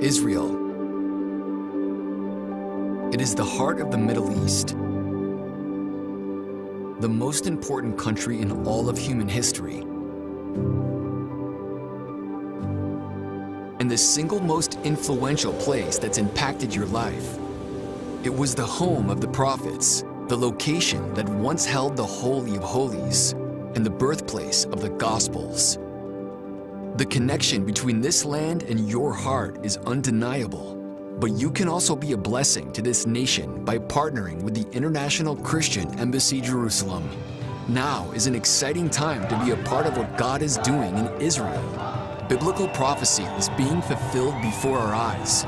Israel. 0.00 0.50
It 3.14 3.20
is 3.22 3.34
the 3.34 3.44
heart 3.44 3.80
of 3.80 3.90
the 3.90 3.96
Middle 3.96 4.44
East, 4.44 4.76
the 7.00 7.08
most 7.08 7.46
important 7.46 7.96
country 7.96 8.42
in 8.42 8.66
all 8.66 8.90
of 8.90 8.98
human 8.98 9.26
history, 9.26 9.78
and 13.80 13.90
the 13.90 13.96
single 13.96 14.40
most 14.40 14.78
influential 14.84 15.54
place 15.54 15.98
that's 15.98 16.18
impacted 16.18 16.74
your 16.74 16.86
life. 16.86 17.38
It 18.22 18.34
was 18.34 18.54
the 18.54 18.66
home 18.66 19.08
of 19.08 19.22
the 19.22 19.28
prophets, 19.28 20.04
the 20.28 20.36
location 20.36 21.14
that 21.14 21.26
once 21.26 21.64
held 21.64 21.96
the 21.96 22.04
Holy 22.04 22.56
of 22.56 22.62
Holies, 22.62 23.32
and 23.74 23.86
the 23.86 23.90
birthplace 23.90 24.66
of 24.66 24.82
the 24.82 24.90
Gospels. 24.90 25.78
The 26.96 27.04
connection 27.04 27.66
between 27.66 28.00
this 28.00 28.24
land 28.24 28.62
and 28.62 28.88
your 28.88 29.12
heart 29.12 29.58
is 29.62 29.76
undeniable. 29.84 30.76
But 31.20 31.32
you 31.32 31.50
can 31.50 31.68
also 31.68 31.94
be 31.94 32.12
a 32.12 32.16
blessing 32.16 32.72
to 32.72 32.80
this 32.80 33.06
nation 33.06 33.66
by 33.66 33.76
partnering 33.76 34.40
with 34.42 34.54
the 34.54 34.66
International 34.74 35.36
Christian 35.36 35.90
Embassy 35.98 36.40
Jerusalem. 36.40 37.06
Now 37.68 38.10
is 38.12 38.26
an 38.26 38.34
exciting 38.34 38.88
time 38.88 39.28
to 39.28 39.44
be 39.44 39.50
a 39.50 39.62
part 39.64 39.84
of 39.84 39.98
what 39.98 40.16
God 40.16 40.40
is 40.40 40.56
doing 40.58 40.96
in 40.96 41.20
Israel. 41.20 41.62
Biblical 42.30 42.68
prophecy 42.68 43.24
is 43.24 43.50
being 43.58 43.82
fulfilled 43.82 44.40
before 44.40 44.78
our 44.78 44.94
eyes. 44.94 45.42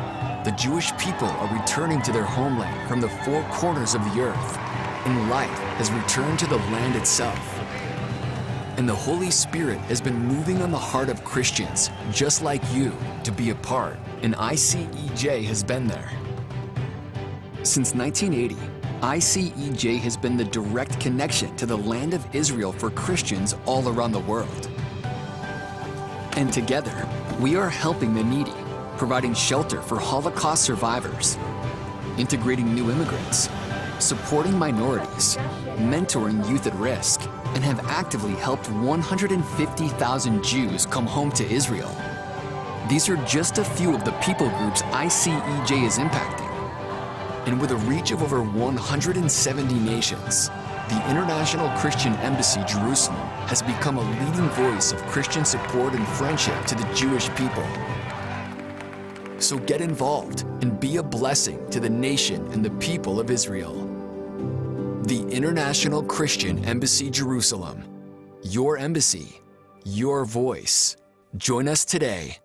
The 0.44 0.54
Jewish 0.54 0.94
people 0.98 1.28
are 1.28 1.58
returning 1.58 2.02
to 2.02 2.12
their 2.12 2.26
homeland 2.26 2.86
from 2.86 3.00
the 3.00 3.08
four 3.08 3.42
corners 3.44 3.94
of 3.94 4.04
the 4.12 4.20
earth, 4.20 4.58
and 5.06 5.30
life 5.30 5.58
has 5.78 5.90
returned 5.90 6.38
to 6.40 6.46
the 6.46 6.58
land 6.58 6.94
itself 6.94 7.57
and 8.78 8.88
the 8.88 8.94
Holy 8.94 9.28
Spirit 9.28 9.78
has 9.90 10.00
been 10.00 10.16
moving 10.16 10.62
on 10.62 10.70
the 10.70 10.78
heart 10.78 11.08
of 11.08 11.24
Christians 11.24 11.90
just 12.12 12.42
like 12.42 12.62
you 12.72 12.92
to 13.24 13.32
be 13.32 13.50
a 13.50 13.54
part, 13.56 13.98
and 14.22 14.36
ICEJ 14.36 15.42
has 15.46 15.64
been 15.64 15.88
there. 15.88 16.08
Since 17.64 17.96
1980, 17.96 18.54
ICEJ 19.00 19.98
has 19.98 20.16
been 20.16 20.36
the 20.36 20.44
direct 20.44 21.00
connection 21.00 21.54
to 21.56 21.66
the 21.66 21.76
land 21.76 22.14
of 22.14 22.24
Israel 22.32 22.70
for 22.70 22.90
Christians 22.90 23.56
all 23.66 23.88
around 23.88 24.12
the 24.12 24.20
world. 24.20 24.70
And 26.36 26.52
together, 26.52 27.08
we 27.40 27.56
are 27.56 27.68
helping 27.68 28.14
the 28.14 28.22
needy, 28.22 28.54
providing 28.96 29.34
shelter 29.34 29.82
for 29.82 29.98
Holocaust 29.98 30.62
survivors, 30.62 31.36
integrating 32.16 32.72
new 32.76 32.92
immigrants, 32.92 33.48
supporting 33.98 34.56
minorities, 34.56 35.36
mentoring 35.78 36.48
youth 36.48 36.68
at 36.68 36.74
risk, 36.76 37.28
and 37.54 37.64
have 37.64 37.80
actively 37.86 38.34
helped 38.34 38.70
150,000 38.70 40.44
Jews 40.44 40.86
come 40.86 41.06
home 41.06 41.30
to 41.32 41.44
Israel. 41.50 41.94
These 42.88 43.08
are 43.08 43.16
just 43.26 43.58
a 43.58 43.64
few 43.64 43.94
of 43.94 44.04
the 44.04 44.12
people 44.22 44.48
groups 44.48 44.82
ICEJ 44.82 45.86
is 45.86 45.98
impacting. 45.98 46.48
And 47.46 47.60
with 47.60 47.70
a 47.70 47.76
reach 47.76 48.10
of 48.10 48.22
over 48.22 48.42
170 48.42 49.74
nations, 49.74 50.48
the 50.88 51.10
International 51.10 51.68
Christian 51.78 52.14
Embassy 52.16 52.62
Jerusalem 52.66 53.18
has 53.46 53.60
become 53.60 53.98
a 53.98 54.24
leading 54.24 54.48
voice 54.50 54.92
of 54.92 55.02
Christian 55.02 55.44
support 55.44 55.94
and 55.94 56.06
friendship 56.08 56.64
to 56.64 56.74
the 56.74 56.84
Jewish 56.94 57.28
people. 57.36 57.66
So 59.38 59.58
get 59.58 59.80
involved 59.80 60.42
and 60.62 60.80
be 60.80 60.96
a 60.96 61.02
blessing 61.02 61.68
to 61.70 61.80
the 61.80 61.90
nation 61.90 62.50
and 62.52 62.64
the 62.64 62.70
people 62.72 63.20
of 63.20 63.30
Israel. 63.30 63.97
The 65.08 65.26
International 65.30 66.02
Christian 66.02 66.62
Embassy 66.66 67.08
Jerusalem. 67.08 67.82
Your 68.42 68.76
embassy, 68.76 69.40
your 69.82 70.26
voice. 70.26 70.98
Join 71.38 71.66
us 71.66 71.86
today. 71.86 72.36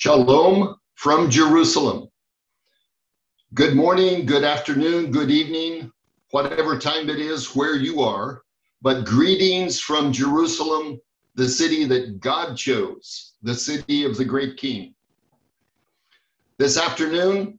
Shalom 0.00 0.76
from 0.94 1.28
Jerusalem. 1.28 2.08
Good 3.54 3.74
morning, 3.74 4.26
good 4.26 4.44
afternoon, 4.44 5.10
good 5.10 5.28
evening, 5.28 5.90
whatever 6.30 6.78
time 6.78 7.10
it 7.10 7.18
is 7.18 7.56
where 7.56 7.74
you 7.74 8.00
are, 8.02 8.42
but 8.80 9.04
greetings 9.04 9.80
from 9.80 10.12
Jerusalem, 10.12 11.00
the 11.34 11.48
city 11.48 11.84
that 11.86 12.20
God 12.20 12.56
chose, 12.56 13.32
the 13.42 13.56
city 13.56 14.04
of 14.04 14.16
the 14.16 14.24
great 14.24 14.56
king. 14.56 14.94
This 16.58 16.78
afternoon, 16.78 17.58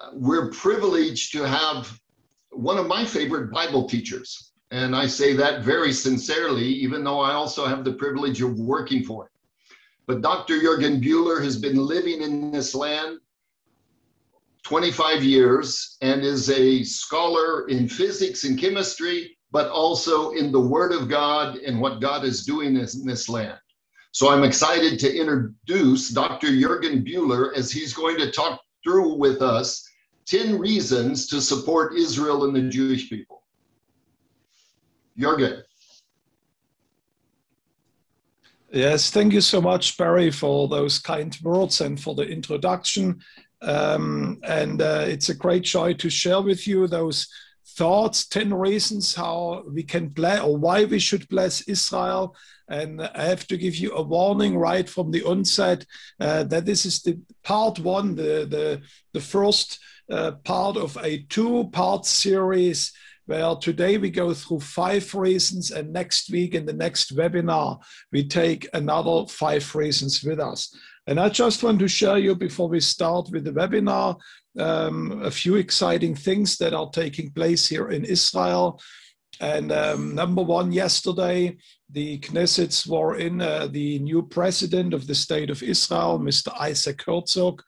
uh, 0.00 0.08
we're 0.14 0.48
privileged 0.52 1.32
to 1.32 1.46
have 1.46 2.00
one 2.48 2.78
of 2.78 2.86
my 2.86 3.04
favorite 3.04 3.52
Bible 3.52 3.86
teachers. 3.86 4.52
And 4.70 4.96
I 4.96 5.06
say 5.06 5.34
that 5.34 5.62
very 5.62 5.92
sincerely, 5.92 6.64
even 6.64 7.04
though 7.04 7.20
I 7.20 7.32
also 7.32 7.66
have 7.66 7.84
the 7.84 7.92
privilege 7.92 8.40
of 8.40 8.58
working 8.58 9.04
for 9.04 9.24
him. 9.24 9.33
But 10.06 10.20
Dr. 10.20 10.58
Jürgen 10.58 11.02
Bühler 11.02 11.42
has 11.42 11.58
been 11.58 11.76
living 11.76 12.22
in 12.22 12.50
this 12.50 12.74
land 12.74 13.18
25 14.64 15.22
years 15.22 15.96
and 16.00 16.22
is 16.22 16.50
a 16.50 16.82
scholar 16.82 17.68
in 17.68 17.88
physics 17.88 18.44
and 18.44 18.58
chemistry, 18.58 19.36
but 19.50 19.70
also 19.70 20.32
in 20.32 20.50
the 20.50 20.60
Word 20.60 20.92
of 20.92 21.08
God 21.08 21.56
and 21.56 21.80
what 21.80 22.00
God 22.00 22.24
is 22.24 22.44
doing 22.44 22.76
in 22.76 23.06
this 23.06 23.28
land. 23.28 23.58
So 24.12 24.30
I'm 24.30 24.44
excited 24.44 24.98
to 25.00 25.14
introduce 25.14 26.10
Dr. 26.10 26.48
Jürgen 26.48 27.06
Bühler 27.06 27.54
as 27.56 27.70
he's 27.70 27.92
going 27.92 28.16
to 28.18 28.30
talk 28.30 28.60
through 28.82 29.14
with 29.14 29.42
us 29.42 29.88
10 30.26 30.58
reasons 30.58 31.26
to 31.28 31.40
support 31.40 31.96
Israel 31.96 32.44
and 32.44 32.54
the 32.54 32.62
Jewish 32.62 33.08
people. 33.10 33.42
Jürgen. 35.18 35.62
Yes, 38.74 39.12
thank 39.12 39.32
you 39.32 39.40
so 39.40 39.60
much, 39.60 39.96
Barry, 39.96 40.32
for 40.32 40.66
those 40.66 40.98
kind 40.98 41.38
words 41.44 41.80
and 41.80 42.00
for 42.00 42.16
the 42.16 42.24
introduction. 42.24 43.20
Um, 43.62 44.40
and 44.42 44.82
uh, 44.82 45.04
it's 45.06 45.28
a 45.28 45.34
great 45.36 45.62
joy 45.62 45.94
to 45.94 46.10
share 46.10 46.40
with 46.40 46.66
you 46.66 46.88
those 46.88 47.28
thoughts 47.76 48.26
10 48.26 48.52
reasons 48.52 49.14
how 49.14 49.62
we 49.72 49.84
can 49.84 50.08
bless 50.08 50.40
or 50.40 50.56
why 50.56 50.86
we 50.86 50.98
should 50.98 51.28
bless 51.28 51.60
Israel. 51.68 52.34
And 52.68 53.00
I 53.00 53.26
have 53.26 53.46
to 53.46 53.56
give 53.56 53.76
you 53.76 53.92
a 53.94 54.02
warning 54.02 54.58
right 54.58 54.88
from 54.88 55.12
the 55.12 55.22
onset 55.22 55.86
uh, 56.18 56.42
that 56.42 56.66
this 56.66 56.84
is 56.84 57.00
the 57.00 57.20
part 57.44 57.78
one, 57.78 58.16
the, 58.16 58.44
the, 58.50 58.82
the 59.12 59.20
first 59.20 59.78
uh, 60.10 60.32
part 60.42 60.76
of 60.76 60.98
a 61.00 61.22
two 61.28 61.70
part 61.72 62.06
series 62.06 62.92
well, 63.26 63.56
today 63.56 63.96
we 63.96 64.10
go 64.10 64.34
through 64.34 64.60
five 64.60 65.14
reasons, 65.14 65.70
and 65.70 65.92
next 65.92 66.30
week 66.30 66.54
in 66.54 66.66
the 66.66 66.72
next 66.72 67.16
webinar, 67.16 67.80
we 68.12 68.26
take 68.26 68.68
another 68.74 69.26
five 69.26 69.74
reasons 69.74 70.22
with 70.22 70.38
us. 70.38 70.74
And 71.06 71.18
I 71.18 71.28
just 71.28 71.62
want 71.62 71.78
to 71.80 71.88
share 71.88 72.18
you 72.18 72.34
before 72.34 72.68
we 72.68 72.80
start 72.80 73.28
with 73.30 73.44
the 73.44 73.52
webinar 73.52 74.18
um, 74.58 75.22
a 75.22 75.30
few 75.30 75.56
exciting 75.56 76.14
things 76.14 76.56
that 76.58 76.74
are 76.74 76.90
taking 76.90 77.30
place 77.30 77.66
here 77.66 77.90
in 77.90 78.04
Israel. 78.04 78.80
And 79.40 79.72
um, 79.72 80.14
number 80.14 80.42
one, 80.42 80.70
yesterday, 80.70 81.56
the 81.90 82.18
Knesset 82.20 82.72
swore 82.72 83.16
in 83.16 83.40
uh, 83.40 83.68
the 83.70 83.98
new 83.98 84.22
president 84.22 84.94
of 84.94 85.06
the 85.06 85.14
state 85.14 85.50
of 85.50 85.62
Israel, 85.62 86.18
Mr. 86.18 86.54
Isaac 86.58 87.02
Herzog. 87.04 87.62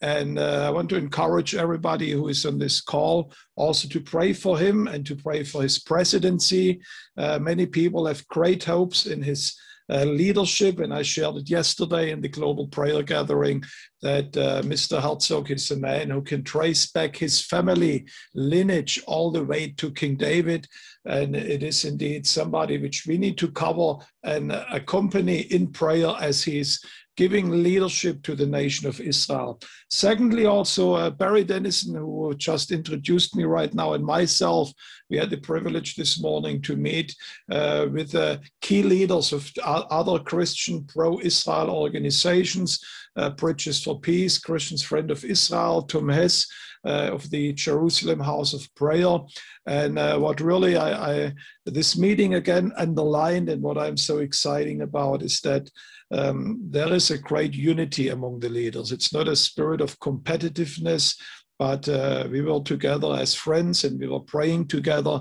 And 0.00 0.38
uh, 0.38 0.64
I 0.66 0.70
want 0.70 0.88
to 0.90 0.96
encourage 0.96 1.54
everybody 1.54 2.10
who 2.10 2.28
is 2.28 2.46
on 2.46 2.58
this 2.58 2.80
call 2.80 3.32
also 3.56 3.86
to 3.88 4.00
pray 4.00 4.32
for 4.32 4.58
him 4.58 4.86
and 4.86 5.04
to 5.06 5.14
pray 5.14 5.44
for 5.44 5.62
his 5.62 5.78
presidency. 5.78 6.80
Uh, 7.18 7.38
many 7.38 7.66
people 7.66 8.06
have 8.06 8.26
great 8.28 8.64
hopes 8.64 9.06
in 9.06 9.22
his 9.22 9.54
uh, 9.90 10.04
leadership, 10.04 10.78
and 10.78 10.94
I 10.94 11.02
shared 11.02 11.36
it 11.36 11.50
yesterday 11.50 12.12
in 12.12 12.20
the 12.20 12.28
global 12.28 12.68
prayer 12.68 13.02
gathering 13.02 13.64
that 14.02 14.36
uh, 14.36 14.62
Mr. 14.62 15.02
Herzog 15.02 15.50
is 15.50 15.70
a 15.70 15.76
man 15.76 16.10
who 16.10 16.22
can 16.22 16.44
trace 16.44 16.90
back 16.90 17.16
his 17.16 17.42
family 17.44 18.06
lineage 18.34 19.02
all 19.06 19.32
the 19.32 19.44
way 19.44 19.74
to 19.78 19.90
King 19.90 20.16
David. 20.16 20.66
and 21.06 21.34
it 21.34 21.62
is 21.62 21.84
indeed 21.84 22.26
somebody 22.26 22.76
which 22.78 23.06
we 23.06 23.16
need 23.16 23.38
to 23.38 23.50
cover 23.50 23.94
and 24.22 24.52
accompany 24.52 25.40
in 25.40 25.66
prayer 25.66 26.14
as 26.20 26.44
he's 26.44 26.78
giving 27.16 27.62
leadership 27.62 28.22
to 28.22 28.34
the 28.34 28.46
nation 28.46 28.88
of 28.88 29.00
Israel. 29.00 29.60
Secondly, 29.90 30.46
also 30.46 30.94
uh, 30.94 31.10
Barry 31.10 31.44
Denison, 31.44 31.94
who 31.94 32.34
just 32.36 32.72
introduced 32.72 33.36
me 33.36 33.44
right 33.44 33.72
now, 33.74 33.92
and 33.94 34.04
myself, 34.04 34.72
we 35.10 35.16
had 35.16 35.30
the 35.30 35.36
privilege 35.38 35.96
this 35.96 36.20
morning 36.20 36.62
to 36.62 36.76
meet 36.76 37.14
uh, 37.50 37.86
with 37.92 38.14
uh, 38.14 38.38
key 38.60 38.82
leaders 38.82 39.32
of 39.32 39.50
other 39.64 40.18
Christian 40.20 40.84
pro-Israel 40.84 41.70
organizations, 41.70 42.78
uh, 43.16 43.30
Bridges 43.30 43.82
for 43.82 44.00
Peace, 44.00 44.38
Christians 44.38 44.82
Friend 44.82 45.10
of 45.10 45.24
Israel, 45.24 45.82
Tom 45.82 46.08
Hess, 46.08 46.46
uh, 46.84 47.10
of 47.12 47.28
the 47.30 47.52
Jerusalem 47.52 48.20
House 48.20 48.54
of 48.54 48.74
Prayer. 48.74 49.18
And 49.66 49.98
uh, 49.98 50.18
what 50.18 50.40
really 50.40 50.76
I, 50.76 51.12
I, 51.12 51.34
this 51.66 51.98
meeting 51.98 52.34
again 52.34 52.72
underlined 52.76 53.48
and 53.48 53.62
what 53.62 53.78
I'm 53.78 53.96
so 53.96 54.18
exciting 54.18 54.80
about 54.80 55.22
is 55.22 55.40
that 55.42 55.70
um, 56.10 56.60
there 56.70 56.92
is 56.92 57.10
a 57.10 57.18
great 57.18 57.54
unity 57.54 58.08
among 58.08 58.40
the 58.40 58.48
leaders. 58.48 58.92
It's 58.92 59.12
not 59.12 59.28
a 59.28 59.36
spirit 59.36 59.80
of 59.80 59.98
competitiveness, 60.00 61.16
but 61.58 61.88
uh, 61.88 62.26
we 62.30 62.40
were 62.40 62.60
together 62.60 63.14
as 63.14 63.34
friends 63.34 63.84
and 63.84 63.98
we 63.98 64.08
were 64.08 64.20
praying 64.20 64.68
together. 64.68 65.20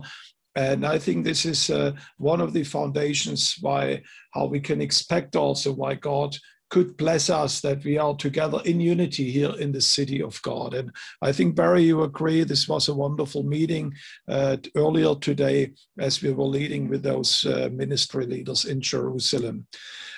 And 0.55 0.85
I 0.85 0.97
think 0.97 1.23
this 1.23 1.45
is 1.45 1.69
uh, 1.69 1.93
one 2.17 2.41
of 2.41 2.53
the 2.53 2.63
foundations 2.63 3.57
why 3.61 4.01
how 4.33 4.45
we 4.45 4.59
can 4.59 4.81
expect 4.81 5.35
also 5.35 5.71
why 5.71 5.93
God 5.95 6.35
could 6.69 6.95
bless 6.97 7.29
us 7.29 7.61
that 7.61 7.83
we 7.83 7.97
are 7.97 8.15
together 8.15 8.61
in 8.65 8.79
unity 8.79 9.31
here 9.31 9.53
in 9.59 9.71
the 9.71 9.81
city 9.81 10.21
of 10.21 10.41
God. 10.41 10.73
And 10.73 10.91
I 11.21 11.31
think, 11.31 11.55
Barry, 11.55 11.83
you 11.83 12.03
agree 12.03 12.43
this 12.43 12.67
was 12.67 12.87
a 12.87 12.93
wonderful 12.93 13.43
meeting 13.43 13.93
uh, 14.27 14.57
earlier 14.75 15.15
today 15.15 15.73
as 15.97 16.21
we 16.21 16.31
were 16.31 16.45
leading 16.45 16.87
with 16.87 17.03
those 17.03 17.45
uh, 17.45 17.69
ministry 17.71 18.25
leaders 18.25 18.65
in 18.65 18.81
Jerusalem. 18.81 19.67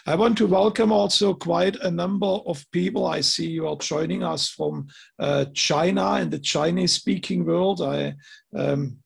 I 0.05 0.15
want 0.15 0.37
to 0.39 0.47
welcome 0.47 0.91
also 0.91 1.33
quite 1.33 1.75
a 1.75 1.91
number 1.91 2.25
of 2.25 2.65
people. 2.71 3.05
I 3.05 3.21
see 3.21 3.47
you 3.47 3.67
are 3.67 3.77
joining 3.77 4.23
us 4.23 4.49
from 4.49 4.87
uh, 5.19 5.45
China 5.53 6.13
and 6.13 6.31
the 6.31 6.39
Chinese 6.39 6.93
speaking 6.93 7.45
world. 7.45 7.81
I 7.81 8.15
um, 8.57 8.97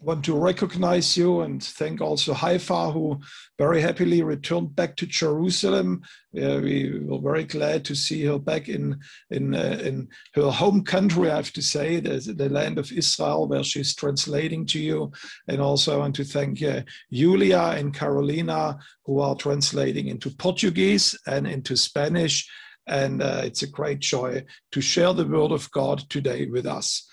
want 0.00 0.24
to 0.24 0.36
recognize 0.36 1.16
you 1.16 1.40
and 1.40 1.62
thank 1.62 2.00
also 2.00 2.32
Haifa, 2.32 2.90
who 2.90 3.20
very 3.58 3.80
happily 3.80 4.22
returned 4.22 4.74
back 4.74 4.96
to 4.96 5.06
Jerusalem. 5.06 6.02
Uh, 6.34 6.60
we 6.62 7.00
were 7.00 7.18
very 7.18 7.44
glad 7.44 7.84
to 7.84 7.94
see 7.94 8.24
her 8.24 8.38
back 8.38 8.68
in 8.68 8.98
in 9.30 9.54
uh, 9.54 9.78
in 9.82 10.08
her 10.34 10.50
home 10.50 10.82
country. 10.84 11.30
I 11.30 11.36
have 11.36 11.52
to 11.52 11.62
say, 11.62 12.00
the, 12.00 12.18
the 12.34 12.48
land 12.48 12.78
of 12.78 12.90
Israel, 12.92 13.48
where 13.48 13.64
she's 13.64 13.94
translating 13.94 14.64
to 14.66 14.78
you. 14.78 15.12
And 15.48 15.60
also, 15.60 15.94
I 15.94 15.98
want 15.98 16.16
to 16.16 16.24
thank 16.24 16.62
uh, 16.62 16.82
Julia 17.12 17.74
and 17.76 17.94
Carolina, 17.94 18.78
who 19.04 19.20
are 19.20 19.34
translating 19.34 20.08
into 20.08 20.30
Portuguese 20.30 21.18
and 21.26 21.46
into 21.46 21.76
Spanish. 21.76 22.48
And 22.86 23.22
uh, 23.22 23.42
it's 23.44 23.62
a 23.62 23.70
great 23.70 24.00
joy 24.00 24.44
to 24.72 24.80
share 24.80 25.12
the 25.12 25.26
word 25.26 25.52
of 25.52 25.70
God 25.70 26.02
today 26.08 26.46
with 26.46 26.66
us. 26.66 27.06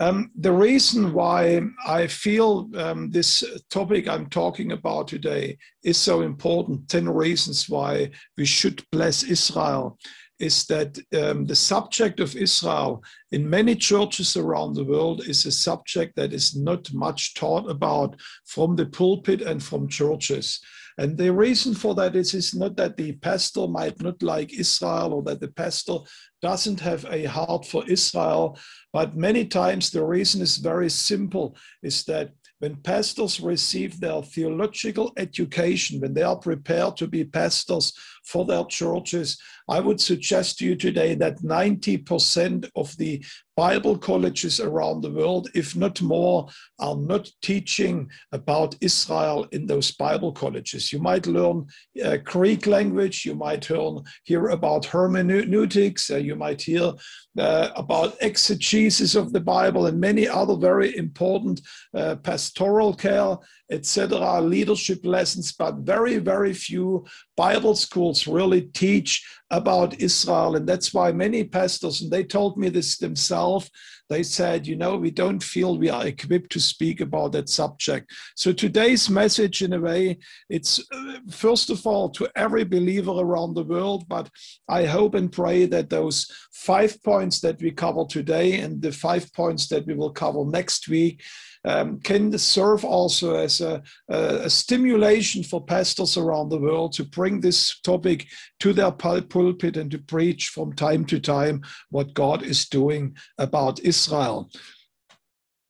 Um, 0.00 0.30
the 0.36 0.52
reason 0.52 1.12
why 1.12 1.62
I 1.86 2.08
feel 2.08 2.68
um, 2.76 3.10
this 3.10 3.44
topic 3.70 4.08
I'm 4.08 4.28
talking 4.28 4.72
about 4.72 5.08
today 5.08 5.56
is 5.84 5.96
so 5.96 6.22
important, 6.22 6.88
10 6.88 7.08
reasons 7.08 7.68
why 7.68 8.10
we 8.36 8.44
should 8.44 8.84
bless 8.90 9.22
Israel, 9.22 9.98
is 10.40 10.64
that 10.66 10.98
um, 11.16 11.46
the 11.46 11.54
subject 11.54 12.18
of 12.18 12.34
Israel 12.34 13.04
in 13.30 13.48
many 13.48 13.76
churches 13.76 14.36
around 14.36 14.74
the 14.74 14.84
world 14.84 15.22
is 15.26 15.46
a 15.46 15.52
subject 15.52 16.16
that 16.16 16.32
is 16.32 16.56
not 16.56 16.92
much 16.92 17.34
taught 17.34 17.70
about 17.70 18.16
from 18.46 18.74
the 18.74 18.86
pulpit 18.86 19.42
and 19.42 19.62
from 19.62 19.88
churches. 19.88 20.60
And 20.98 21.16
the 21.16 21.32
reason 21.32 21.74
for 21.74 21.94
that 21.96 22.14
is, 22.14 22.34
is 22.34 22.54
not 22.54 22.76
that 22.76 22.96
the 22.96 23.12
pastor 23.12 23.66
might 23.66 24.00
not 24.00 24.22
like 24.22 24.52
Israel 24.52 25.14
or 25.14 25.22
that 25.24 25.40
the 25.40 25.48
pastor 25.48 25.98
doesn't 26.40 26.80
have 26.80 27.04
a 27.10 27.24
heart 27.24 27.64
for 27.66 27.84
Israel, 27.88 28.58
but 28.94 29.16
many 29.16 29.44
times 29.44 29.90
the 29.90 30.04
reason 30.04 30.40
is 30.40 30.56
very 30.58 30.88
simple, 30.88 31.56
is 31.82 32.04
that 32.04 32.30
when 32.60 32.76
pastors 32.76 33.40
receive 33.40 33.98
their 33.98 34.22
theological 34.22 35.12
education, 35.16 36.00
when 36.00 36.14
they 36.14 36.22
are 36.22 36.36
prepared 36.36 36.96
to 36.98 37.08
be 37.08 37.24
pastors 37.24 37.92
for 38.24 38.44
their 38.44 38.64
churches, 38.64 39.38
I 39.68 39.80
would 39.80 40.00
suggest 40.00 40.58
to 40.58 40.66
you 40.66 40.76
today 40.76 41.14
that 41.14 41.38
90% 41.38 42.70
of 42.76 42.96
the 42.96 43.24
Bible 43.56 43.96
colleges 43.96 44.58
around 44.60 45.00
the 45.00 45.10
world, 45.10 45.48
if 45.54 45.76
not 45.76 46.02
more, 46.02 46.48
are 46.80 46.96
not 46.96 47.30
teaching 47.40 48.10
about 48.32 48.74
Israel 48.80 49.46
in 49.52 49.66
those 49.66 49.92
Bible 49.92 50.32
colleges. 50.32 50.92
You 50.92 50.98
might 50.98 51.26
learn 51.26 51.66
uh, 52.04 52.16
Greek 52.18 52.66
language, 52.66 53.24
you 53.24 53.34
might 53.34 53.70
learn, 53.70 54.02
hear 54.24 54.48
about 54.48 54.86
hermeneutics, 54.86 56.10
uh, 56.10 56.16
you 56.16 56.34
might 56.34 56.62
hear 56.62 56.92
uh, 57.38 57.70
about 57.76 58.16
exegesis 58.20 59.14
of 59.14 59.32
the 59.32 59.40
Bible 59.40 59.86
and 59.86 60.00
many 60.00 60.28
other 60.28 60.56
very 60.56 60.96
important 60.96 61.60
uh, 61.94 62.16
pastoral 62.16 62.92
care, 62.92 63.36
etc., 63.70 64.40
leadership 64.40 65.04
lessons, 65.04 65.52
but 65.52 65.76
very, 65.76 66.18
very 66.18 66.52
few 66.52 67.04
Bible 67.36 67.74
schools 67.74 68.26
really 68.26 68.62
teach 68.62 69.26
about 69.50 70.00
Israel. 70.00 70.56
And 70.56 70.66
that's 70.66 70.92
why 70.92 71.12
many 71.12 71.44
pastors, 71.44 72.02
and 72.02 72.10
they 72.10 72.24
told 72.24 72.58
me 72.58 72.68
this 72.68 72.98
themselves, 72.98 73.70
they 74.10 74.22
said, 74.22 74.66
you 74.66 74.76
know, 74.76 74.96
we 74.96 75.10
don't 75.10 75.42
feel 75.42 75.78
we 75.78 75.88
are 75.88 76.06
equipped 76.06 76.52
to 76.52 76.60
speak 76.60 77.00
about 77.00 77.32
that 77.32 77.48
subject. 77.48 78.12
So 78.36 78.52
today's 78.52 79.08
message, 79.08 79.62
in 79.62 79.72
a 79.72 79.80
way, 79.80 80.18
it's 80.50 80.78
uh, 80.92 81.18
first 81.30 81.70
of 81.70 81.86
all 81.86 82.10
to 82.10 82.28
every 82.36 82.64
believer 82.64 83.12
around 83.12 83.54
the 83.54 83.64
world, 83.64 84.06
but 84.06 84.28
I 84.68 84.84
hope 84.84 85.14
and 85.14 85.32
pray 85.32 85.64
that 85.66 85.88
those 85.88 86.30
five 86.52 87.02
points 87.02 87.40
that 87.40 87.60
we 87.62 87.70
cover 87.70 88.04
today 88.04 88.60
and 88.60 88.82
the 88.82 88.92
five 88.92 89.32
points 89.32 89.68
that 89.68 89.86
we 89.86 89.94
will 89.94 90.12
cover 90.12 90.44
next 90.44 90.86
week 90.88 91.22
um, 91.64 91.98
can 92.00 92.36
serve 92.36 92.84
also 92.84 93.36
as 93.36 93.60
a, 93.60 93.82
a, 94.08 94.50
stimulation 94.50 95.42
for 95.42 95.64
pastors 95.64 96.16
around 96.16 96.50
the 96.50 96.58
world 96.58 96.92
to 96.94 97.04
bring 97.04 97.40
this 97.40 97.80
topic 97.80 98.26
to 98.60 98.72
their 98.72 98.92
pulpit 98.92 99.76
and 99.76 99.90
to 99.90 99.98
preach 99.98 100.48
from 100.48 100.74
time 100.74 101.04
to 101.06 101.18
time 101.18 101.62
what 101.90 102.14
God 102.14 102.42
is 102.42 102.68
doing 102.68 103.16
about 103.38 103.80
Israel. 103.80 104.50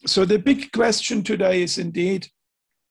So, 0.07 0.25
the 0.25 0.39
big 0.39 0.73
question 0.73 1.23
today 1.23 1.63
is 1.63 1.79
indeed 1.79 2.29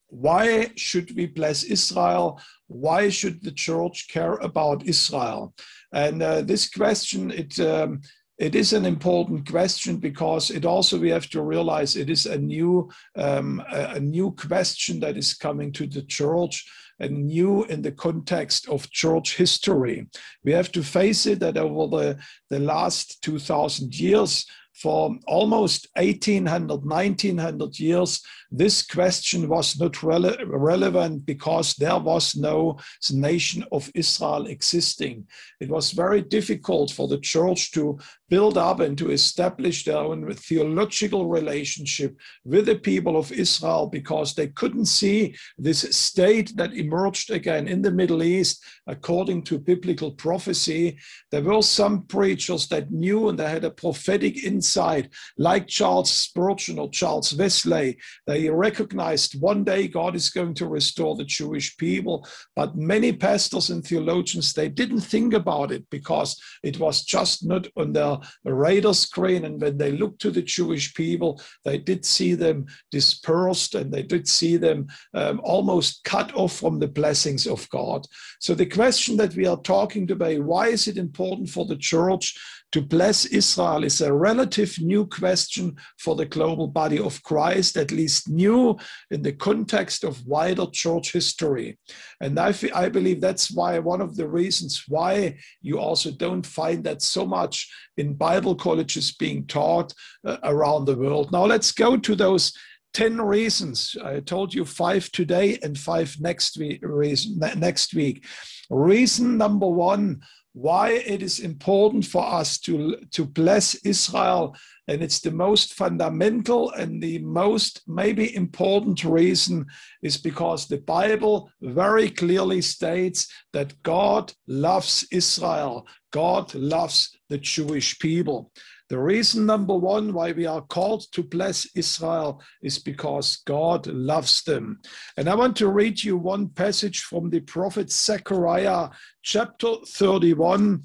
why 0.07 0.71
should 0.75 1.15
we 1.15 1.25
bless 1.25 1.63
Israel? 1.63 2.39
Why 2.67 3.09
should 3.09 3.43
the 3.43 3.51
church 3.51 4.07
care 4.09 4.35
about 4.35 4.85
Israel? 4.85 5.55
And 5.91 6.21
uh, 6.21 6.41
this 6.41 6.69
question, 6.69 7.31
it 7.31 7.59
um, 7.59 8.01
it 8.43 8.55
is 8.55 8.73
an 8.73 8.85
important 8.85 9.49
question 9.49 9.95
because 9.95 10.51
it 10.51 10.65
also 10.65 10.99
we 10.99 11.09
have 11.09 11.29
to 11.29 11.41
realize 11.41 11.95
it 11.95 12.09
is 12.09 12.25
a 12.25 12.37
new 12.37 12.89
um, 13.15 13.63
a, 13.69 14.01
new 14.01 14.31
question 14.31 14.99
that 14.99 15.15
is 15.15 15.33
coming 15.33 15.71
to 15.71 15.87
the 15.87 16.01
church 16.01 16.69
and 16.99 17.27
new 17.27 17.63
in 17.65 17.81
the 17.81 17.91
context 17.93 18.67
of 18.67 18.91
church 18.91 19.37
history. 19.37 20.07
We 20.43 20.51
have 20.51 20.73
to 20.73 20.83
face 20.83 21.25
it 21.25 21.39
that 21.39 21.55
over 21.55 21.87
the, 21.87 22.19
the 22.49 22.59
last 22.59 23.23
2000 23.23 23.97
years, 23.97 24.45
for 24.73 25.15
almost 25.25 25.87
1800, 25.95 26.83
1900 26.83 27.79
years, 27.79 28.21
this 28.55 28.85
question 28.85 29.49
was 29.49 29.79
not 29.79 29.93
rele 29.93 30.37
relevant 30.45 31.25
because 31.25 31.73
there 31.73 31.97
was 31.97 32.35
no 32.35 32.77
nation 33.11 33.65
of 33.71 33.91
Israel 33.95 34.45
existing. 34.45 35.25
It 35.59 35.69
was 35.69 35.91
very 35.91 36.21
difficult 36.21 36.91
for 36.91 37.07
the 37.07 37.19
church 37.19 37.71
to 37.71 37.97
build 38.29 38.57
up 38.57 38.79
and 38.79 38.97
to 38.97 39.11
establish 39.11 39.85
their 39.85 39.97
own 39.97 40.31
theological 40.33 41.27
relationship 41.27 42.15
with 42.45 42.67
the 42.67 42.75
people 42.75 43.17
of 43.17 43.31
Israel 43.31 43.87
because 43.87 44.33
they 44.33 44.47
couldn't 44.47 44.85
see 44.85 45.35
this 45.57 45.81
state 45.95 46.55
that 46.55 46.73
emerged 46.73 47.31
again 47.31 47.67
in 47.67 47.81
the 47.81 47.91
Middle 47.91 48.21
East 48.23 48.63
according 48.87 49.43
to 49.43 49.57
biblical 49.57 50.11
prophecy. 50.11 50.97
There 51.31 51.41
were 51.41 51.61
some 51.61 52.03
preachers 52.03 52.67
that 52.67 52.91
knew 52.91 53.29
and 53.29 53.37
they 53.37 53.49
had 53.49 53.65
a 53.65 53.71
prophetic 53.71 54.43
insight, 54.43 55.09
like 55.37 55.67
Charles 55.67 56.11
Spurgeon 56.11 56.79
or 56.79 56.89
Charles 56.89 57.33
Wesley. 57.33 57.97
They 58.27 58.42
recognized 58.49 59.39
one 59.39 59.63
day 59.63 59.87
God 59.87 60.15
is 60.15 60.29
going 60.29 60.53
to 60.55 60.67
restore 60.67 61.15
the 61.15 61.23
Jewish 61.23 61.77
people. 61.77 62.27
But 62.55 62.75
many 62.75 63.13
pastors 63.13 63.69
and 63.69 63.83
theologians, 63.83 64.53
they 64.53 64.69
didn't 64.69 65.01
think 65.01 65.33
about 65.33 65.71
it 65.71 65.89
because 65.89 66.39
it 66.63 66.79
was 66.79 67.03
just 67.03 67.45
not 67.45 67.67
on 67.75 67.93
their 67.93 68.17
radar 68.43 68.93
screen. 68.93 69.45
And 69.45 69.61
when 69.61 69.77
they 69.77 69.91
looked 69.91 70.21
to 70.21 70.31
the 70.31 70.41
Jewish 70.41 70.93
people, 70.93 71.41
they 71.63 71.77
did 71.77 72.05
see 72.05 72.33
them 72.35 72.65
dispersed 72.91 73.75
and 73.75 73.91
they 73.91 74.03
did 74.03 74.27
see 74.27 74.57
them 74.57 74.87
um, 75.13 75.41
almost 75.43 76.03
cut 76.03 76.33
off 76.35 76.53
from 76.53 76.79
the 76.79 76.87
blessings 76.87 77.47
of 77.47 77.69
God. 77.69 78.05
So 78.39 78.53
the 78.53 78.65
question 78.65 79.17
that 79.17 79.35
we 79.35 79.45
are 79.45 79.61
talking 79.61 80.07
today, 80.07 80.39
why 80.39 80.67
is 80.67 80.87
it 80.87 80.97
important 80.97 81.49
for 81.49 81.65
the 81.65 81.77
church 81.77 82.37
to 82.73 82.81
bless 82.81 83.25
Israel 83.25 83.83
is 83.83 84.01
a 84.01 84.11
relative 84.11 84.75
new 84.79 85.05
question 85.05 85.75
for 85.99 86.15
the 86.15 86.25
global 86.25 86.67
body 86.67 86.99
of 86.99 87.21
Christ, 87.21 87.77
at 87.77 87.91
least 87.91 88.27
new 88.27 88.77
in 89.11 89.21
the 89.21 89.31
context 89.31 90.03
of 90.03 90.25
wider 90.25 90.65
church 90.71 91.13
history. 91.13 91.77
And 92.19 92.39
I, 92.39 92.53
I 92.73 92.89
believe 92.89 93.21
that's 93.21 93.51
why 93.51 93.77
one 93.77 94.01
of 94.01 94.15
the 94.15 94.27
reasons 94.27 94.85
why 94.87 95.37
you 95.61 95.79
also 95.79 96.11
don't 96.11 96.45
find 96.45 96.83
that 96.83 97.03
so 97.03 97.27
much 97.27 97.71
in 97.97 98.15
Bible 98.15 98.55
colleges 98.55 99.13
being 99.13 99.45
taught 99.45 99.93
uh, 100.25 100.37
around 100.43 100.85
the 100.85 100.97
world. 100.97 101.31
Now 101.31 101.45
let's 101.45 101.71
go 101.71 101.95
to 101.95 102.15
those 102.15 102.53
10 102.95 103.21
reasons. 103.21 103.95
I 104.03 104.19
told 104.19 104.53
you 104.53 104.65
five 104.65 105.11
today 105.11 105.59
and 105.61 105.77
five 105.77 106.15
next. 106.19 106.57
Reason, 106.81 107.39
next 107.57 107.93
week. 107.93 108.25
Reason 108.69 109.37
number 109.37 109.67
one 109.67 110.21
why 110.53 110.91
it 110.91 111.23
is 111.23 111.39
important 111.39 112.05
for 112.05 112.23
us 112.23 112.59
to, 112.59 112.97
to 113.11 113.25
bless 113.25 113.75
Israel. 113.83 114.55
And 114.87 115.01
it's 115.01 115.19
the 115.19 115.31
most 115.31 115.73
fundamental 115.73 116.71
and 116.71 117.01
the 117.01 117.19
most 117.19 117.81
maybe 117.87 118.35
important 118.35 119.03
reason 119.03 119.65
is 120.03 120.17
because 120.17 120.67
the 120.67 120.79
Bible 120.79 121.49
very 121.61 122.09
clearly 122.09 122.61
states 122.61 123.31
that 123.53 123.81
God 123.81 124.31
loves 124.47 125.05
Israel. 125.11 125.87
God 126.11 126.53
loves 126.53 127.17
the 127.29 127.39
Jewish 127.39 127.97
people. 127.97 128.51
The 128.93 128.99
reason 128.99 129.47
number 129.47 129.75
one 129.75 130.13
why 130.13 130.33
we 130.33 130.45
are 130.45 130.61
called 130.61 131.11
to 131.13 131.23
bless 131.23 131.65
Israel 131.75 132.43
is 132.61 132.77
because 132.77 133.37
God 133.37 133.87
loves 133.87 134.43
them. 134.43 134.81
And 135.17 135.27
I 135.27 135.33
want 135.33 135.55
to 135.55 135.69
read 135.69 136.03
you 136.03 136.15
one 136.15 136.49
passage 136.49 137.01
from 137.01 137.31
the 137.31 137.39
prophet 137.39 137.89
Zechariah, 137.89 138.89
chapter 139.23 139.77
31. 139.87 140.83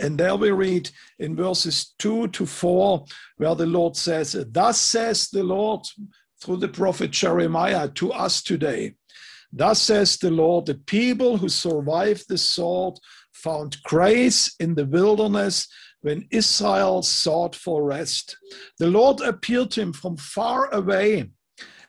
And 0.00 0.16
there 0.18 0.36
we 0.36 0.52
read 0.52 0.88
in 1.18 1.36
verses 1.36 1.92
2 1.98 2.28
to 2.28 2.46
4, 2.46 3.04
where 3.36 3.54
the 3.54 3.66
Lord 3.66 3.94
says, 3.94 4.42
Thus 4.48 4.80
says 4.80 5.28
the 5.28 5.44
Lord 5.44 5.82
through 6.40 6.56
the 6.56 6.68
prophet 6.68 7.10
Jeremiah 7.10 7.88
to 7.88 8.10
us 8.10 8.42
today. 8.42 8.94
Thus 9.52 9.82
says 9.82 10.16
the 10.16 10.30
Lord, 10.30 10.64
the 10.64 10.76
people 10.76 11.36
who 11.36 11.50
survived 11.50 12.24
the 12.26 12.38
sword 12.38 12.94
found 13.34 13.82
grace 13.82 14.56
in 14.60 14.74
the 14.74 14.86
wilderness 14.86 15.68
when 16.04 16.28
Israel 16.30 17.00
sought 17.02 17.56
for 17.56 17.82
rest. 17.82 18.36
The 18.78 18.88
Lord 18.88 19.22
appeared 19.22 19.70
to 19.72 19.80
him 19.80 19.92
from 19.94 20.18
far 20.18 20.72
away. 20.74 21.30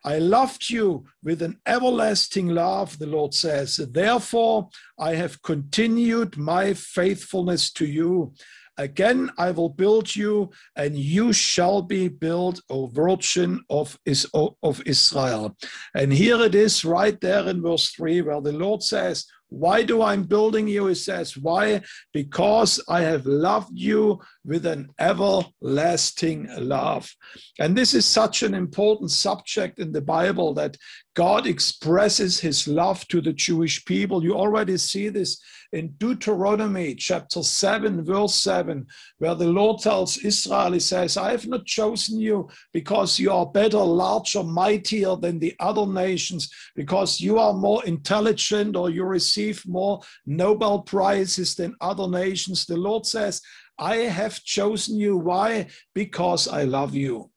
I 0.05 0.19
loved 0.19 0.69
you 0.69 1.03
with 1.21 1.41
an 1.41 1.59
everlasting 1.65 2.47
love, 2.47 2.97
the 2.97 3.07
Lord 3.07 3.33
says. 3.33 3.75
Therefore, 3.75 4.69
I 4.97 5.15
have 5.15 5.41
continued 5.41 6.37
my 6.37 6.73
faithfulness 6.73 7.73
to 7.73 7.85
you. 7.85 8.33
Again, 8.77 9.31
I 9.37 9.51
will 9.51 9.69
build 9.69 10.15
you, 10.15 10.51
and 10.77 10.95
you 10.95 11.33
shall 11.33 11.81
be 11.81 12.07
built, 12.07 12.61
O 12.69 12.87
Virgin 12.87 13.65
of, 13.69 13.97
Israel. 14.05 15.57
And 15.93 16.13
here 16.13 16.41
it 16.41 16.55
is 16.55 16.85
right 16.85 17.19
there 17.19 17.49
in 17.49 17.61
verse 17.61 17.89
3, 17.91 18.21
where 18.21 18.41
the 18.41 18.53
Lord 18.53 18.81
says, 18.81 19.25
why 19.55 19.83
do 19.83 20.01
I'm 20.01 20.23
building 20.23 20.67
you? 20.67 20.87
He 20.87 20.95
says, 20.95 21.37
Why? 21.37 21.81
Because 22.11 22.83
I 22.89 23.01
have 23.01 23.25
loved 23.25 23.71
you 23.79 24.19
with 24.43 24.65
an 24.65 24.89
everlasting 24.99 26.49
love. 26.57 27.09
And 27.57 27.75
this 27.75 27.93
is 27.93 28.05
such 28.05 28.43
an 28.43 28.53
important 28.53 29.11
subject 29.11 29.79
in 29.79 29.93
the 29.93 30.01
Bible 30.01 30.53
that 30.55 30.75
God 31.15 31.47
expresses 31.47 32.41
his 32.41 32.67
love 32.67 33.07
to 33.07 33.21
the 33.21 33.31
Jewish 33.31 33.83
people. 33.85 34.21
You 34.21 34.35
already 34.35 34.77
see 34.77 35.07
this 35.07 35.41
in 35.71 35.93
Deuteronomy 35.97 36.93
chapter 36.93 37.41
7, 37.41 38.03
verse 38.03 38.35
7, 38.35 38.85
where 39.19 39.33
the 39.33 39.47
Lord 39.47 39.79
tells 39.79 40.17
Israel, 40.17 40.73
He 40.73 40.81
says, 40.81 41.15
I 41.15 41.31
have 41.31 41.47
not 41.47 41.65
chosen 41.65 42.19
you 42.19 42.49
because 42.73 43.17
you 43.17 43.31
are 43.31 43.45
better, 43.45 43.79
larger, 43.79 44.43
mightier 44.43 45.15
than 45.15 45.39
the 45.39 45.55
other 45.61 45.87
nations, 45.87 46.49
because 46.75 47.21
you 47.21 47.39
are 47.39 47.53
more 47.53 47.83
intelligent 47.85 48.75
or 48.75 48.89
you 48.89 49.05
receive 49.05 49.65
more 49.65 50.01
Nobel 50.25 50.81
Prizes 50.81 51.55
than 51.55 51.75
other 51.79 52.09
nations. 52.09 52.65
The 52.65 52.75
Lord 52.75 53.05
says, 53.05 53.41
I 53.79 53.97
have 53.97 54.43
chosen 54.43 54.97
you. 54.97 55.15
Why? 55.15 55.67
Because 55.93 56.49
I 56.49 56.63
love 56.63 56.93
you. 56.93 57.31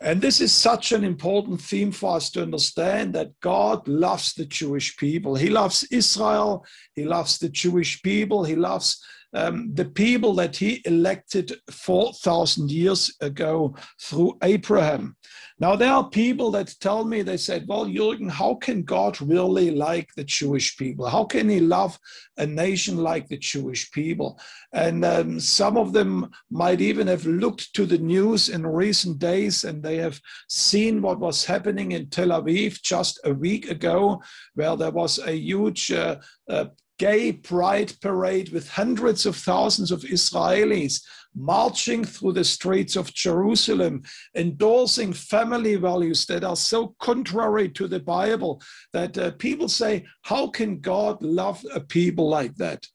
And 0.00 0.20
this 0.20 0.40
is 0.40 0.52
such 0.52 0.92
an 0.92 1.04
important 1.04 1.60
theme 1.60 1.92
for 1.92 2.16
us 2.16 2.30
to 2.30 2.42
understand 2.42 3.14
that 3.14 3.38
God 3.40 3.86
loves 3.88 4.34
the 4.34 4.44
Jewish 4.44 4.96
people. 4.96 5.34
He 5.34 5.48
loves 5.48 5.84
Israel. 5.84 6.64
He 6.94 7.04
loves 7.04 7.38
the 7.38 7.48
Jewish 7.48 8.02
people. 8.02 8.44
He 8.44 8.56
loves 8.56 9.02
um, 9.34 9.74
the 9.74 9.84
people 9.84 10.34
that 10.34 10.56
he 10.56 10.82
elected 10.84 11.52
4,000 11.70 12.70
years 12.70 13.14
ago 13.20 13.74
through 14.00 14.38
Abraham. 14.42 15.16
Now, 15.60 15.76
there 15.76 15.92
are 15.92 16.08
people 16.08 16.50
that 16.52 16.74
tell 16.80 17.04
me, 17.04 17.22
they 17.22 17.36
said, 17.36 17.66
Well, 17.68 17.86
Jürgen, 17.86 18.28
how 18.28 18.56
can 18.56 18.82
God 18.82 19.20
really 19.20 19.70
like 19.70 20.08
the 20.16 20.24
Jewish 20.24 20.76
people? 20.76 21.06
How 21.06 21.24
can 21.24 21.48
he 21.48 21.60
love 21.60 21.96
a 22.36 22.44
nation 22.44 22.96
like 22.96 23.28
the 23.28 23.38
Jewish 23.38 23.90
people? 23.92 24.40
And 24.72 25.04
um, 25.04 25.38
some 25.38 25.76
of 25.76 25.92
them 25.92 26.28
might 26.50 26.80
even 26.80 27.06
have 27.06 27.24
looked 27.24 27.72
to 27.74 27.86
the 27.86 27.98
news 27.98 28.48
in 28.48 28.66
recent 28.66 29.20
days 29.20 29.62
and 29.62 29.80
they 29.80 29.96
have 29.98 30.20
seen 30.48 31.00
what 31.00 31.20
was 31.20 31.44
happening 31.44 31.92
in 31.92 32.10
Tel 32.10 32.28
Aviv 32.28 32.82
just 32.82 33.20
a 33.24 33.32
week 33.32 33.70
ago, 33.70 34.20
where 34.54 34.76
there 34.76 34.90
was 34.90 35.20
a 35.20 35.32
huge 35.36 35.92
uh, 35.92 36.16
uh, 36.48 36.66
gay 36.98 37.32
pride 37.32 37.92
parade 38.00 38.50
with 38.50 38.68
hundreds 38.68 39.26
of 39.26 39.36
thousands 39.36 39.90
of 39.90 40.02
Israelis 40.02 41.00
marching 41.34 42.04
through 42.04 42.32
the 42.32 42.44
streets 42.44 42.96
of 42.96 43.12
Jerusalem, 43.12 44.02
endorsing 44.36 45.12
family 45.12 45.74
values 45.76 46.26
that 46.26 46.44
are 46.44 46.56
so 46.56 46.94
contrary 47.00 47.68
to 47.70 47.88
the 47.88 48.00
Bible 48.00 48.62
that 48.92 49.18
uh, 49.18 49.32
people 49.32 49.68
say, 49.68 50.04
How 50.22 50.48
can 50.48 50.80
God 50.80 51.20
love 51.22 51.64
a 51.74 51.80
people 51.80 52.28
like 52.28 52.54
that? 52.56 52.86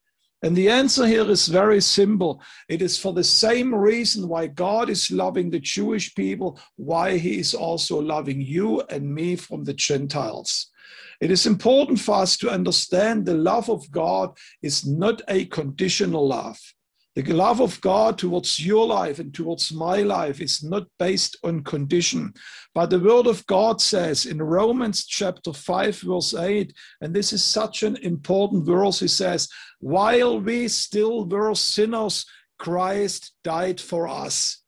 And 0.42 0.56
the 0.56 0.70
answer 0.70 1.06
here 1.06 1.30
is 1.30 1.50
very 1.50 1.82
simple. 1.82 2.42
It 2.70 2.82
is 2.82 2.98
for 2.98 3.12
the 3.12 3.26
same 3.26 3.76
reason 3.76 4.30
why 4.30 4.48
God 4.48 4.90
is 4.90 5.12
loving 5.12 5.50
the 5.50 5.60
Jewish 5.60 6.16
people, 6.16 6.58
why 6.78 7.18
he 7.18 7.40
is 7.40 7.54
also 7.54 8.02
loving 8.02 8.40
you 8.40 8.82
and 8.90 9.14
me 9.14 9.36
from 9.36 9.66
the 9.66 9.74
Gentiles. 9.74 10.72
It 11.22 11.32
is 11.32 11.46
important 11.46 12.00
for 12.00 12.16
us 12.16 12.38
to 12.38 12.50
understand 12.50 13.26
the 13.26 13.34
love 13.34 13.70
of 13.70 13.90
God 13.92 14.38
is 14.62 14.86
not 14.86 15.22
a 15.28 15.46
conditional 15.46 16.28
love. 16.28 16.60
The 17.16 17.34
love 17.34 17.60
of 17.60 17.82
God 17.82 18.18
towards 18.18 18.66
your 18.66 18.86
life 18.86 19.20
and 19.20 19.34
towards 19.34 19.74
my 19.74 20.04
life 20.04 20.40
is 20.40 20.64
not 20.64 20.88
based 21.00 21.36
on 21.44 21.64
condition. 21.64 22.34
But 22.74 22.92
the 22.92 23.00
word 23.00 23.28
of 23.28 23.46
God 23.48 23.82
says 23.82 24.26
in 24.26 24.42
Romans 24.42 25.06
chapter 25.06 25.52
5, 25.52 26.00
verse 26.00 26.34
8, 26.34 26.72
and 27.02 27.14
this 27.14 27.34
is 27.34 27.44
such 27.44 27.84
an 27.84 27.98
important 27.98 28.66
verse, 28.66 29.02
he 29.02 29.10
says, 29.10 29.50
While 29.80 30.40
we 30.40 30.70
still 30.70 31.26
were 31.26 31.56
sinners, 31.56 32.26
Christ 32.58 33.34
died 33.44 33.82
for 33.82 34.08
us. 34.08 34.62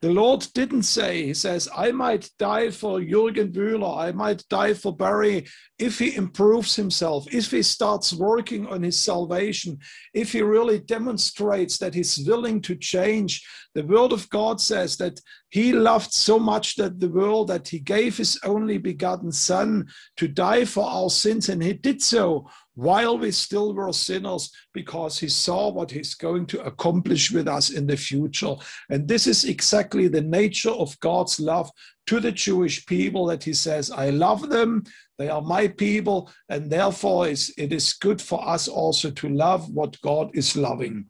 The 0.00 0.10
Lord 0.10 0.46
didn't 0.54 0.82
say, 0.82 1.24
He 1.24 1.34
says, 1.34 1.68
I 1.74 1.90
might 1.90 2.30
die 2.38 2.70
for 2.70 3.00
Jürgen 3.00 3.52
Bühler, 3.52 3.98
I 3.98 4.12
might 4.12 4.46
die 4.48 4.74
for 4.74 4.94
Barry 4.94 5.46
if 5.78 5.98
he 5.98 6.14
improves 6.14 6.76
himself, 6.76 7.26
if 7.32 7.50
he 7.50 7.62
starts 7.62 8.12
working 8.12 8.66
on 8.66 8.82
his 8.82 9.02
salvation, 9.02 9.78
if 10.14 10.32
he 10.32 10.42
really 10.42 10.78
demonstrates 10.78 11.78
that 11.78 11.94
he's 11.94 12.26
willing 12.26 12.60
to 12.62 12.76
change. 12.76 13.46
The 13.74 13.84
Word 13.84 14.12
of 14.12 14.28
God 14.30 14.60
says 14.60 14.96
that 14.98 15.20
He 15.56 15.72
loved 15.72 16.12
so 16.12 16.38
much 16.38 16.76
that 16.76 17.00
the 17.00 17.08
world 17.08 17.48
that 17.48 17.66
He 17.66 17.78
gave 17.78 18.18
His 18.18 18.38
only 18.44 18.76
begotten 18.76 19.32
Son 19.32 19.86
to 20.18 20.28
die 20.28 20.66
for 20.66 20.84
our 20.84 21.08
sins, 21.08 21.48
and 21.48 21.62
He 21.62 21.72
did 21.72 22.02
so 22.02 22.46
while 22.74 23.16
we 23.16 23.30
still 23.30 23.72
were 23.72 23.90
sinners 23.90 24.52
because 24.74 25.18
he 25.18 25.28
saw 25.28 25.70
what 25.70 25.90
he's 25.90 26.14
going 26.14 26.44
to 26.44 26.62
accomplish 26.66 27.32
with 27.32 27.48
us 27.48 27.70
in 27.70 27.86
the 27.86 27.96
future. 27.96 28.54
And 28.90 29.08
this 29.08 29.26
is 29.26 29.44
exactly 29.44 30.08
the 30.08 30.20
nature 30.20 30.72
of 30.72 31.00
God's 31.00 31.40
love 31.40 31.70
to 32.08 32.20
the 32.20 32.32
Jewish 32.32 32.84
people 32.84 33.24
that 33.26 33.42
he 33.42 33.54
says, 33.54 33.90
I 33.90 34.10
love 34.10 34.50
them, 34.50 34.84
they 35.16 35.30
are 35.30 35.40
my 35.40 35.68
people, 35.68 36.30
and 36.50 36.70
therefore 36.70 37.28
it 37.28 37.72
is 37.72 37.94
good 37.94 38.20
for 38.20 38.46
us 38.46 38.68
also 38.68 39.10
to 39.10 39.28
love 39.30 39.70
what 39.70 39.98
God 40.02 40.30
is 40.34 40.54
loving. 40.54 41.06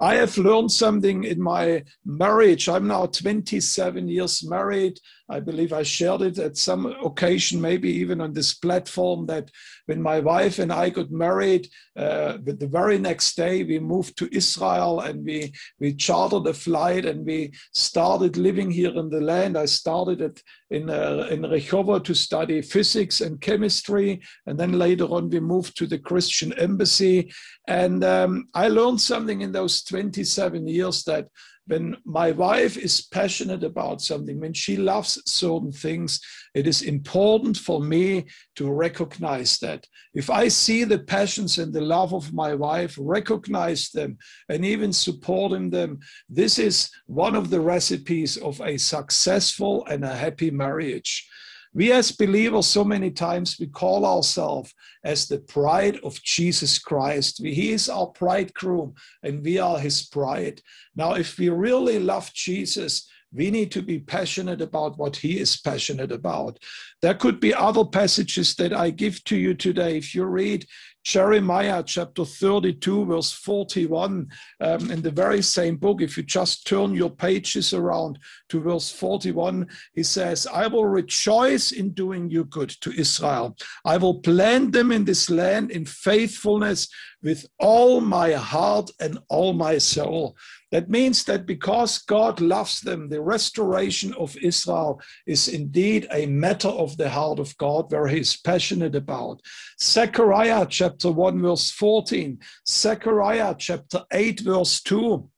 I 0.00 0.14
have 0.14 0.38
learned 0.38 0.72
something 0.72 1.24
in 1.24 1.42
my 1.42 1.84
marriage. 2.06 2.68
I'm 2.68 2.86
now 2.86 3.06
27 3.06 4.08
years 4.08 4.48
married. 4.48 4.98
I 5.30 5.40
believe 5.40 5.72
I 5.72 5.84
shared 5.84 6.22
it 6.22 6.38
at 6.38 6.56
some 6.56 6.86
occasion, 6.86 7.60
maybe 7.60 7.88
even 7.88 8.20
on 8.20 8.32
this 8.32 8.54
platform, 8.54 9.26
that 9.26 9.50
when 9.86 10.02
my 10.02 10.18
wife 10.18 10.58
and 10.58 10.72
I 10.72 10.90
got 10.90 11.10
married, 11.10 11.68
uh, 11.96 12.38
the 12.42 12.68
very 12.70 12.98
next 12.98 13.36
day 13.36 13.62
we 13.62 13.78
moved 13.78 14.18
to 14.18 14.34
Israel 14.36 15.00
and 15.00 15.24
we, 15.24 15.52
we 15.78 15.94
chartered 15.94 16.46
a 16.46 16.54
flight 16.54 17.04
and 17.04 17.24
we 17.24 17.52
started 17.72 18.36
living 18.36 18.70
here 18.70 18.96
in 18.96 19.08
the 19.08 19.20
land. 19.20 19.56
I 19.56 19.66
started 19.66 20.20
at, 20.20 20.42
in, 20.70 20.90
uh, 20.90 21.28
in 21.30 21.42
Rehovot 21.42 22.04
to 22.04 22.14
study 22.14 22.60
physics 22.60 23.20
and 23.20 23.40
chemistry. 23.40 24.20
And 24.46 24.58
then 24.58 24.72
later 24.72 25.04
on, 25.04 25.30
we 25.30 25.40
moved 25.40 25.76
to 25.78 25.86
the 25.86 25.98
Christian 25.98 26.52
embassy. 26.54 27.32
And 27.68 28.02
um, 28.02 28.48
I 28.54 28.68
learned 28.68 29.00
something 29.00 29.42
in 29.42 29.52
those 29.52 29.82
27 29.84 30.66
years 30.66 31.04
that 31.04 31.28
when 31.70 31.96
my 32.04 32.32
wife 32.32 32.76
is 32.76 33.00
passionate 33.00 33.62
about 33.62 34.02
something, 34.02 34.40
when 34.40 34.52
she 34.52 34.76
loves 34.76 35.22
certain 35.24 35.70
things, 35.70 36.20
it 36.52 36.66
is 36.66 36.82
important 36.82 37.56
for 37.56 37.80
me 37.80 38.26
to 38.56 38.68
recognize 38.68 39.56
that. 39.60 39.86
If 40.12 40.30
I 40.30 40.48
see 40.48 40.82
the 40.82 40.98
passions 40.98 41.58
and 41.58 41.72
the 41.72 41.80
love 41.80 42.12
of 42.12 42.34
my 42.34 42.56
wife, 42.56 42.98
recognize 43.00 43.90
them 43.90 44.18
and 44.48 44.64
even 44.64 44.92
supporting 44.92 45.70
them, 45.70 46.00
this 46.28 46.58
is 46.58 46.90
one 47.06 47.36
of 47.36 47.50
the 47.50 47.60
recipes 47.60 48.36
of 48.36 48.60
a 48.60 48.76
successful 48.76 49.86
and 49.86 50.04
a 50.04 50.16
happy 50.16 50.50
marriage. 50.50 51.28
We 51.72 51.92
as 51.92 52.10
believers, 52.10 52.66
so 52.66 52.82
many 52.84 53.10
times 53.10 53.56
we 53.60 53.68
call 53.68 54.04
ourselves 54.04 54.74
as 55.04 55.28
the 55.28 55.38
bride 55.38 56.00
of 56.02 56.20
Jesus 56.22 56.78
Christ. 56.78 57.40
He 57.42 57.70
is 57.70 57.88
our 57.88 58.12
bridegroom 58.18 58.94
and 59.22 59.44
we 59.44 59.58
are 59.58 59.78
his 59.78 60.02
bride. 60.02 60.62
Now, 60.96 61.14
if 61.14 61.38
we 61.38 61.48
really 61.48 62.00
love 62.00 62.32
Jesus, 62.34 63.08
we 63.32 63.50
need 63.50 63.70
to 63.70 63.82
be 63.82 64.00
passionate 64.00 64.60
about 64.60 64.98
what 64.98 65.16
he 65.16 65.38
is 65.38 65.60
passionate 65.60 66.10
about. 66.10 66.58
There 67.00 67.14
could 67.14 67.38
be 67.38 67.54
other 67.54 67.84
passages 67.84 68.56
that 68.56 68.72
I 68.72 68.90
give 68.90 69.22
to 69.24 69.36
you 69.36 69.54
today. 69.54 69.96
If 69.96 70.14
you 70.14 70.24
read 70.24 70.66
Jeremiah 71.04 71.82
chapter 71.82 72.24
32, 72.24 73.06
verse 73.06 73.32
41, 73.32 74.28
um, 74.60 74.90
in 74.90 75.00
the 75.00 75.10
very 75.10 75.42
same 75.42 75.76
book, 75.76 76.02
if 76.02 76.16
you 76.16 76.22
just 76.22 76.66
turn 76.66 76.94
your 76.94 77.10
pages 77.10 77.72
around 77.72 78.18
to 78.50 78.60
verse 78.60 78.90
41, 78.90 79.66
he 79.94 80.02
says, 80.02 80.46
I 80.46 80.66
will 80.66 80.86
rejoice 80.86 81.72
in 81.72 81.90
doing 81.90 82.30
you 82.30 82.44
good 82.44 82.70
to 82.82 82.92
Israel. 82.92 83.56
I 83.84 83.96
will 83.96 84.20
plant 84.20 84.72
them 84.72 84.92
in 84.92 85.04
this 85.04 85.30
land 85.30 85.70
in 85.70 85.86
faithfulness 85.86 86.88
with 87.22 87.46
all 87.58 88.00
my 88.00 88.32
heart 88.32 88.90
and 89.00 89.18
all 89.28 89.52
my 89.52 89.78
soul. 89.78 90.36
That 90.70 90.88
means 90.88 91.24
that 91.24 91.46
because 91.46 91.98
God 91.98 92.40
loves 92.40 92.80
them, 92.80 93.08
the 93.08 93.20
restoration 93.20 94.14
of 94.14 94.36
Israel 94.36 95.00
is 95.26 95.48
indeed 95.48 96.06
a 96.12 96.26
matter 96.26 96.68
of 96.68 96.96
the 96.96 97.10
heart 97.10 97.40
of 97.40 97.56
God, 97.58 97.90
where 97.90 98.06
He 98.06 98.20
is 98.20 98.36
passionate 98.36 98.94
about. 98.94 99.42
Zechariah 99.82 100.66
chapter 100.68 100.89
1, 101.12 101.40
verse 101.40 101.70
14, 101.70 102.38
Zechariah 102.68 103.54
chapter 103.58 104.04
8, 104.12 104.40
verse 104.40 104.80
2 104.82 105.30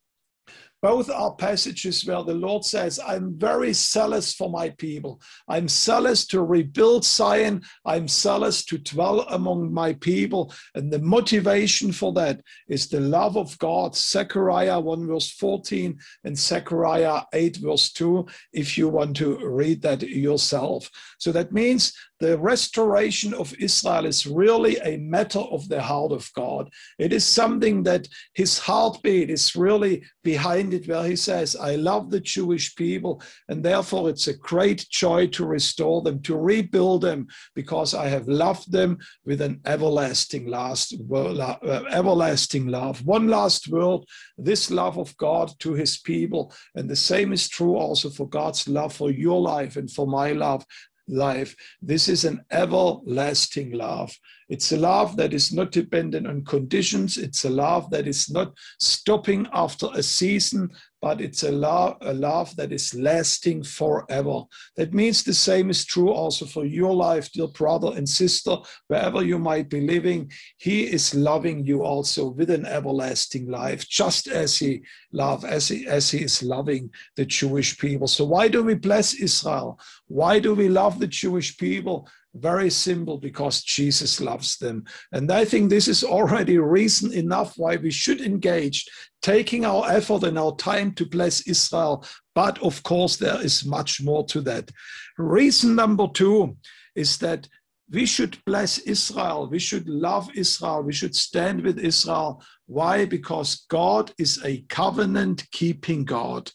both 0.83 1.09
are 1.11 1.37
passages 1.37 2.05
where 2.05 2.25
the 2.25 2.35
Lord 2.35 2.65
says, 2.65 2.99
I'm 2.99 3.39
very 3.39 3.73
zealous 3.73 4.35
for 4.35 4.51
my 4.51 4.71
people. 4.71 5.23
I'm 5.49 5.69
zealous 5.69 6.27
to 6.27 6.43
rebuild 6.43 7.05
Zion. 7.05 7.63
I'm 7.87 8.09
zealous 8.09 8.65
to 8.65 8.79
dwell 8.79 9.21
among 9.31 9.73
my 9.73 9.93
people. 9.93 10.53
And 10.75 10.93
the 10.93 10.99
motivation 10.99 11.93
for 11.93 12.13
that 12.15 12.41
is 12.69 12.89
the 12.89 12.99
love 12.99 13.37
of 13.37 13.57
God. 13.59 13.95
Zechariah 13.95 14.81
1 14.81 15.07
verse 15.07 15.31
14 15.31 15.97
and 16.25 16.37
Zechariah 16.37 17.23
8 17.33 17.59
verse 17.59 17.93
2, 17.93 18.27
if 18.53 18.77
you 18.77 18.89
want 18.89 19.17
to 19.19 19.39
read 19.39 19.83
that 19.83 20.03
yourself. 20.03 20.91
So 21.21 21.31
that 21.31 21.53
means 21.53 21.93
the 22.23 22.39
restoration 22.39 23.35
of 23.35 23.53
Israel 23.59 24.07
is 24.07 24.29
really 24.29 24.77
a 24.79 24.97
matter 24.99 25.41
of 25.41 25.69
the 25.69 25.83
heart 25.83 26.13
of 26.13 26.31
God. 26.37 26.71
It 27.01 27.13
is 27.13 27.27
something 27.27 27.83
that 27.83 28.07
his 28.35 28.61
heartbeat 28.61 29.29
is 29.29 29.57
really 29.57 30.05
behind 30.23 30.73
it, 30.73 30.87
where 30.87 31.03
he 31.03 31.17
says, 31.17 31.57
I 31.57 31.75
love 31.75 32.11
the 32.11 32.21
Jewish 32.21 32.77
people, 32.77 33.21
and 33.49 33.61
therefore 33.61 34.09
it's 34.09 34.29
a 34.29 34.37
great 34.37 34.87
joy 34.89 35.27
to 35.29 35.45
restore 35.45 36.01
them, 36.01 36.23
to 36.23 36.37
rebuild 36.37 37.03
them, 37.03 37.27
because 37.57 37.93
I 37.93 38.07
have 38.07 38.29
loved 38.29 38.71
them 38.71 38.99
with 39.27 39.41
an 39.41 39.61
everlasting 39.67 40.47
last 40.47 40.95
uh, 41.13 41.57
everlasting 41.91 42.69
love. 42.69 43.05
One 43.05 43.27
last 43.27 43.67
word, 43.67 44.03
this 44.39 44.71
love 44.71 44.97
of 44.97 45.17
God 45.17 45.51
to 45.59 45.73
his 45.73 45.99
people, 45.99 46.55
and 46.77 46.89
the 46.89 46.95
same 46.95 47.33
is 47.33 47.49
true 47.49 47.77
also 47.77 48.11
for 48.11 48.29
God's 48.29 48.69
love 48.69 48.95
for 48.95 49.11
your 49.11 49.41
life 49.41 49.75
and 49.75 49.91
for 49.91 50.07
my 50.07 50.31
love 50.31 50.65
life. 51.13 51.55
This 51.81 52.09
is 52.09 52.25
an 52.25 52.45
everlasting 52.51 53.73
love. 53.73 54.13
It's 54.49 54.73
a 54.73 54.77
love 54.77 55.17
that 55.17 55.33
is 55.33 55.53
not 55.53 55.73
dependent 55.73 56.27
on 56.27 56.45
conditions. 56.45 57.17
It's 57.17 57.45
a 57.45 57.51
love 57.51 57.91
that 57.91 58.07
is 58.07 58.31
not 58.31 58.53
stopping 58.79 59.49
after 59.53 59.89
a 59.95 60.03
season, 60.03 60.71
but 61.03 61.21
it's 61.21 61.43
a 61.43 61.51
love, 61.51 61.97
a 62.03 62.15
love 62.15 62.55
that 62.55 62.73
is 62.73 62.95
lasting 62.95 63.65
forever. 63.65 64.43
That 64.77 64.95
means 64.95 65.25
the 65.25 65.35
same 65.35 65.69
is 65.69 65.85
true 65.85 66.11
also 66.11 66.47
for 66.47 66.65
your 66.65 66.95
life, 66.95 67.33
dear 67.33 67.49
brother 67.49 67.93
and 67.97 68.09
sister, 68.09 68.57
wherever 68.87 69.25
you 69.25 69.39
might 69.39 69.69
be 69.69 69.81
living. 69.81 70.31
He 70.59 70.85
is 70.85 71.13
loving 71.13 71.67
you 71.67 71.83
also 71.83 72.29
with 72.29 72.51
an 72.51 72.67
everlasting 72.67 73.51
life, 73.51 73.89
just 73.89 74.29
as 74.29 74.57
he 74.57 74.83
love, 75.13 75.45
as 75.45 75.69
he, 75.69 75.89
as 75.89 76.09
he 76.09 76.23
is 76.23 76.41
loving 76.41 76.91
the 77.17 77.27
Jewish 77.27 77.77
people. 77.79 78.07
So 78.07 78.25
why 78.25 78.47
do 78.47 78.63
we 78.63 78.75
bless 78.75 79.15
Israel? 79.15 79.81
Why 80.07 80.39
do 80.39 80.55
we 80.55 80.69
love 80.69 81.01
the 81.01 81.09
Jewish 81.09 81.59
people? 81.59 82.09
Very 82.35 82.71
simple, 82.71 83.19
because 83.19 83.63
Jesus 83.63 84.21
loves 84.21 84.57
them. 84.57 84.85
And 85.13 85.31
I 85.31 85.45
think 85.45 85.69
this 85.69 85.87
is 85.87 86.03
already 86.03 86.59
reason 86.79 87.13
enough 87.13 87.55
why 87.57 87.77
we 87.77 87.91
should 87.91 88.21
engage, 88.21 88.89
taking 89.21 89.65
our 89.65 89.91
effort 89.91 90.23
and 90.25 90.39
our 90.39 90.57
time 90.57 90.93
to 90.95 91.05
bless 91.05 91.47
Israel. 91.47 92.05
But 92.35 92.63
of 92.63 92.83
course, 92.83 93.17
there 93.17 93.41
is 93.45 93.67
much 93.67 94.03
more 94.03 94.25
to 94.27 94.41
that. 94.43 94.71
Reason 95.19 95.75
number 95.75 96.09
two 96.09 96.57
is 96.95 97.19
that 97.19 97.49
we 97.91 98.07
should 98.07 98.39
bless 98.47 98.79
Israel. 98.79 99.49
We 99.51 99.59
should 99.59 99.87
love 99.89 100.31
Israel. 100.35 100.83
We 100.83 100.95
should 100.95 101.15
stand 101.15 101.63
with 101.63 101.79
Israel. 101.79 102.43
Why? 102.67 103.05
Because 103.05 103.67
God 103.69 104.13
is 104.19 104.43
a 104.45 104.63
covenant 104.69 105.45
keeping 105.51 106.05
God. 106.07 106.51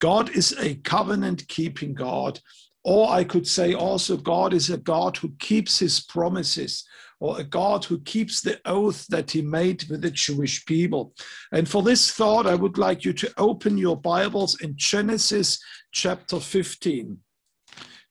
God 0.00 0.30
is 0.30 0.56
a 0.58 0.76
covenant 0.76 1.46
keeping 1.48 1.94
God. 1.94 2.40
Or 2.84 3.10
I 3.10 3.24
could 3.24 3.46
say 3.46 3.74
also, 3.74 4.16
God 4.16 4.54
is 4.54 4.70
a 4.70 4.78
God 4.78 5.16
who 5.16 5.32
keeps 5.38 5.78
his 5.78 6.00
promises, 6.00 6.84
or 7.20 7.38
a 7.38 7.44
God 7.44 7.84
who 7.84 8.00
keeps 8.00 8.40
the 8.40 8.60
oath 8.64 9.06
that 9.08 9.30
he 9.30 9.42
made 9.42 9.84
with 9.90 10.02
the 10.02 10.10
Jewish 10.10 10.64
people. 10.64 11.14
And 11.52 11.68
for 11.68 11.82
this 11.82 12.12
thought, 12.12 12.46
I 12.46 12.54
would 12.54 12.78
like 12.78 13.04
you 13.04 13.12
to 13.14 13.32
open 13.36 13.76
your 13.76 13.96
Bibles 13.96 14.60
in 14.60 14.74
Genesis 14.76 15.58
chapter 15.92 16.38
15. 16.38 17.18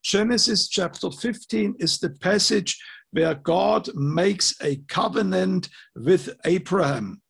Genesis 0.03 0.67
chapter 0.67 1.09
15 1.09 1.75
is 1.79 1.99
the 1.99 2.09
passage 2.09 2.79
where 3.11 3.35
God 3.35 3.89
makes 3.95 4.55
a 4.61 4.77
covenant 4.87 5.69
with 5.95 6.29
Abraham. 6.45 7.21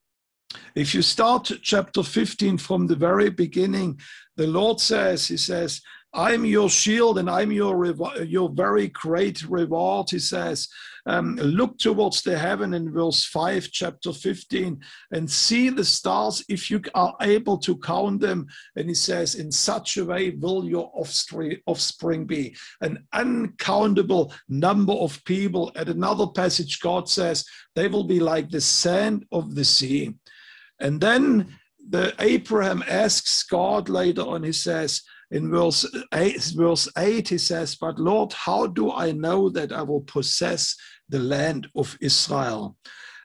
If 0.76 0.94
you 0.96 1.02
start 1.02 1.52
chapter 1.62 2.04
15 2.04 2.58
from 2.58 2.88
the 2.88 2.96
very 2.96 3.30
beginning, 3.30 4.00
the 4.36 4.48
Lord 4.48 4.80
says, 4.80 5.28
He 5.28 5.38
says, 5.38 5.82
I'm 6.14 6.46
your 6.46 6.70
shield 6.70 7.20
and 7.20 7.30
I'm 7.30 7.52
your 7.52 7.86
your 8.24 8.50
very 8.50 8.88
great 8.88 9.44
reward. 9.44 10.10
He 10.10 10.20
says, 10.20 10.68
um, 11.08 11.36
look 11.38 11.78
towards 11.78 12.22
the 12.22 12.38
heaven 12.38 12.74
in 12.74 12.92
verse 12.92 13.24
5, 13.26 13.70
chapter 13.72 14.12
15, 14.12 14.82
and 15.12 15.32
see 15.32 15.70
the 15.70 15.86
stars 15.86 16.44
if 16.50 16.70
you 16.70 16.82
are 16.96 17.16
able 17.22 17.58
to 17.60 17.78
count 17.78 18.20
them. 18.20 18.48
And 18.76 18.90
he 18.90 18.94
says, 18.94 19.36
in 19.36 19.50
such 19.50 19.96
a 19.98 20.06
way 20.06 20.32
will 20.32 20.66
your 20.66 20.92
offspring, 20.94 21.58
offspring 21.66 22.26
be 22.26 22.58
an 22.82 23.08
uncountable 23.14 24.34
number 24.50 24.94
of 24.94 25.24
people. 25.24 25.72
At 25.78 25.88
another 25.88 26.28
passage, 26.28 26.82
God 26.82 27.08
says, 27.08 27.46
they 27.74 27.88
will 27.88 28.04
be 28.04 28.20
like 28.20 28.50
the 28.50 28.62
sand 28.62 29.26
of 29.32 29.56
the 29.56 29.66
sea. 29.66 30.16
And 30.82 31.00
then 31.00 31.58
the 31.90 32.14
Abraham 32.20 32.84
asks 32.86 33.44
God 33.44 33.88
later 33.88 34.24
on, 34.24 34.44
he 34.44 34.52
says, 34.52 35.04
in 35.32 35.52
verse 35.52 35.86
8, 36.14 36.42
verse 36.56 36.88
8 36.98 37.28
he 37.30 37.38
says 37.38 37.76
but 37.76 38.00
lord 38.00 38.32
how 38.34 38.68
do 38.68 38.92
i 38.92 39.12
know 39.12 39.50
that 39.50 39.72
i 39.72 39.82
will 39.82 40.02
possess 40.02 40.76
the 41.10 41.20
land 41.20 41.68
of 41.76 41.98
israel? 42.02 42.76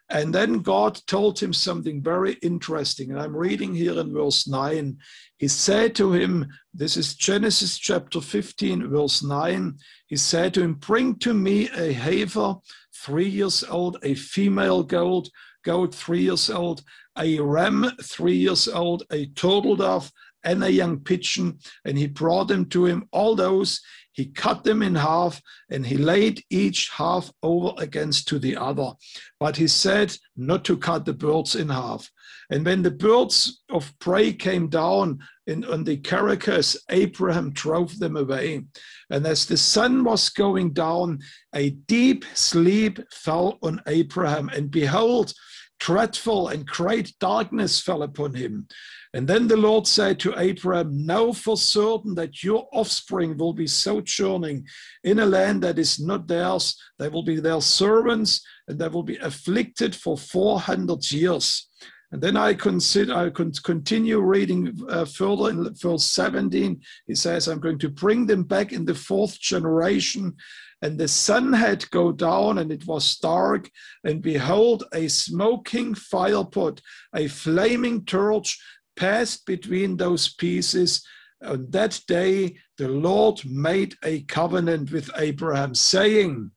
And 0.09 0.35
then 0.35 0.59
god 0.59 1.01
told 1.07 1.39
him 1.39 1.53
something 1.55 2.03
very 2.03 2.35
interesting 2.43 3.11
and 3.11 3.21
i'm 3.21 3.37
reading 3.37 3.75
here 3.75 3.99
in 3.99 4.13
verse 4.13 4.47
9 4.47 4.99
he 5.39 5.49
said 5.49 5.95
to 5.97 6.13
him 6.13 6.47
this 6.75 6.97
is 6.97 7.15
genesis 7.15 7.79
chapter 7.79 8.21
15 8.21 8.91
verse 8.91 9.23
9 9.23 9.75
he 10.09 10.17
said 10.17 10.53
to 10.55 10.63
him 10.63 10.75
bring 10.75 11.15
to 11.21 11.33
me 11.33 11.71
a 11.71 11.93
heifer 11.93 12.57
three 12.95 13.29
years 13.29 13.65
old 13.65 13.97
a 14.03 14.15
female 14.15 14.83
goat 14.83 15.31
goat 15.65 15.95
three 15.95 16.23
years 16.23 16.51
old 16.51 16.83
a 17.19 17.39
ram 17.41 17.91
three 18.03 18.37
years 18.37 18.69
old 18.69 19.05
a 19.13 19.27
turtle 19.29 19.77
dove 19.77 20.13
and 20.45 20.63
a 20.65 20.73
young 20.73 21.01
pigeon, 21.01 21.59
and 21.85 21.99
he 21.99 22.07
brought 22.07 22.49
them 22.49 22.67
to 22.67 22.87
him. 22.87 23.09
All 23.13 23.35
those 23.35 23.81
he 24.13 24.27
cut 24.27 24.63
them 24.63 24.83
in 24.83 24.95
half, 24.95 25.41
and 25.71 25.87
he 25.87 25.97
laid 25.97 26.45
each 26.51 26.91
half 26.91 27.31
over 27.43 27.73
against 27.79 28.29
to 28.29 28.39
the 28.39 28.57
other. 28.57 28.93
But 29.41 29.57
he 29.57 29.67
said 29.67 30.15
not 30.37 30.65
to 30.67 30.77
cut 30.77 31.07
the 31.07 31.15
birds 31.15 31.57
in 31.57 31.71
half. 31.71 32.11
And 32.51 32.67
when 32.67 32.83
the 32.83 32.91
birds 32.91 33.63
of 33.71 33.99
prey 33.99 34.35
came 34.35 34.69
down 34.69 35.21
in, 35.47 35.65
on 35.65 35.85
the 35.85 35.97
carcass, 35.97 36.77
Abraham 36.91 37.53
drove 37.53 37.99
them 37.99 38.19
away. 38.19 38.65
And 39.09 39.27
as 39.27 39.47
the 39.47 39.57
sun 39.57 40.05
was 40.05 40.29
going 40.29 40.75
down, 40.75 41.21
a 41.55 41.71
deep 41.71 42.27
sleep 42.35 43.01
fell 43.11 43.59
on 43.63 43.81
Abraham. 43.87 44.51
And 44.51 44.71
behold, 44.71 45.33
dreadful 45.81 46.49
and 46.49 46.67
great 46.67 47.15
darkness 47.19 47.81
fell 47.81 48.03
upon 48.03 48.35
him. 48.35 48.69
And 49.15 49.29
then 49.29 49.47
the 49.47 49.59
Lord 49.59 49.87
said 49.87 50.19
to 50.21 50.39
Abraham, 50.39 51.05
Know 51.05 51.35
for 51.35 51.57
certain 51.57 52.15
that 52.15 52.43
your 52.43 52.67
offspring 52.73 53.37
will 53.37 53.53
be 53.53 53.67
sojourning 53.67 54.67
in 55.05 55.19
a 55.19 55.27
land 55.27 55.63
that 55.63 55.79
is 55.79 56.01
not 56.01 56.27
theirs. 56.27 56.81
They 56.99 57.09
will 57.09 57.23
be 57.23 57.39
their 57.39 57.61
servants, 57.61 58.45
and 58.69 58.79
they 58.79 58.89
will 58.89 59.03
be 59.03 59.17
afflicted 59.17 59.95
for 59.95 60.17
400 60.17 61.11
years. 61.11 61.69
And 62.11 62.21
then 62.21 62.37
I 62.37 62.55
consider 62.55 63.15
I 63.15 63.31
can 63.31 63.53
continue 63.53 64.21
reading 64.21 64.79
uh, 64.89 65.07
further 65.07 65.51
in 65.51 65.75
verse 65.75 66.05
17. 66.05 66.81
He 67.07 67.15
says, 67.15 67.49
I'm 67.49 67.61
going 67.61 67.79
to 67.81 67.89
bring 67.89 68.27
them 68.27 68.45
back 68.45 68.73
in 68.73 68.85
the 68.85 68.95
fourth 68.95 69.39
generation. 69.41 70.37
And 70.83 70.99
the 70.99 71.09
sun 71.09 71.53
had 71.53 71.89
go 71.91 72.13
down, 72.13 72.59
and 72.59 72.73
it 72.73 72.87
was 72.87 73.17
dark. 73.17 73.71
And 74.05 74.21
behold, 74.21 74.85
a 74.93 75.09
smoking 75.09 75.95
firepot, 75.95 76.81
a 77.15 77.29
flaming 77.29 78.05
torch 78.05 78.59
passed 78.97 79.47
between 79.47 79.97
those 79.97 80.33
pieces. 80.35 81.05
On 81.45 81.67
that 81.71 82.01
day, 82.07 82.57
the 82.79 82.89
Lord 82.89 83.43
made 83.45 83.97
a 84.05 84.23
covenant 84.23 84.93
with 84.93 85.11
Abraham, 85.17 85.75
saying, 85.75 86.51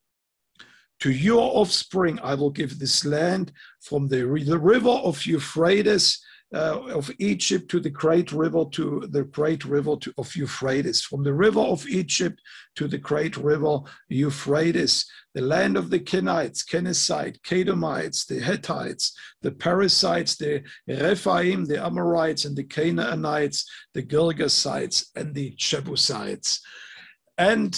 to 0.99 1.11
your 1.11 1.55
offspring 1.55 2.19
I 2.23 2.35
will 2.35 2.49
give 2.49 2.79
this 2.79 3.03
land 3.05 3.51
from 3.81 4.07
the, 4.07 4.17
the 4.45 4.57
river 4.57 4.89
of 4.89 5.25
Euphrates 5.25 6.19
uh, 6.55 6.79
of 6.93 7.11
Egypt 7.19 7.69
to 7.69 7.79
the 7.79 7.89
great 7.89 8.31
river 8.31 8.63
to 8.71 9.07
the 9.11 9.23
great 9.25 9.65
river 9.65 9.95
to, 9.97 10.13
of 10.17 10.35
Euphrates, 10.35 11.01
from 11.01 11.23
the 11.23 11.33
river 11.33 11.59
of 11.59 11.85
Egypt 11.87 12.41
to 12.75 12.87
the 12.87 12.97
great 12.97 13.35
river 13.35 13.79
Euphrates, 14.09 15.05
the 15.33 15.41
land 15.41 15.75
of 15.75 15.89
the 15.89 15.99
Kenites, 15.99 16.63
Kenizite, 16.63 17.41
Kadamites, 17.41 18.25
the 18.25 18.39
Hittites, 18.39 19.13
the 19.41 19.51
Perizzites, 19.51 20.37
the 20.37 20.63
Rephaim, 20.87 21.65
the 21.65 21.83
Amorites, 21.83 22.45
and 22.45 22.55
the 22.55 22.63
Canaanites, 22.63 23.69
the 23.93 24.03
Girgasites, 24.03 25.07
and 25.15 25.35
the 25.35 25.53
Jebusites. 25.57 26.61
And 27.37 27.77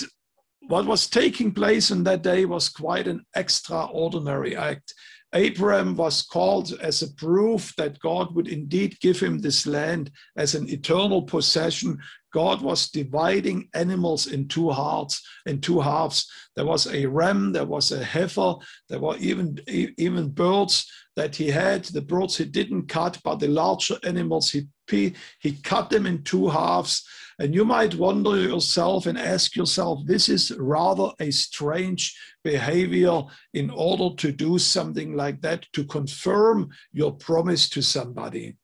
what 0.67 0.85
was 0.85 1.07
taking 1.07 1.51
place 1.51 1.91
on 1.91 2.03
that 2.03 2.21
day 2.21 2.45
was 2.45 2.69
quite 2.69 3.07
an 3.07 3.25
extraordinary 3.35 4.55
act. 4.55 4.93
Abraham 5.33 5.95
was 5.95 6.21
called 6.21 6.73
as 6.81 7.01
a 7.01 7.13
proof 7.13 7.75
that 7.75 7.99
God 7.99 8.33
would 8.33 8.47
indeed 8.47 8.99
give 9.01 9.19
him 9.19 9.39
this 9.39 9.67
land 9.67 10.11
as 10.37 10.55
an 10.55 10.69
eternal 10.69 11.21
possession. 11.21 11.97
God 12.33 12.61
was 12.61 12.89
dividing 12.89 13.67
animals 13.73 14.27
in 14.27 14.47
two 14.47 14.69
halves. 14.69 15.21
In 15.45 15.59
two 15.59 15.81
halves, 15.81 16.31
there 16.55 16.65
was 16.65 16.87
a 16.87 17.05
ram, 17.05 17.51
there 17.51 17.65
was 17.65 17.91
a 17.91 18.03
heifer, 18.03 18.55
there 18.89 18.99
were 18.99 19.17
even 19.17 19.59
even 19.67 20.29
birds 20.29 20.89
that 21.15 21.35
he 21.35 21.49
had. 21.49 21.83
The 21.85 22.01
birds 22.01 22.37
he 22.37 22.45
didn't 22.45 22.87
cut, 22.87 23.19
but 23.23 23.39
the 23.39 23.47
larger 23.49 23.97
animals 24.03 24.51
he 24.51 24.67
he 24.89 25.51
cut 25.63 25.89
them 25.89 26.05
in 26.05 26.23
two 26.23 26.49
halves 26.49 27.03
and 27.39 27.53
you 27.53 27.65
might 27.65 27.93
wonder 27.93 28.35
yourself 28.35 29.05
and 29.05 29.17
ask 29.17 29.55
yourself, 29.55 29.99
this 30.05 30.27
is 30.27 30.51
rather 30.57 31.11
a 31.19 31.29
strange 31.29 32.17
behavior 32.43 33.21
in 33.53 33.69
order 33.69 34.15
to 34.15 34.31
do 34.31 34.57
something 34.57 35.15
like 35.15 35.39
that 35.41 35.67
to 35.73 35.83
confirm 35.83 36.69
your 36.91 37.13
promise 37.13 37.69
to 37.69 37.81
somebody. 37.81 38.55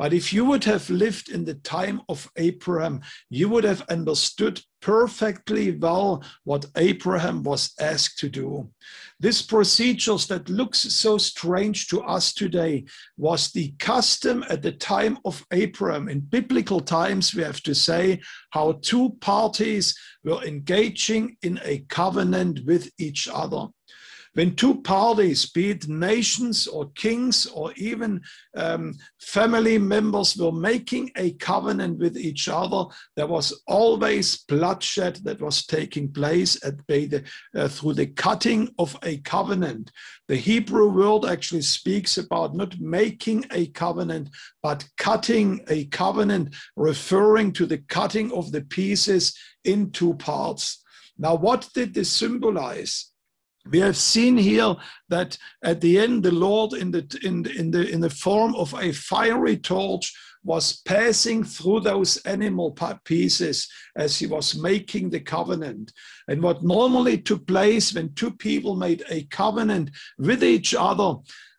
But 0.00 0.14
if 0.14 0.32
you 0.32 0.46
would 0.46 0.64
have 0.64 0.88
lived 0.88 1.28
in 1.28 1.44
the 1.44 1.56
time 1.56 2.00
of 2.08 2.26
Abraham, 2.36 3.02
you 3.28 3.50
would 3.50 3.64
have 3.64 3.82
understood 3.90 4.58
perfectly 4.80 5.76
well 5.76 6.24
what 6.44 6.64
Abraham 6.76 7.42
was 7.42 7.74
asked 7.78 8.18
to 8.20 8.30
do. 8.30 8.70
This 9.18 9.42
procedures 9.42 10.26
that 10.28 10.48
looks 10.48 10.78
so 10.78 11.18
strange 11.18 11.88
to 11.88 12.00
us 12.00 12.32
today 12.32 12.86
was 13.18 13.50
the 13.50 13.74
custom 13.78 14.42
at 14.48 14.62
the 14.62 14.72
time 14.72 15.18
of 15.26 15.44
Abraham. 15.52 16.08
In 16.08 16.20
biblical 16.20 16.80
times, 16.80 17.34
we 17.34 17.42
have 17.42 17.62
to 17.64 17.74
say 17.74 18.22
how 18.52 18.80
two 18.80 19.10
parties 19.20 19.94
were 20.24 20.42
engaging 20.44 21.36
in 21.42 21.60
a 21.62 21.80
covenant 21.90 22.60
with 22.64 22.90
each 22.96 23.28
other. 23.30 23.66
When 24.34 24.54
two 24.54 24.80
parties, 24.82 25.50
be 25.50 25.70
it 25.70 25.88
nations 25.88 26.68
or 26.68 26.90
kings 26.92 27.46
or 27.46 27.72
even 27.76 28.20
um, 28.56 28.94
family 29.20 29.76
members, 29.76 30.36
were 30.36 30.52
making 30.52 31.10
a 31.16 31.32
covenant 31.32 31.98
with 31.98 32.16
each 32.16 32.48
other, 32.48 32.84
there 33.16 33.26
was 33.26 33.60
always 33.66 34.44
bloodshed 34.44 35.16
that 35.24 35.40
was 35.40 35.66
taking 35.66 36.12
place 36.12 36.64
at, 36.64 36.86
the, 36.86 37.24
uh, 37.56 37.66
through 37.66 37.94
the 37.94 38.06
cutting 38.06 38.72
of 38.78 38.96
a 39.02 39.18
covenant. 39.18 39.90
The 40.28 40.36
Hebrew 40.36 40.90
word 40.90 41.28
actually 41.28 41.62
speaks 41.62 42.16
about 42.16 42.54
not 42.54 42.78
making 42.78 43.46
a 43.50 43.66
covenant, 43.66 44.28
but 44.62 44.88
cutting 44.96 45.64
a 45.68 45.86
covenant, 45.86 46.54
referring 46.76 47.52
to 47.54 47.66
the 47.66 47.78
cutting 47.78 48.30
of 48.30 48.52
the 48.52 48.62
pieces 48.62 49.36
in 49.64 49.90
two 49.90 50.14
parts. 50.14 50.84
Now, 51.18 51.34
what 51.34 51.68
did 51.74 51.94
this 51.94 52.10
symbolize? 52.10 53.09
We 53.70 53.78
have 53.78 53.96
seen 53.96 54.36
here 54.36 54.74
that 55.08 55.36
at 55.62 55.80
the 55.80 55.98
end 55.98 56.22
the 56.22 56.30
lord 56.30 56.72
in 56.72 56.90
the 56.90 57.18
in, 57.22 57.46
in 57.46 57.70
the 57.70 57.88
in 57.88 58.00
the 58.00 58.10
form 58.10 58.54
of 58.54 58.72
a 58.74 58.92
fiery 58.92 59.56
torch 59.56 60.12
was 60.42 60.80
passing 60.86 61.44
through 61.44 61.80
those 61.80 62.16
animal 62.18 62.74
pieces 63.04 63.68
as 63.96 64.18
he 64.18 64.26
was 64.26 64.56
making 64.56 65.10
the 65.10 65.20
covenant. 65.20 65.92
And 66.28 66.42
what 66.42 66.62
normally 66.62 67.18
took 67.18 67.46
place 67.46 67.92
when 67.92 68.14
two 68.14 68.30
people 68.30 68.74
made 68.74 69.04
a 69.10 69.24
covenant 69.24 69.90
with 70.18 70.42
each 70.42 70.74
other 70.74 71.16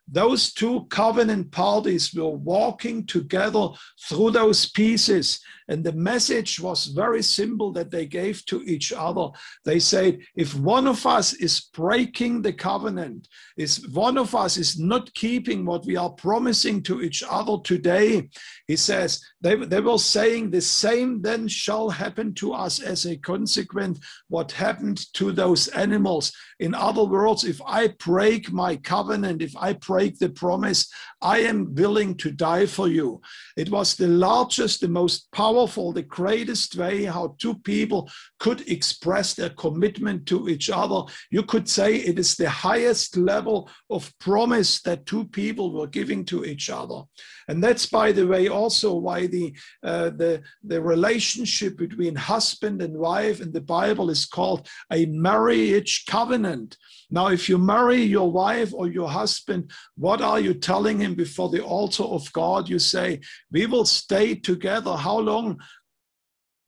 those 0.08 0.52
two 0.52 0.86
covenant 0.90 1.50
parties 1.50 2.12
were 2.12 2.28
walking 2.28 3.06
together 3.06 3.68
through 4.08 4.30
those 4.30 4.70
pieces 4.70 5.40
and 5.72 5.82
the 5.82 5.92
message 5.94 6.60
was 6.60 6.84
very 6.88 7.22
simple 7.22 7.72
that 7.72 7.90
they 7.90 8.04
gave 8.04 8.44
to 8.44 8.62
each 8.64 8.92
other. 8.92 9.28
They 9.64 9.78
said, 9.78 10.18
if 10.36 10.54
one 10.54 10.86
of 10.86 11.06
us 11.06 11.32
is 11.32 11.62
breaking 11.72 12.42
the 12.42 12.52
covenant, 12.52 13.26
if 13.56 13.78
one 13.90 14.18
of 14.18 14.34
us 14.34 14.58
is 14.58 14.78
not 14.78 15.14
keeping 15.14 15.64
what 15.64 15.86
we 15.86 15.96
are 15.96 16.10
promising 16.10 16.82
to 16.82 17.00
each 17.00 17.24
other 17.26 17.56
today, 17.64 18.28
he 18.66 18.76
says, 18.76 19.18
they, 19.40 19.56
they 19.56 19.80
were 19.80 19.96
saying 19.96 20.50
the 20.50 20.60
same 20.60 21.22
then 21.22 21.48
shall 21.48 21.88
happen 21.88 22.34
to 22.34 22.52
us 22.52 22.78
as 22.78 23.06
a 23.06 23.16
consequence 23.16 23.98
what 24.28 24.52
happened 24.52 25.10
to 25.14 25.32
those 25.32 25.68
animals. 25.68 26.34
In 26.60 26.74
other 26.74 27.04
words, 27.04 27.44
if 27.44 27.62
I 27.66 27.88
break 27.98 28.52
my 28.52 28.76
covenant, 28.76 29.40
if 29.40 29.56
I 29.56 29.72
break 29.72 30.18
the 30.18 30.28
promise, 30.28 30.92
I 31.22 31.38
am 31.38 31.74
willing 31.74 32.14
to 32.18 32.30
die 32.30 32.66
for 32.66 32.88
you. 32.88 33.22
It 33.56 33.70
was 33.70 33.96
the 33.96 34.08
largest, 34.08 34.82
the 34.82 34.88
most 34.88 35.30
powerful 35.32 35.61
powerful, 35.62 35.92
the 35.92 36.02
greatest 36.02 36.74
way 36.76 37.04
how 37.04 37.36
two 37.38 37.54
people 37.54 38.10
could 38.40 38.68
express 38.68 39.34
their 39.34 39.50
commitment 39.50 40.26
to 40.26 40.48
each 40.48 40.70
other. 40.70 41.02
You 41.30 41.44
could 41.44 41.68
say 41.68 41.96
it 41.96 42.18
is 42.18 42.34
the 42.34 42.50
highest 42.50 43.16
level 43.16 43.70
of 43.88 44.12
promise 44.18 44.82
that 44.82 45.06
two 45.06 45.24
people 45.26 45.72
were 45.72 45.86
giving 45.86 46.24
to 46.26 46.44
each 46.44 46.68
other. 46.68 47.02
And 47.48 47.62
that's, 47.62 47.86
by 47.86 48.10
the 48.10 48.26
way, 48.26 48.48
also 48.48 48.96
why 48.96 49.28
the, 49.28 49.54
uh, 49.84 50.10
the, 50.10 50.42
the 50.64 50.80
relationship 50.82 51.76
between 51.76 52.16
husband 52.16 52.82
and 52.82 52.96
wife 52.96 53.40
in 53.40 53.52
the 53.52 53.60
Bible 53.60 54.10
is 54.10 54.26
called 54.26 54.68
a 54.92 55.06
marriage 55.06 56.06
covenant. 56.06 56.76
Now, 57.12 57.26
if 57.26 57.46
you 57.46 57.58
marry 57.58 58.02
your 58.02 58.32
wife 58.32 58.72
or 58.72 58.88
your 58.88 59.08
husband, 59.08 59.70
what 59.96 60.22
are 60.22 60.40
you 60.40 60.54
telling 60.54 60.98
him 60.98 61.14
before 61.14 61.50
the 61.50 61.62
altar 61.62 62.04
of 62.04 62.32
God? 62.32 62.70
You 62.70 62.78
say, 62.78 63.20
We 63.52 63.66
will 63.66 63.84
stay 63.84 64.34
together. 64.34 64.96
How 64.96 65.18
long? 65.18 65.60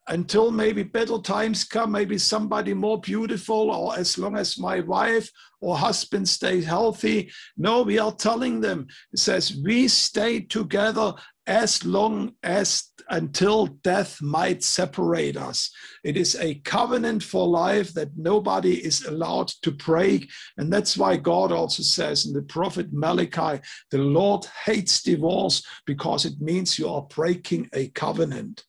Until 0.06 0.50
maybe 0.50 0.82
better 0.82 1.16
times 1.16 1.64
come, 1.64 1.92
maybe 1.92 2.18
somebody 2.18 2.74
more 2.74 3.00
beautiful, 3.00 3.70
or 3.70 3.96
as 3.96 4.18
long 4.18 4.36
as 4.36 4.58
my 4.58 4.80
wife 4.80 5.30
or 5.62 5.78
husband 5.78 6.28
stay 6.28 6.60
healthy. 6.60 7.32
No, 7.56 7.80
we 7.80 7.98
are 7.98 8.12
telling 8.12 8.60
them, 8.60 8.86
it 9.14 9.20
says, 9.20 9.58
we 9.64 9.88
stay 9.88 10.40
together 10.40 11.14
as 11.46 11.84
long 11.84 12.32
as 12.42 12.90
until 13.10 13.66
death 13.66 14.20
might 14.22 14.62
separate 14.62 15.36
us. 15.36 15.70
It 16.04 16.16
is 16.16 16.36
a 16.36 16.56
covenant 16.60 17.22
for 17.22 17.46
life 17.46 17.92
that 17.94 18.16
nobody 18.16 18.74
is 18.74 19.04
allowed 19.04 19.48
to 19.62 19.70
break. 19.70 20.30
And 20.56 20.72
that's 20.72 20.96
why 20.96 21.16
God 21.16 21.52
also 21.52 21.82
says 21.82 22.26
in 22.26 22.32
the 22.32 22.42
prophet 22.42 22.92
Malachi, 22.92 23.60
the 23.90 23.98
Lord 23.98 24.46
hates 24.64 25.02
divorce 25.02 25.62
because 25.86 26.24
it 26.24 26.40
means 26.40 26.78
you 26.78 26.88
are 26.88 27.02
breaking 27.02 27.68
a 27.74 27.88
covenant. 27.88 28.64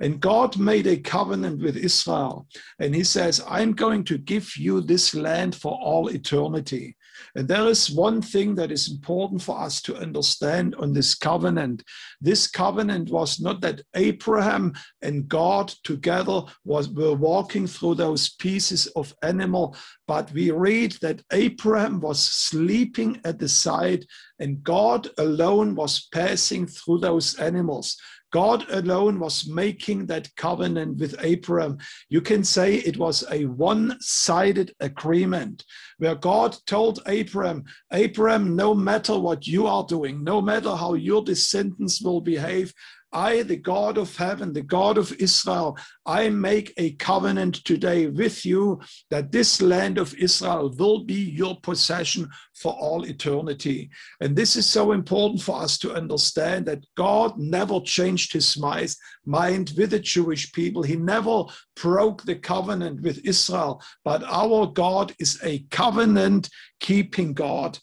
And 0.00 0.20
God 0.20 0.58
made 0.58 0.86
a 0.86 0.96
covenant 0.96 1.62
with 1.62 1.76
Israel. 1.76 2.46
And 2.78 2.94
he 2.94 3.04
says, 3.04 3.42
I'm 3.46 3.72
going 3.72 4.04
to 4.04 4.18
give 4.18 4.56
you 4.56 4.80
this 4.80 5.14
land 5.14 5.54
for 5.54 5.72
all 5.72 6.08
eternity. 6.08 6.96
And 7.34 7.48
there 7.48 7.66
is 7.66 7.90
one 7.90 8.22
thing 8.22 8.54
that 8.56 8.72
is 8.72 8.90
important 8.90 9.42
for 9.42 9.58
us 9.58 9.80
to 9.82 9.96
understand 9.96 10.74
on 10.76 10.92
this 10.92 11.14
covenant. 11.14 11.82
This 12.20 12.46
covenant 12.46 13.10
was 13.10 13.40
not 13.40 13.60
that 13.60 13.82
Abraham 13.94 14.72
and 15.02 15.28
God 15.28 15.68
together 15.84 16.42
was 16.64 16.88
were 16.88 17.14
walking 17.14 17.66
through 17.66 17.96
those 17.96 18.30
pieces 18.30 18.86
of 18.88 19.14
animal 19.22 19.76
but 20.08 20.32
we 20.32 20.50
read 20.50 20.92
that 21.02 21.22
Abraham 21.32 22.00
was 22.00 22.18
sleeping 22.18 23.20
at 23.26 23.38
the 23.38 23.48
side 23.48 24.06
and 24.38 24.64
God 24.64 25.10
alone 25.18 25.74
was 25.74 26.08
passing 26.12 26.66
through 26.66 27.00
those 27.00 27.34
animals. 27.34 27.94
God 28.30 28.68
alone 28.70 29.18
was 29.18 29.48
making 29.48 30.06
that 30.06 30.34
covenant 30.36 30.98
with 30.98 31.14
Abraham. 31.20 31.78
You 32.08 32.20
can 32.20 32.44
say 32.44 32.76
it 32.76 32.96
was 32.96 33.24
a 33.30 33.46
one 33.46 33.96
sided 34.00 34.74
agreement 34.80 35.64
where 35.98 36.14
God 36.14 36.56
told 36.66 37.00
Abraham, 37.06 37.64
Abraham, 37.92 38.54
no 38.54 38.74
matter 38.74 39.18
what 39.18 39.46
you 39.46 39.66
are 39.66 39.84
doing, 39.84 40.22
no 40.22 40.40
matter 40.40 40.74
how 40.76 40.94
your 40.94 41.22
descendants 41.22 42.02
will 42.02 42.20
behave, 42.20 42.72
I, 43.12 43.42
the 43.42 43.56
God 43.56 43.96
of 43.96 44.14
heaven, 44.16 44.52
the 44.52 44.62
God 44.62 44.98
of 44.98 45.12
Israel, 45.18 45.78
I 46.04 46.28
make 46.28 46.74
a 46.76 46.92
covenant 46.92 47.64
today 47.64 48.06
with 48.06 48.44
you 48.44 48.80
that 49.10 49.32
this 49.32 49.62
land 49.62 49.98
of 49.98 50.14
Israel 50.14 50.74
will 50.78 51.04
be 51.04 51.14
your 51.14 51.58
possession 51.60 52.28
for 52.54 52.72
all 52.74 53.04
eternity. 53.04 53.90
And 54.20 54.36
this 54.36 54.56
is 54.56 54.68
so 54.68 54.92
important 54.92 55.40
for 55.40 55.62
us 55.62 55.78
to 55.78 55.94
understand 55.94 56.66
that 56.66 56.84
God 56.96 57.38
never 57.38 57.80
changed 57.80 58.32
his 58.32 58.58
mind 58.58 59.72
with 59.76 59.90
the 59.90 60.00
Jewish 60.00 60.52
people. 60.52 60.82
He 60.82 60.96
never 60.96 61.44
broke 61.76 62.24
the 62.24 62.36
covenant 62.36 63.00
with 63.00 63.24
Israel, 63.24 63.82
but 64.04 64.22
our 64.24 64.66
God 64.66 65.14
is 65.18 65.38
a 65.42 65.60
covenant 65.70 66.50
keeping 66.80 67.32
God. 67.32 67.78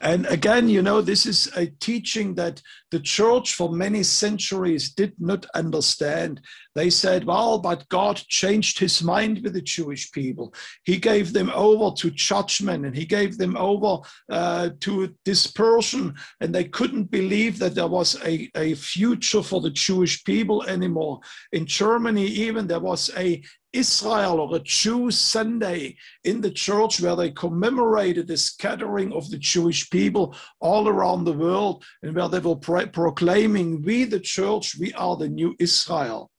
And 0.00 0.26
again, 0.26 0.68
you 0.68 0.82
know, 0.82 1.00
this 1.00 1.24
is 1.24 1.50
a 1.56 1.66
teaching 1.66 2.34
that 2.34 2.60
the 2.90 3.00
church 3.00 3.54
for 3.54 3.72
many 3.72 4.02
centuries 4.02 4.90
did 4.90 5.14
not 5.18 5.46
understand. 5.54 6.40
They 6.74 6.90
said, 6.90 7.24
well, 7.24 7.58
but 7.58 7.88
God 7.88 8.16
changed 8.28 8.78
his 8.78 9.02
mind 9.02 9.40
with 9.42 9.54
the 9.54 9.62
Jewish 9.62 10.12
people. 10.12 10.54
He 10.84 10.98
gave 10.98 11.32
them 11.32 11.50
over 11.54 11.94
to 11.96 12.10
judgment 12.10 12.84
and 12.84 12.94
he 12.94 13.06
gave 13.06 13.38
them 13.38 13.56
over 13.56 14.06
uh, 14.30 14.70
to 14.80 15.14
dispersion. 15.24 16.14
And 16.40 16.54
they 16.54 16.64
couldn't 16.64 17.10
believe 17.10 17.58
that 17.58 17.74
there 17.74 17.88
was 17.88 18.22
a, 18.22 18.50
a 18.54 18.74
future 18.74 19.42
for 19.42 19.60
the 19.60 19.70
Jewish 19.70 20.22
people 20.24 20.62
anymore. 20.64 21.20
In 21.52 21.64
Germany, 21.64 22.26
even 22.26 22.66
there 22.66 22.80
was 22.80 23.10
a 23.16 23.42
Israel 23.76 24.40
or 24.40 24.56
a 24.56 24.60
Jew 24.60 25.10
Sunday 25.10 25.96
in 26.24 26.40
the 26.40 26.50
church 26.50 27.00
where 27.00 27.16
they 27.16 27.30
commemorated 27.30 28.26
the 28.26 28.36
scattering 28.36 29.12
of 29.12 29.30
the 29.30 29.38
Jewish 29.38 29.90
people 29.90 30.34
all 30.60 30.88
around 30.88 31.24
the 31.24 31.32
world 31.32 31.84
and 32.02 32.16
where 32.16 32.28
they 32.28 32.38
were 32.38 32.56
pro- 32.56 32.86
proclaiming, 32.86 33.82
We, 33.82 34.04
the 34.04 34.20
church, 34.20 34.76
we 34.78 34.92
are 34.94 35.16
the 35.16 35.28
new 35.28 35.54
Israel. 35.58 36.30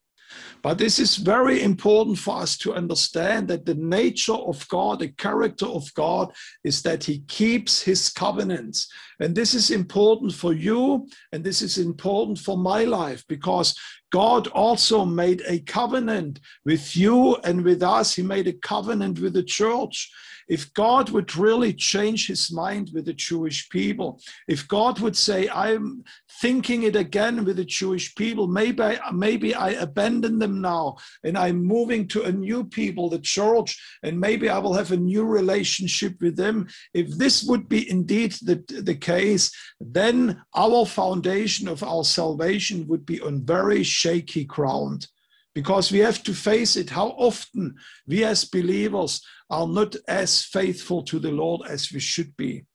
But 0.62 0.78
this 0.78 1.00
is 1.00 1.16
very 1.16 1.62
important 1.62 2.18
for 2.18 2.42
us 2.42 2.58
to 2.58 2.74
understand 2.74 3.48
that 3.48 3.66
the 3.66 3.76
nature 3.76 4.34
of 4.34 4.68
God, 4.68 5.00
the 5.00 5.10
character 5.10 5.66
of 5.66 5.94
God, 5.94 6.34
is 6.64 6.82
that 6.82 7.04
He 7.04 7.20
keeps 7.28 7.82
His 7.82 8.10
covenants. 8.10 8.92
And 9.20 9.36
this 9.36 9.54
is 9.54 9.72
important 9.72 10.34
for 10.34 10.54
you, 10.54 11.08
and 11.32 11.44
this 11.44 11.62
is 11.62 11.78
important 11.78 12.40
for 12.40 12.58
my 12.58 12.84
life 12.84 13.24
because 13.28 13.76
God 14.12 14.48
also 14.48 15.06
made 15.06 15.42
a 15.48 15.60
covenant 15.60 16.40
with 16.66 16.96
you 16.96 17.36
and 17.44 17.64
with 17.64 17.84
us. 17.84 18.16
He 18.16 18.24
made 18.24 18.48
a 18.48 18.54
covenant 18.54 19.20
with 19.20 19.34
the 19.34 19.44
church. 19.44 20.10
If 20.48 20.74
God 20.74 21.10
would 21.10 21.36
really 21.36 21.74
change 21.74 22.28
his 22.28 22.52
mind 22.52 22.92
with 22.94 23.06
the 23.06 23.14
Jewish 23.14 23.70
people, 23.70 24.22
if 24.48 24.66
God 24.68 25.00
would 25.02 25.18
say, 25.18 25.50
I'm 25.50 26.06
thinking 26.42 26.84
it 26.84 26.96
again 26.96 27.44
with 27.44 27.58
the 27.58 27.66
Jewish 27.66 28.16
people, 28.16 28.48
maybe 28.48 28.82
I, 28.82 29.12
maybe 29.12 29.54
I 29.54 29.72
abandon 29.72 30.40
them 30.40 30.62
now 30.62 30.98
and 31.26 31.38
I'm 31.38 31.66
moving 31.66 32.08
to 32.10 32.24
a 32.24 32.32
new 32.32 32.64
people, 32.64 33.10
the 33.10 33.20
church, 33.20 33.78
and 34.04 34.20
maybe 34.20 34.48
I 34.48 34.58
will 34.60 34.74
have 34.74 34.94
a 34.94 34.98
new 34.98 35.26
relationship 35.26 36.22
with 36.22 36.38
them. 36.38 36.68
If 36.94 37.10
this 37.18 37.44
would 37.44 37.68
be 37.68 37.90
indeed 37.90 38.34
the, 38.42 38.64
the 38.70 38.96
case, 38.96 39.52
then 39.82 40.42
our 40.56 40.86
foundation 40.86 41.68
of 41.68 41.84
our 41.84 42.06
salvation 42.06 42.88
would 42.88 43.06
be 43.06 43.20
on 43.20 43.46
very 43.46 43.84
shaky 43.98 44.46
ground 44.46 45.08
because 45.56 45.92
we 45.92 45.98
have 45.98 46.22
to 46.22 46.34
face 46.36 46.76
it 46.76 46.92
how 46.92 47.08
often 47.18 47.76
we 48.06 48.24
as 48.24 48.46
believers 48.46 49.26
are 49.50 49.68
not 49.68 49.96
as 50.08 50.44
faithful 50.44 51.02
to 51.02 51.18
the 51.18 51.32
Lord 51.32 51.62
as 51.68 51.92
we 51.92 52.00
should 52.00 52.38
be. 52.38 52.67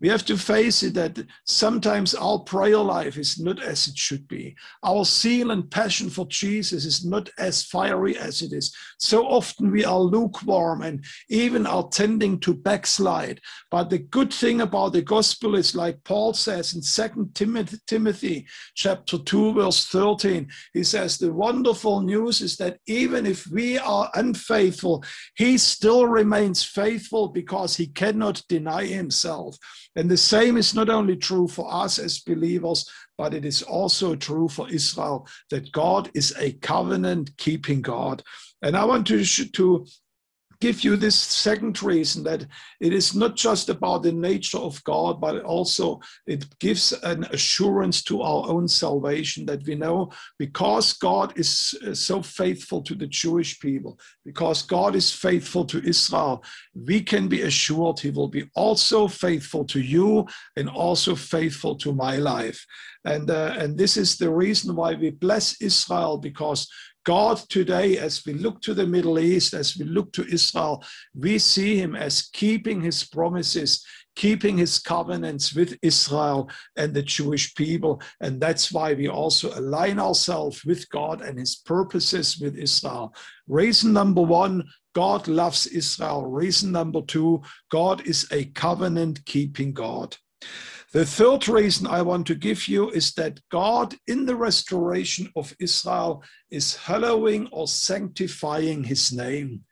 We 0.00 0.08
have 0.08 0.24
to 0.26 0.36
face 0.36 0.84
it 0.84 0.94
that 0.94 1.18
sometimes 1.44 2.14
our 2.14 2.38
prayer 2.38 2.78
life 2.78 3.18
is 3.18 3.38
not 3.40 3.60
as 3.60 3.88
it 3.88 3.98
should 3.98 4.28
be. 4.28 4.54
Our 4.84 5.04
zeal 5.04 5.50
and 5.50 5.68
passion 5.68 6.08
for 6.08 6.26
Jesus 6.26 6.84
is 6.84 7.04
not 7.04 7.28
as 7.38 7.64
fiery 7.64 8.16
as 8.16 8.40
it 8.42 8.52
is. 8.52 8.74
So 8.98 9.26
often 9.26 9.72
we 9.72 9.84
are 9.84 9.98
lukewarm 9.98 10.82
and 10.82 11.04
even 11.28 11.66
are 11.66 11.88
tending 11.88 12.38
to 12.40 12.54
backslide. 12.54 13.40
But 13.72 13.90
the 13.90 13.98
good 13.98 14.32
thing 14.32 14.60
about 14.60 14.92
the 14.92 15.02
gospel 15.02 15.56
is 15.56 15.74
like 15.74 16.04
Paul 16.04 16.32
says 16.32 16.74
in 16.74 16.82
Second 16.82 17.34
Timothy, 17.34 17.78
Timothy 17.86 18.46
chapter 18.76 19.18
2, 19.18 19.54
verse 19.54 19.86
13, 19.86 20.48
he 20.74 20.84
says, 20.84 21.18
The 21.18 21.32
wonderful 21.32 22.02
news 22.02 22.40
is 22.40 22.56
that 22.58 22.78
even 22.86 23.26
if 23.26 23.46
we 23.48 23.78
are 23.78 24.10
unfaithful, 24.14 25.02
he 25.36 25.58
still 25.58 26.06
remains 26.06 26.62
faithful 26.62 27.28
because 27.28 27.76
he 27.76 27.88
cannot 27.88 28.42
deny 28.48 28.84
himself. 28.84 29.56
And 29.98 30.08
the 30.08 30.16
same 30.16 30.56
is 30.56 30.76
not 30.76 30.88
only 30.88 31.16
true 31.16 31.48
for 31.48 31.66
us 31.74 31.98
as 31.98 32.20
believers, 32.20 32.88
but 33.16 33.34
it 33.34 33.44
is 33.44 33.62
also 33.62 34.14
true 34.14 34.48
for 34.48 34.70
Israel 34.70 35.26
that 35.50 35.72
God 35.72 36.08
is 36.14 36.32
a 36.38 36.52
covenant 36.52 37.36
keeping 37.36 37.82
God. 37.82 38.22
And 38.62 38.76
I 38.76 38.84
want 38.84 39.08
to, 39.08 39.24
to 39.24 39.86
give 40.60 40.82
you 40.82 40.96
this 40.96 41.14
second 41.14 41.82
reason 41.82 42.24
that 42.24 42.44
it 42.80 42.92
is 42.92 43.14
not 43.14 43.36
just 43.36 43.68
about 43.68 44.02
the 44.02 44.12
nature 44.12 44.58
of 44.58 44.82
God, 44.84 45.20
but 45.20 45.42
also 45.42 46.00
it 46.26 46.46
gives 46.58 46.92
an 47.04 47.24
assurance 47.30 48.02
to 48.04 48.22
our 48.22 48.48
own 48.48 48.66
salvation 48.66 49.46
that 49.46 49.64
we 49.66 49.74
know 49.76 50.10
because 50.38 50.94
God 50.94 51.38
is 51.38 51.78
uh, 51.86 51.94
so 51.94 52.22
faithful 52.22 52.82
to 52.82 52.94
the 52.94 53.06
Jewish 53.06 53.60
people, 53.60 53.98
because 54.24 54.62
God 54.62 54.96
is 54.96 55.12
faithful 55.12 55.64
to 55.66 55.86
Israel, 55.86 56.42
we 56.74 57.02
can 57.02 57.28
be 57.28 57.42
assured 57.42 58.00
He 58.00 58.10
will 58.10 58.28
be 58.28 58.50
also 58.54 59.06
faithful 59.06 59.64
to 59.66 59.80
you 59.80 60.26
and 60.56 60.68
also 60.68 61.14
faithful 61.14 61.76
to 61.76 61.92
my 61.92 62.16
life. 62.16 62.64
And, 63.04 63.30
uh, 63.30 63.54
and 63.56 63.78
this 63.78 63.96
is 63.96 64.18
the 64.18 64.30
reason 64.30 64.74
why 64.74 64.94
we 64.94 65.10
bless 65.10 65.60
Israel 65.62 66.18
because 66.18 66.68
God 67.08 67.38
today, 67.48 67.96
as 67.96 68.26
we 68.26 68.34
look 68.34 68.60
to 68.60 68.74
the 68.74 68.86
Middle 68.86 69.18
East, 69.18 69.54
as 69.54 69.78
we 69.78 69.86
look 69.86 70.12
to 70.12 70.26
Israel, 70.26 70.84
we 71.14 71.38
see 71.38 71.74
him 71.74 71.96
as 71.96 72.28
keeping 72.34 72.82
his 72.82 73.02
promises, 73.02 73.82
keeping 74.14 74.58
his 74.58 74.78
covenants 74.78 75.54
with 75.54 75.78
Israel 75.80 76.50
and 76.76 76.92
the 76.92 77.00
Jewish 77.00 77.54
people. 77.54 78.02
And 78.20 78.38
that's 78.38 78.70
why 78.70 78.92
we 78.92 79.08
also 79.08 79.58
align 79.58 79.98
ourselves 79.98 80.66
with 80.66 80.86
God 80.90 81.22
and 81.22 81.38
his 81.38 81.56
purposes 81.56 82.36
with 82.42 82.58
Israel. 82.58 83.14
Reason 83.46 83.90
number 83.90 84.20
one, 84.20 84.64
God 84.94 85.28
loves 85.28 85.66
Israel. 85.66 86.26
Reason 86.26 86.70
number 86.70 87.00
two, 87.00 87.40
God 87.70 88.06
is 88.06 88.28
a 88.32 88.44
covenant 88.50 89.24
keeping 89.24 89.72
God. 89.72 90.14
The 90.94 91.04
third 91.04 91.48
reason 91.48 91.86
I 91.86 92.00
want 92.00 92.26
to 92.28 92.34
give 92.34 92.66
you 92.66 92.88
is 92.90 93.12
that 93.12 93.40
God, 93.50 93.94
in 94.06 94.24
the 94.24 94.34
restoration 94.36 95.30
of 95.36 95.54
Israel, 95.60 96.22
is 96.50 96.76
hallowing 96.76 97.46
or 97.52 97.68
sanctifying 97.68 98.84
his 98.84 99.12
name. 99.12 99.64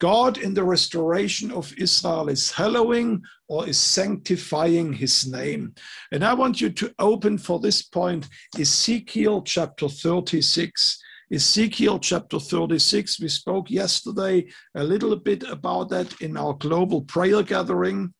God, 0.00 0.38
in 0.38 0.54
the 0.54 0.64
restoration 0.64 1.52
of 1.52 1.72
Israel, 1.78 2.28
is 2.28 2.50
hallowing 2.50 3.22
or 3.46 3.68
is 3.68 3.78
sanctifying 3.78 4.92
his 4.92 5.24
name. 5.30 5.72
And 6.10 6.24
I 6.24 6.34
want 6.34 6.60
you 6.60 6.70
to 6.70 6.92
open 6.98 7.38
for 7.38 7.60
this 7.60 7.82
point 7.82 8.28
Ezekiel 8.58 9.42
chapter 9.42 9.88
36. 9.88 11.00
Ezekiel 11.32 12.00
chapter 12.00 12.40
36. 12.40 13.20
We 13.20 13.28
spoke 13.28 13.70
yesterday 13.70 14.48
a 14.74 14.82
little 14.82 15.14
bit 15.14 15.44
about 15.44 15.90
that 15.90 16.20
in 16.20 16.36
our 16.36 16.54
global 16.54 17.02
prayer 17.02 17.44
gathering, 17.44 18.12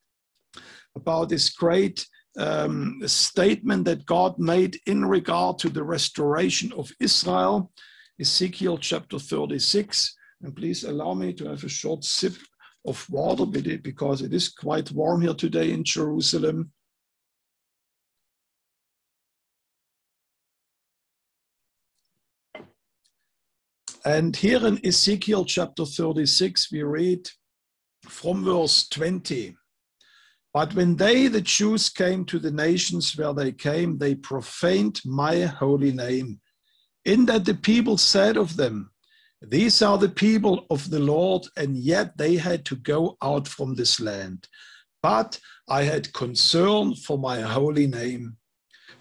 about 0.94 1.28
this 1.28 1.50
great 1.50 2.06
um, 2.38 3.00
a 3.02 3.08
statement 3.08 3.84
that 3.86 4.06
God 4.06 4.38
made 4.38 4.78
in 4.86 5.04
regard 5.04 5.58
to 5.58 5.68
the 5.68 5.82
restoration 5.82 6.72
of 6.72 6.90
Israel, 7.00 7.72
Ezekiel 8.20 8.78
chapter 8.78 9.18
36. 9.18 10.14
And 10.42 10.54
please 10.54 10.84
allow 10.84 11.14
me 11.14 11.32
to 11.34 11.48
have 11.48 11.64
a 11.64 11.68
short 11.68 12.04
sip 12.04 12.34
of 12.86 13.04
water 13.10 13.46
because 13.46 14.22
it 14.22 14.32
is 14.32 14.48
quite 14.48 14.92
warm 14.92 15.22
here 15.22 15.34
today 15.34 15.72
in 15.72 15.82
Jerusalem. 15.82 16.72
And 24.04 24.36
here 24.36 24.64
in 24.64 24.86
Ezekiel 24.86 25.44
chapter 25.44 25.84
36, 25.84 26.70
we 26.70 26.84
read 26.84 27.28
from 28.04 28.44
verse 28.44 28.88
20. 28.88 29.56
But 30.56 30.72
when 30.72 30.96
they, 30.96 31.28
the 31.28 31.42
Jews, 31.42 31.90
came 31.90 32.24
to 32.24 32.38
the 32.38 32.50
nations 32.50 33.14
where 33.14 33.34
they 33.34 33.52
came, 33.52 33.98
they 33.98 34.14
profaned 34.14 35.02
my 35.04 35.42
holy 35.42 35.92
name. 35.92 36.40
In 37.04 37.26
that 37.26 37.44
the 37.44 37.52
people 37.52 37.98
said 37.98 38.38
of 38.38 38.56
them, 38.56 38.90
These 39.42 39.82
are 39.82 39.98
the 39.98 40.08
people 40.08 40.64
of 40.70 40.88
the 40.88 40.98
Lord, 40.98 41.46
and 41.58 41.76
yet 41.76 42.16
they 42.16 42.36
had 42.36 42.64
to 42.64 42.76
go 42.76 43.18
out 43.22 43.46
from 43.46 43.74
this 43.74 44.00
land. 44.00 44.48
But 45.02 45.38
I 45.68 45.82
had 45.82 46.14
concern 46.14 46.94
for 46.94 47.18
my 47.18 47.42
holy 47.42 47.86
name, 47.86 48.38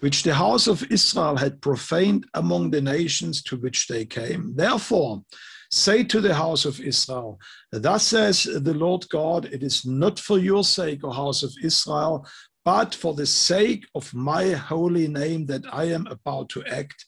which 0.00 0.24
the 0.24 0.34
house 0.34 0.66
of 0.66 0.84
Israel 0.90 1.38
had 1.38 1.62
profaned 1.62 2.26
among 2.34 2.70
the 2.70 2.82
nations 2.82 3.42
to 3.44 3.56
which 3.56 3.86
they 3.86 4.04
came. 4.04 4.52
Therefore, 4.56 5.24
say 5.70 6.04
to 6.04 6.20
the 6.20 6.34
house 6.34 6.64
of 6.64 6.80
Israel, 6.80 7.38
Thus 7.72 8.04
says 8.04 8.44
the 8.44 8.74
Lord 8.74 9.06
God, 9.10 9.46
it 9.46 9.62
is 9.62 9.84
not 9.84 10.18
for 10.18 10.38
your 10.38 10.64
sake, 10.64 11.04
O 11.04 11.10
house 11.10 11.42
of 11.42 11.52
Israel, 11.62 12.26
but 12.64 12.94
for 12.94 13.14
the 13.14 13.26
sake 13.26 13.86
of 13.94 14.12
my 14.12 14.50
holy 14.50 15.08
name 15.08 15.46
that 15.46 15.62
I 15.72 15.84
am 15.84 16.06
about 16.08 16.48
to 16.50 16.64
act 16.64 17.06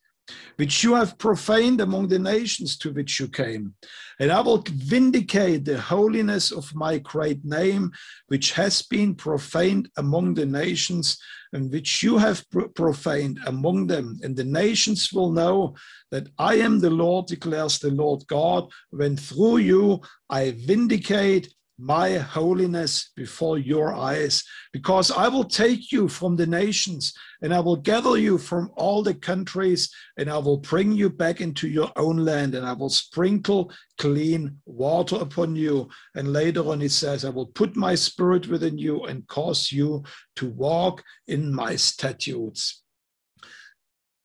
which 0.57 0.83
you 0.83 0.95
have 0.95 1.19
profaned 1.19 1.81
among 1.81 2.09
the 2.09 2.19
nations 2.19 2.77
to 2.79 2.93
which 2.93 3.21
you 3.21 3.29
came. 3.29 3.75
And 4.21 4.33
I 4.33 4.41
will 4.41 4.65
vindicate 4.67 5.65
the 5.65 5.81
holiness 5.81 6.51
of 6.51 6.75
my 6.75 6.99
great 6.99 7.45
name, 7.45 7.93
which 8.27 8.53
has 8.53 8.83
been 8.83 9.15
profaned 9.15 9.89
among 9.97 10.35
the 10.35 10.47
nations, 10.47 11.19
and 11.53 11.73
which 11.73 12.03
you 12.03 12.19
have 12.19 12.45
profaned 12.75 13.39
among 13.47 13.87
them. 13.87 14.19
And 14.23 14.37
the 14.37 14.45
nations 14.45 15.13
will 15.13 15.33
know 15.33 15.75
that 16.11 16.29
I 16.39 16.57
am 16.57 16.81
the 16.81 16.91
Lord, 16.91 17.27
declares 17.27 17.79
the 17.79 17.91
Lord 17.91 18.27
God, 18.27 18.71
when 18.91 19.17
through 19.17 19.59
you 19.59 20.01
I 20.29 20.51
vindicate 20.51 21.55
my 21.79 22.15
holiness 22.19 23.11
before 23.15 23.57
your 23.57 23.95
eyes, 23.95 24.43
because 24.73 25.11
I 25.11 25.29
will 25.29 25.45
take 25.45 25.93
you 25.93 26.09
from 26.09 26.37
the 26.37 26.47
nations 26.47 27.15
and 27.41 27.55
I 27.55 27.61
will 27.61 27.77
gather 27.77 28.19
you 28.19 28.37
from 28.37 28.71
all 28.77 29.03
the 29.03 29.15
countries 29.15 29.89
and 30.17 30.29
I 30.29 30.39
will 30.39 30.57
bring 30.57 30.93
you 30.93 31.09
back 31.09 31.41
into 31.41 31.69
your 31.69 31.93
own 31.97 32.17
land 32.17 32.57
and 32.57 32.67
I 32.67 32.73
will 32.73 32.91
sprinkle 32.91 33.73
clean 33.99 34.59
water 34.67 35.17
upon 35.17 35.55
you. 35.55 35.89
And 36.17 36.33
later 36.33 36.69
on, 36.69 36.83
it 36.83 36.91
says, 36.91 37.25
I 37.25 37.31
will 37.31 37.47
put 37.47 37.77
my 37.77 37.95
spirit 37.95 38.49
within 38.49 38.77
you 38.77 39.05
and 39.05 39.27
cause 39.29 39.71
you 39.71 40.03
to 40.37 40.49
walk 40.51 41.05
in 41.29 41.55
my 41.55 41.77
statutes. 41.77 42.83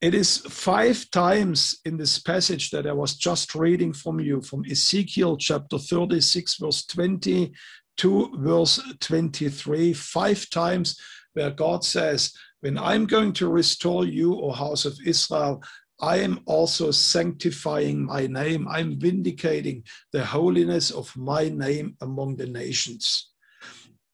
It 0.03 0.13
is 0.13 0.39
five 0.39 1.09
times 1.11 1.79
in 1.85 1.95
this 1.95 2.19
passage 2.19 2.71
that 2.71 2.85
I 2.85 2.91
was 2.91 3.15
just 3.15 3.55
reading 3.55 3.93
from 3.93 4.19
you, 4.19 4.41
from 4.41 4.65
Ezekiel 4.69 5.37
chapter 5.37 5.77
36, 5.77 6.57
verse 6.57 6.85
20 6.87 7.53
to 7.99 8.29
verse 8.37 8.81
23, 8.99 9.93
five 9.93 10.49
times 10.49 10.99
where 11.31 11.51
God 11.51 11.85
says, 11.85 12.33
When 12.59 12.77
I'm 12.77 13.05
going 13.05 13.31
to 13.31 13.47
restore 13.47 14.03
you, 14.03 14.37
O 14.41 14.51
house 14.51 14.83
of 14.83 14.99
Israel, 15.05 15.63
I 16.01 16.17
am 16.17 16.41
also 16.47 16.91
sanctifying 16.91 18.05
my 18.05 18.27
name. 18.27 18.67
I'm 18.67 18.99
vindicating 18.99 19.85
the 20.11 20.25
holiness 20.25 20.91
of 20.91 21.15
my 21.15 21.47
name 21.47 21.95
among 22.01 22.35
the 22.35 22.47
nations. 22.47 23.29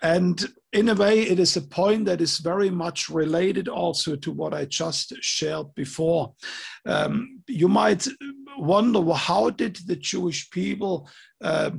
And 0.04 0.54
in 0.72 0.90
a 0.90 0.96
way, 0.96 1.22
it 1.22 1.40
is 1.40 1.58
a 1.58 1.62
point 1.62 2.06
that 2.06 2.22
is 2.22 2.38
very 2.38 2.70
much 2.70 3.10
related 3.10 3.68
also 3.68 4.16
to 4.18 4.32
what 4.32 4.54
I 4.54 4.66
just 4.66 5.14
shared 5.22 5.74
before. 5.76 6.34
Um, 6.86 7.42
you 7.48 7.68
might 7.68 8.08
wonder 8.58 9.02
well, 9.02 9.16
how 9.16 9.50
did 9.50 9.80
the 9.88 9.96
Jewish 9.96 10.50
people 10.52 11.10
uh, 11.42 11.72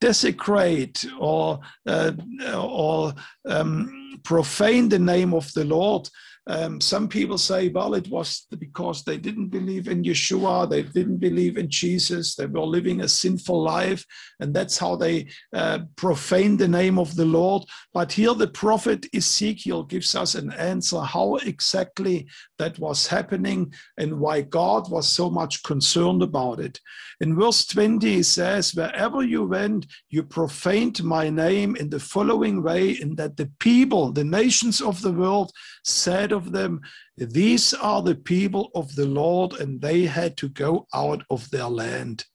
desecrate 0.00 1.06
or 1.18 1.60
uh, 1.86 2.12
or 2.54 3.14
um, 3.48 4.20
profane 4.22 4.88
the 4.88 4.98
name 4.98 5.32
of 5.32 5.50
the 5.54 5.64
Lord 5.64 6.08
um, 6.46 6.80
some 6.80 7.08
people 7.08 7.38
say, 7.38 7.68
well, 7.68 7.94
it 7.94 8.08
was 8.08 8.46
because 8.58 9.02
they 9.02 9.16
didn't 9.16 9.48
believe 9.48 9.88
in 9.88 10.02
Yeshua, 10.02 10.68
they 10.68 10.82
didn't 10.82 11.16
believe 11.16 11.56
in 11.56 11.70
Jesus, 11.70 12.34
they 12.34 12.46
were 12.46 12.60
living 12.60 13.00
a 13.00 13.08
sinful 13.08 13.62
life, 13.62 14.04
and 14.40 14.52
that's 14.52 14.76
how 14.76 14.94
they 14.94 15.28
uh, 15.54 15.80
profaned 15.96 16.58
the 16.58 16.68
name 16.68 16.98
of 16.98 17.16
the 17.16 17.24
Lord. 17.24 17.64
But 17.94 18.12
here 18.12 18.34
the 18.34 18.48
prophet 18.48 19.06
Ezekiel 19.14 19.84
gives 19.84 20.14
us 20.14 20.34
an 20.34 20.52
answer 20.52 21.00
how 21.00 21.36
exactly 21.36 22.28
that 22.58 22.78
was 22.78 23.06
happening 23.06 23.72
and 23.96 24.20
why 24.20 24.42
God 24.42 24.90
was 24.90 25.08
so 25.08 25.30
much 25.30 25.62
concerned 25.62 26.22
about 26.22 26.60
it. 26.60 26.78
In 27.20 27.36
verse 27.36 27.64
20, 27.66 28.06
he 28.06 28.22
says, 28.22 28.74
Wherever 28.74 29.22
you 29.22 29.44
went, 29.44 29.86
you 30.10 30.22
profaned 30.22 31.02
my 31.02 31.30
name 31.30 31.76
in 31.76 31.88
the 31.88 32.00
following 32.00 32.62
way, 32.62 32.90
in 32.90 33.14
that 33.16 33.36
the 33.36 33.50
people, 33.60 34.12
the 34.12 34.24
nations 34.24 34.82
of 34.82 35.00
the 35.00 35.12
world, 35.12 35.50
said 35.84 36.32
of 36.34 36.52
them, 36.52 36.82
These 37.16 37.72
are 37.72 38.02
the 38.02 38.14
people 38.14 38.70
of 38.74 38.94
the 38.94 39.06
Lord, 39.06 39.54
and 39.54 39.80
they 39.80 40.02
had 40.02 40.36
to 40.38 40.48
go 40.50 40.86
out 40.92 41.24
of 41.30 41.48
their 41.50 41.68
land. 41.68 42.26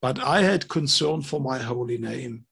But 0.00 0.18
I 0.18 0.42
had 0.42 0.68
concern 0.68 1.22
for 1.22 1.40
my 1.40 1.58
holy 1.58 1.98
name. 1.98 2.46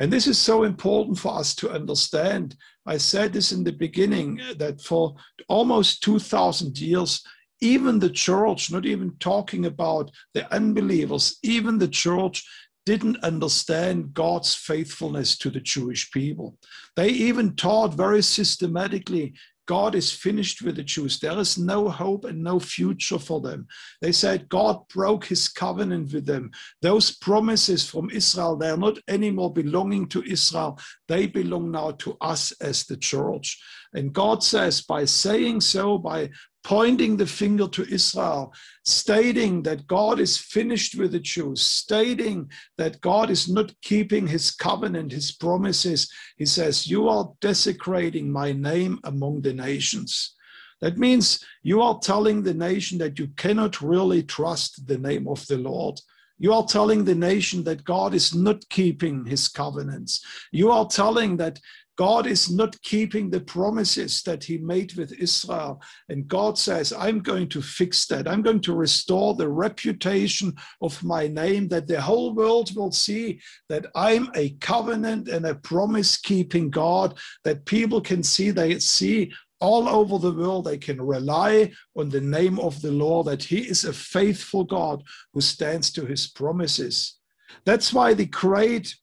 And 0.00 0.12
this 0.12 0.26
is 0.26 0.38
so 0.38 0.64
important 0.64 1.18
for 1.18 1.38
us 1.38 1.54
to 1.56 1.70
understand. 1.70 2.56
I 2.84 2.98
said 2.98 3.32
this 3.32 3.52
in 3.52 3.64
the 3.64 3.72
beginning 3.72 4.40
uh, 4.40 4.54
that 4.58 4.80
for 4.80 5.14
almost 5.48 6.02
2,000 6.02 6.78
years, 6.78 7.22
even 7.60 7.98
the 7.98 8.10
church, 8.10 8.70
not 8.70 8.84
even 8.84 9.16
talking 9.18 9.64
about 9.64 10.10
the 10.34 10.52
unbelievers, 10.52 11.38
even 11.42 11.78
the 11.78 11.88
church 11.88 12.44
didn't 12.84 13.22
understand 13.24 14.12
God's 14.12 14.54
faithfulness 14.54 15.38
to 15.38 15.50
the 15.50 15.60
Jewish 15.60 16.10
people. 16.10 16.58
They 16.94 17.08
even 17.08 17.56
taught 17.56 17.94
very 17.94 18.22
systematically 18.22 19.34
God 19.66 19.94
is 19.94 20.12
finished 20.12 20.62
with 20.62 20.76
the 20.76 20.82
Jews. 20.82 21.18
There 21.18 21.38
is 21.38 21.58
no 21.58 21.88
hope 21.88 22.24
and 22.24 22.42
no 22.42 22.58
future 22.58 23.18
for 23.18 23.40
them. 23.40 23.66
They 24.00 24.12
said 24.12 24.48
God 24.48 24.86
broke 24.88 25.26
his 25.26 25.48
covenant 25.48 26.12
with 26.12 26.26
them. 26.26 26.50
Those 26.82 27.16
promises 27.16 27.88
from 27.88 28.10
Israel, 28.10 28.56
they 28.56 28.70
are 28.70 28.76
not 28.76 28.98
anymore 29.08 29.52
belonging 29.52 30.08
to 30.08 30.22
Israel. 30.22 30.78
They 31.08 31.26
belong 31.26 31.72
now 31.72 31.92
to 31.92 32.16
us 32.20 32.52
as 32.60 32.84
the 32.84 32.96
church. 32.96 33.60
And 33.92 34.12
God 34.12 34.42
says, 34.42 34.82
by 34.82 35.04
saying 35.04 35.60
so, 35.62 35.98
by 35.98 36.30
pointing 36.66 37.16
the 37.16 37.26
finger 37.26 37.68
to 37.68 37.86
Israel, 37.94 38.52
stating 38.84 39.62
that 39.62 39.86
God 39.86 40.18
is 40.18 40.36
finished 40.36 40.98
with 40.98 41.12
the 41.12 41.20
Jews, 41.20 41.62
stating 41.62 42.50
that 42.76 43.00
God 43.00 43.30
is 43.30 43.48
not 43.48 43.72
keeping 43.82 44.26
his 44.26 44.50
covenant, 44.50 45.12
his 45.12 45.30
promises. 45.30 46.10
He 46.36 46.44
says, 46.44 46.88
You 46.88 47.08
are 47.08 47.30
desecrating 47.40 48.32
my 48.32 48.50
name 48.50 48.98
among 49.04 49.42
the 49.42 49.52
nations. 49.52 50.34
That 50.80 50.98
means 50.98 51.44
you 51.62 51.82
are 51.82 52.00
telling 52.00 52.42
the 52.42 52.54
nation 52.54 52.98
that 52.98 53.16
you 53.16 53.28
cannot 53.36 53.80
really 53.80 54.24
trust 54.24 54.88
the 54.88 54.98
name 54.98 55.28
of 55.28 55.46
the 55.46 55.58
Lord. 55.58 56.00
You 56.38 56.52
are 56.52 56.66
telling 56.66 57.04
the 57.04 57.14
nation 57.14 57.62
that 57.62 57.84
God 57.84 58.12
is 58.12 58.34
not 58.34 58.68
keeping 58.70 59.24
his 59.24 59.46
covenants. 59.46 60.20
You 60.50 60.72
are 60.72 60.88
telling 60.88 61.36
that 61.36 61.60
God 61.96 62.26
is 62.26 62.50
not 62.50 62.80
keeping 62.82 63.30
the 63.30 63.40
promises 63.40 64.22
that 64.22 64.44
he 64.44 64.58
made 64.58 64.94
with 64.94 65.12
Israel. 65.12 65.80
And 66.10 66.28
God 66.28 66.58
says, 66.58 66.92
I'm 66.92 67.20
going 67.20 67.48
to 67.48 67.62
fix 67.62 68.06
that. 68.08 68.28
I'm 68.28 68.42
going 68.42 68.60
to 68.60 68.74
restore 68.74 69.34
the 69.34 69.48
reputation 69.48 70.54
of 70.82 71.02
my 71.02 71.26
name 71.26 71.68
that 71.68 71.86
the 71.86 72.00
whole 72.00 72.34
world 72.34 72.76
will 72.76 72.92
see 72.92 73.40
that 73.70 73.86
I'm 73.94 74.30
a 74.34 74.50
covenant 74.60 75.28
and 75.28 75.46
a 75.46 75.54
promise 75.54 76.18
keeping 76.18 76.68
God, 76.68 77.18
that 77.44 77.64
people 77.64 78.02
can 78.02 78.22
see, 78.22 78.50
they 78.50 78.78
see 78.78 79.32
all 79.60 79.88
over 79.88 80.18
the 80.18 80.36
world, 80.36 80.66
they 80.66 80.76
can 80.76 81.00
rely 81.00 81.72
on 81.96 82.10
the 82.10 82.20
name 82.20 82.58
of 82.58 82.80
the 82.82 82.90
Lord, 82.90 83.26
that 83.26 83.42
He 83.42 83.60
is 83.60 83.84
a 83.84 83.92
faithful 83.92 84.64
God 84.64 85.02
who 85.32 85.40
stands 85.40 85.90
to 85.92 86.04
His 86.04 86.26
promises. 86.26 87.16
That's 87.64 87.92
why 87.92 88.12
the 88.12 88.26
great 88.26 88.94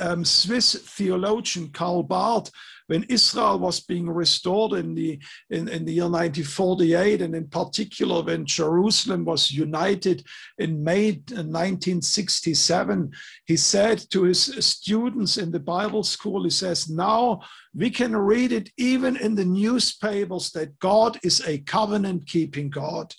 um, 0.00 0.24
Swiss 0.24 0.74
theologian 0.74 1.68
Karl 1.68 2.02
Barth, 2.02 2.50
when 2.90 3.04
Israel 3.04 3.60
was 3.60 3.78
being 3.78 4.10
restored 4.10 4.72
in 4.72 4.96
the 4.96 5.16
in, 5.50 5.68
in 5.68 5.84
the 5.84 5.92
year 5.92 6.08
1948, 6.08 7.22
and 7.22 7.36
in 7.36 7.46
particular 7.46 8.20
when 8.20 8.44
Jerusalem 8.44 9.24
was 9.24 9.52
united 9.52 10.26
in 10.58 10.82
May 10.82 11.12
1967, 11.12 13.12
he 13.46 13.56
said 13.56 14.04
to 14.10 14.24
his 14.24 14.42
students 14.66 15.36
in 15.36 15.52
the 15.52 15.60
Bible 15.60 16.02
school, 16.02 16.42
he 16.42 16.50
says, 16.50 16.88
"Now 16.88 17.42
we 17.72 17.90
can 17.90 18.16
read 18.16 18.50
it 18.50 18.70
even 18.76 19.16
in 19.16 19.36
the 19.36 19.44
newspapers 19.44 20.50
that 20.50 20.76
God 20.80 21.16
is 21.22 21.40
a 21.46 21.58
covenant-keeping 21.58 22.70
God." 22.70 23.14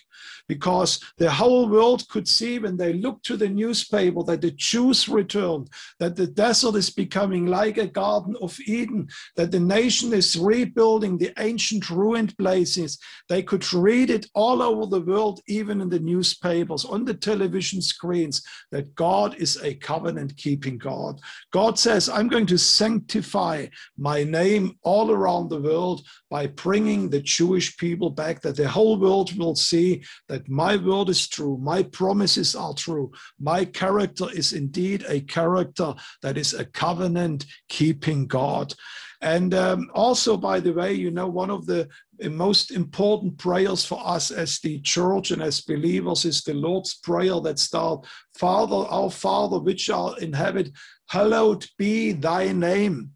Because 0.51 0.99
the 1.17 1.31
whole 1.31 1.69
world 1.69 2.05
could 2.09 2.27
see 2.27 2.59
when 2.59 2.75
they 2.75 2.91
looked 2.91 3.25
to 3.25 3.37
the 3.37 3.47
newspaper 3.47 4.21
that 4.21 4.41
the 4.41 4.51
Jews 4.51 5.07
returned, 5.07 5.69
that 5.97 6.17
the 6.17 6.27
desert 6.27 6.75
is 6.75 6.89
becoming 6.89 7.45
like 7.45 7.77
a 7.77 7.87
Garden 7.87 8.35
of 8.41 8.59
Eden, 8.67 9.07
that 9.37 9.51
the 9.51 9.61
nation 9.61 10.11
is 10.11 10.37
rebuilding 10.37 11.17
the 11.17 11.31
ancient 11.39 11.89
ruined 11.89 12.37
places. 12.37 12.99
They 13.29 13.43
could 13.43 13.71
read 13.71 14.09
it 14.09 14.25
all 14.35 14.61
over 14.61 14.87
the 14.87 14.99
world, 14.99 15.39
even 15.47 15.79
in 15.79 15.87
the 15.87 15.99
newspapers, 15.99 16.83
on 16.83 17.05
the 17.05 17.13
television 17.13 17.81
screens, 17.81 18.43
that 18.73 18.93
God 18.95 19.35
is 19.35 19.55
a 19.63 19.75
covenant 19.75 20.35
keeping 20.35 20.77
God. 20.77 21.21
God 21.53 21.79
says, 21.79 22.09
I'm 22.09 22.27
going 22.27 22.47
to 22.47 22.57
sanctify 22.57 23.67
my 23.97 24.25
name 24.25 24.75
all 24.83 25.11
around 25.11 25.47
the 25.47 25.61
world 25.61 26.05
by 26.29 26.47
bringing 26.47 27.09
the 27.09 27.21
Jewish 27.21 27.77
people 27.77 28.09
back, 28.09 28.41
that 28.41 28.57
the 28.57 28.67
whole 28.67 28.97
world 28.99 29.37
will 29.37 29.55
see 29.55 30.03
that 30.27 30.40
my 30.49 30.77
word 30.77 31.09
is 31.09 31.27
true, 31.27 31.57
my 31.57 31.83
promises 31.83 32.55
are 32.55 32.73
true, 32.73 33.11
my 33.39 33.65
character 33.65 34.27
is 34.33 34.53
indeed 34.53 35.05
a 35.07 35.21
character 35.21 35.93
that 36.21 36.37
is 36.37 36.53
a 36.53 36.65
covenant 36.65 37.45
keeping 37.69 38.27
God. 38.27 38.73
And 39.21 39.53
um, 39.53 39.91
also, 39.93 40.35
by 40.35 40.59
the 40.59 40.73
way, 40.73 40.93
you 40.93 41.11
know, 41.11 41.27
one 41.27 41.51
of 41.51 41.67
the 41.67 41.87
most 42.23 42.71
important 42.71 43.37
prayers 43.37 43.85
for 43.85 44.01
us 44.05 44.31
as 44.31 44.59
the 44.59 44.79
church 44.81 45.31
and 45.31 45.43
as 45.43 45.61
believers 45.61 46.25
is 46.25 46.41
the 46.41 46.55
Lord's 46.55 46.95
Prayer 46.95 47.39
that 47.41 47.59
starts, 47.59 48.09
Father, 48.35 48.75
our 48.75 49.11
Father, 49.11 49.59
which 49.59 49.89
are 49.89 50.17
in 50.19 50.33
heaven, 50.33 50.73
hallowed 51.09 51.67
be 51.77 52.13
thy 52.13 52.51
name. 52.51 53.11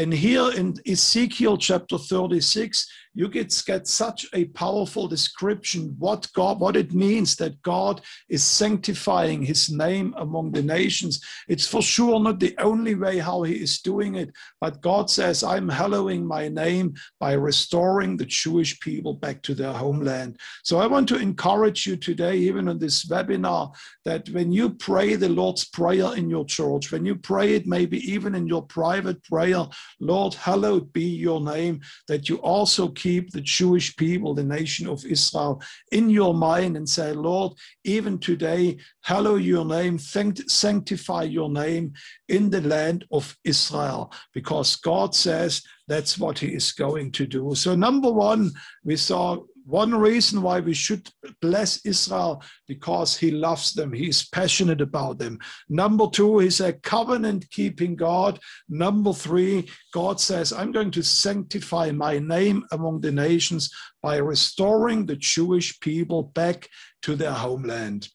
And 0.00 0.14
here 0.14 0.50
in 0.52 0.76
Ezekiel 0.86 1.58
chapter 1.58 1.98
36, 1.98 2.90
you 3.12 3.28
get, 3.28 3.62
get 3.66 3.86
such 3.86 4.26
a 4.32 4.44
powerful 4.46 5.08
description 5.08 5.94
what 5.98 6.28
God, 6.34 6.60
what 6.60 6.76
it 6.76 6.94
means 6.94 7.36
that 7.36 7.60
God 7.62 8.00
is 8.28 8.42
sanctifying 8.42 9.42
his 9.42 9.68
name 9.68 10.14
among 10.16 10.52
the 10.52 10.62
nations. 10.62 11.20
It's 11.48 11.66
for 11.66 11.82
sure 11.82 12.20
not 12.20 12.38
the 12.38 12.54
only 12.58 12.94
way 12.94 13.18
how 13.18 13.42
he 13.42 13.54
is 13.54 13.80
doing 13.80 14.14
it, 14.14 14.30
but 14.60 14.80
God 14.80 15.10
says, 15.10 15.42
I'm 15.42 15.68
hallowing 15.68 16.24
my 16.24 16.48
name 16.48 16.94
by 17.18 17.32
restoring 17.32 18.16
the 18.16 18.26
Jewish 18.26 18.78
people 18.80 19.14
back 19.14 19.42
to 19.42 19.54
their 19.54 19.72
homeland. 19.72 20.38
So 20.62 20.78
I 20.78 20.86
want 20.86 21.08
to 21.08 21.16
encourage 21.16 21.86
you 21.86 21.96
today, 21.96 22.36
even 22.36 22.68
on 22.68 22.78
this 22.78 23.06
webinar, 23.06 23.74
that 24.04 24.28
when 24.30 24.52
you 24.52 24.70
pray 24.70 25.16
the 25.16 25.28
Lord's 25.28 25.64
Prayer 25.64 26.16
in 26.16 26.30
your 26.30 26.44
church, 26.44 26.92
when 26.92 27.04
you 27.04 27.16
pray 27.16 27.54
it 27.54 27.66
maybe 27.66 27.98
even 28.10 28.34
in 28.34 28.46
your 28.46 28.62
private 28.62 29.22
prayer, 29.24 29.66
Lord, 29.98 30.34
hallowed 30.34 30.92
be 30.92 31.04
your 31.04 31.40
name, 31.40 31.80
that 32.08 32.28
you 32.28 32.36
also 32.36 32.88
keep 32.88 33.30
the 33.30 33.40
Jewish 33.40 33.96
people, 33.96 34.34
the 34.34 34.44
nation 34.44 34.86
of 34.86 35.04
Israel, 35.04 35.62
in 35.92 36.10
your 36.10 36.34
mind 36.34 36.76
and 36.76 36.88
say, 36.88 37.12
Lord, 37.12 37.52
even 37.84 38.18
today, 38.18 38.78
hallow 39.02 39.36
your 39.36 39.64
name, 39.64 39.98
sanctify 39.98 41.24
your 41.24 41.50
name 41.50 41.92
in 42.28 42.50
the 42.50 42.60
land 42.60 43.04
of 43.10 43.36
Israel, 43.44 44.12
because 44.32 44.76
God 44.76 45.14
says 45.14 45.62
that's 45.88 46.18
what 46.18 46.38
he 46.38 46.48
is 46.48 46.72
going 46.72 47.10
to 47.12 47.26
do. 47.26 47.54
So, 47.54 47.74
number 47.74 48.12
one, 48.12 48.52
we 48.84 48.96
saw 48.96 49.38
one 49.64 49.94
reason 49.94 50.42
why 50.42 50.60
we 50.60 50.74
should 50.74 51.08
bless 51.40 51.84
Israel 51.84 52.42
because 52.66 53.16
he 53.16 53.30
loves 53.30 53.72
them. 53.72 53.92
He 53.92 54.08
is 54.08 54.28
passionate 54.28 54.80
about 54.80 55.18
them. 55.18 55.38
Number 55.68 56.06
two, 56.08 56.38
he's 56.38 56.60
a 56.60 56.72
covenant 56.72 57.48
keeping 57.50 57.96
God. 57.96 58.38
Number 58.68 59.12
three, 59.12 59.68
God 59.92 60.20
says, 60.20 60.52
I'm 60.52 60.72
going 60.72 60.90
to 60.92 61.02
sanctify 61.02 61.92
my 61.92 62.18
name 62.18 62.64
among 62.72 63.00
the 63.00 63.12
nations 63.12 63.70
by 64.02 64.16
restoring 64.16 65.06
the 65.06 65.16
Jewish 65.16 65.78
people 65.80 66.22
back 66.22 66.68
to 67.02 67.14
their 67.16 67.32
homeland. 67.32 68.08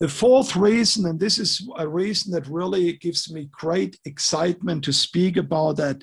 The 0.00 0.08
fourth 0.08 0.56
reason, 0.56 1.06
and 1.06 1.20
this 1.20 1.38
is 1.38 1.66
a 1.78 1.88
reason 1.88 2.32
that 2.32 2.48
really 2.48 2.94
gives 2.94 3.32
me 3.32 3.48
great 3.52 3.98
excitement 4.04 4.84
to 4.84 4.92
speak 4.92 5.36
about 5.36 5.76
that, 5.76 6.02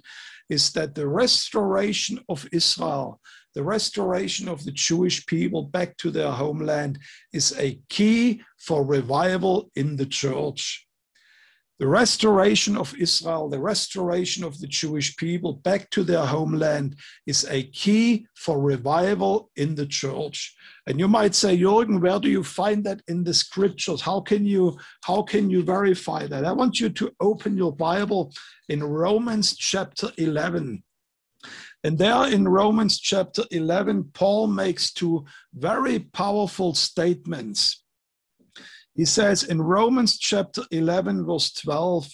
is 0.52 0.72
that 0.74 0.94
the 0.94 1.08
restoration 1.08 2.20
of 2.30 2.48
Israel 2.52 3.20
the 3.54 3.64
restoration 3.64 4.48
of 4.48 4.64
the 4.64 4.72
Jewish 4.72 5.26
people 5.26 5.64
back 5.64 5.98
to 5.98 6.10
their 6.10 6.32
homeland 6.32 7.00
is 7.34 7.54
a 7.58 7.80
key 7.90 8.42
for 8.58 8.86
revival 8.86 9.70
in 9.76 9.98
the 9.98 10.06
church. 10.06 10.88
The 11.82 11.88
restoration 11.88 12.78
of 12.78 12.94
Israel, 13.00 13.50
the 13.50 13.60
restoration 13.60 14.44
of 14.44 14.60
the 14.60 14.68
Jewish 14.68 15.18
people 15.18 15.54
back 15.54 15.90
to 15.90 16.04
their 16.04 16.24
homeland 16.24 16.96
is 17.26 17.44
a 17.50 17.64
key 17.72 18.28
for 18.36 18.62
revival 18.62 19.50
in 19.56 19.74
the 19.74 19.88
church. 19.88 20.56
And 20.86 21.00
you 21.00 21.08
might 21.08 21.34
say, 21.34 21.58
Jürgen, 21.58 22.00
where 22.00 22.20
do 22.20 22.30
you 22.30 22.44
find 22.44 22.84
that 22.84 23.02
in 23.08 23.24
the 23.24 23.34
scriptures? 23.34 24.00
How 24.00 24.22
can 24.22 24.46
you 24.46 24.78
how 25.04 25.24
can 25.24 25.50
you 25.50 25.64
verify 25.64 26.28
that? 26.28 26.46
I 26.46 26.52
want 26.52 26.80
you 26.80 26.90
to 26.90 27.12
open 27.20 27.58
your 27.58 27.76
Bible 27.76 28.32
in 28.70 28.84
Romans 28.84 29.58
chapter 29.58 30.12
11. 30.20 30.84
And 31.84 31.98
there 31.98 32.28
in 32.28 32.48
Romans 32.48 33.00
chapter 33.00 33.44
11, 33.50 34.12
Paul 34.14 34.46
makes 34.46 34.94
two 34.94 35.26
very 35.56 35.98
powerful 35.98 36.76
statements. 36.76 37.81
He 38.96 39.06
says 39.06 39.44
in 39.44 39.62
Romans 39.62 40.18
chapter 40.18 40.64
11, 40.72 41.26
verse 41.26 41.52
12, 41.54 42.10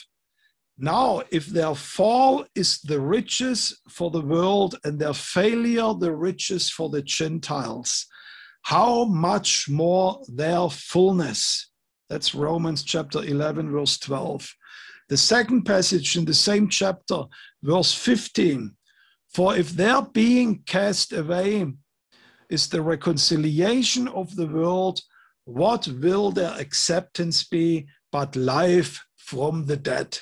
now, 0.80 1.24
if 1.32 1.48
their 1.48 1.74
fall 1.74 2.46
is 2.54 2.80
the 2.82 3.02
riches 3.02 3.80
for 3.90 4.12
the 4.12 4.22
world 4.22 4.78
and 4.84 5.00
their 5.00 5.14
failure 5.14 5.94
the 6.00 6.16
riches 6.16 6.70
for 6.70 6.90
the 6.90 7.02
Gentiles, 7.02 8.06
how 8.62 9.06
much 9.06 9.68
more 9.70 10.22
their 10.28 10.70
fullness? 10.70 11.72
That's 12.10 12.36
Romans 12.36 12.84
chapter 12.84 13.24
11, 13.24 13.72
verse 13.72 13.98
12. 13.98 14.54
The 15.10 15.18
second 15.18 15.64
passage 15.64 16.16
in 16.16 16.26
the 16.26 16.34
same 16.34 16.70
chapter, 16.70 17.24
verse 17.64 17.94
15, 17.94 18.76
for 19.34 19.56
if 19.56 19.72
their 19.72 20.04
being 20.04 20.62
cast 20.68 21.12
away 21.12 21.66
is 22.50 22.70
the 22.70 22.84
reconciliation 22.84 24.08
of 24.10 24.36
the 24.36 24.48
world, 24.48 25.02
what 25.48 25.88
will 25.88 26.30
their 26.32 26.54
acceptance 26.60 27.46
be 27.46 27.88
but 28.12 28.36
life 28.36 29.04
from 29.16 29.66
the 29.66 29.78
dead? 29.78 30.18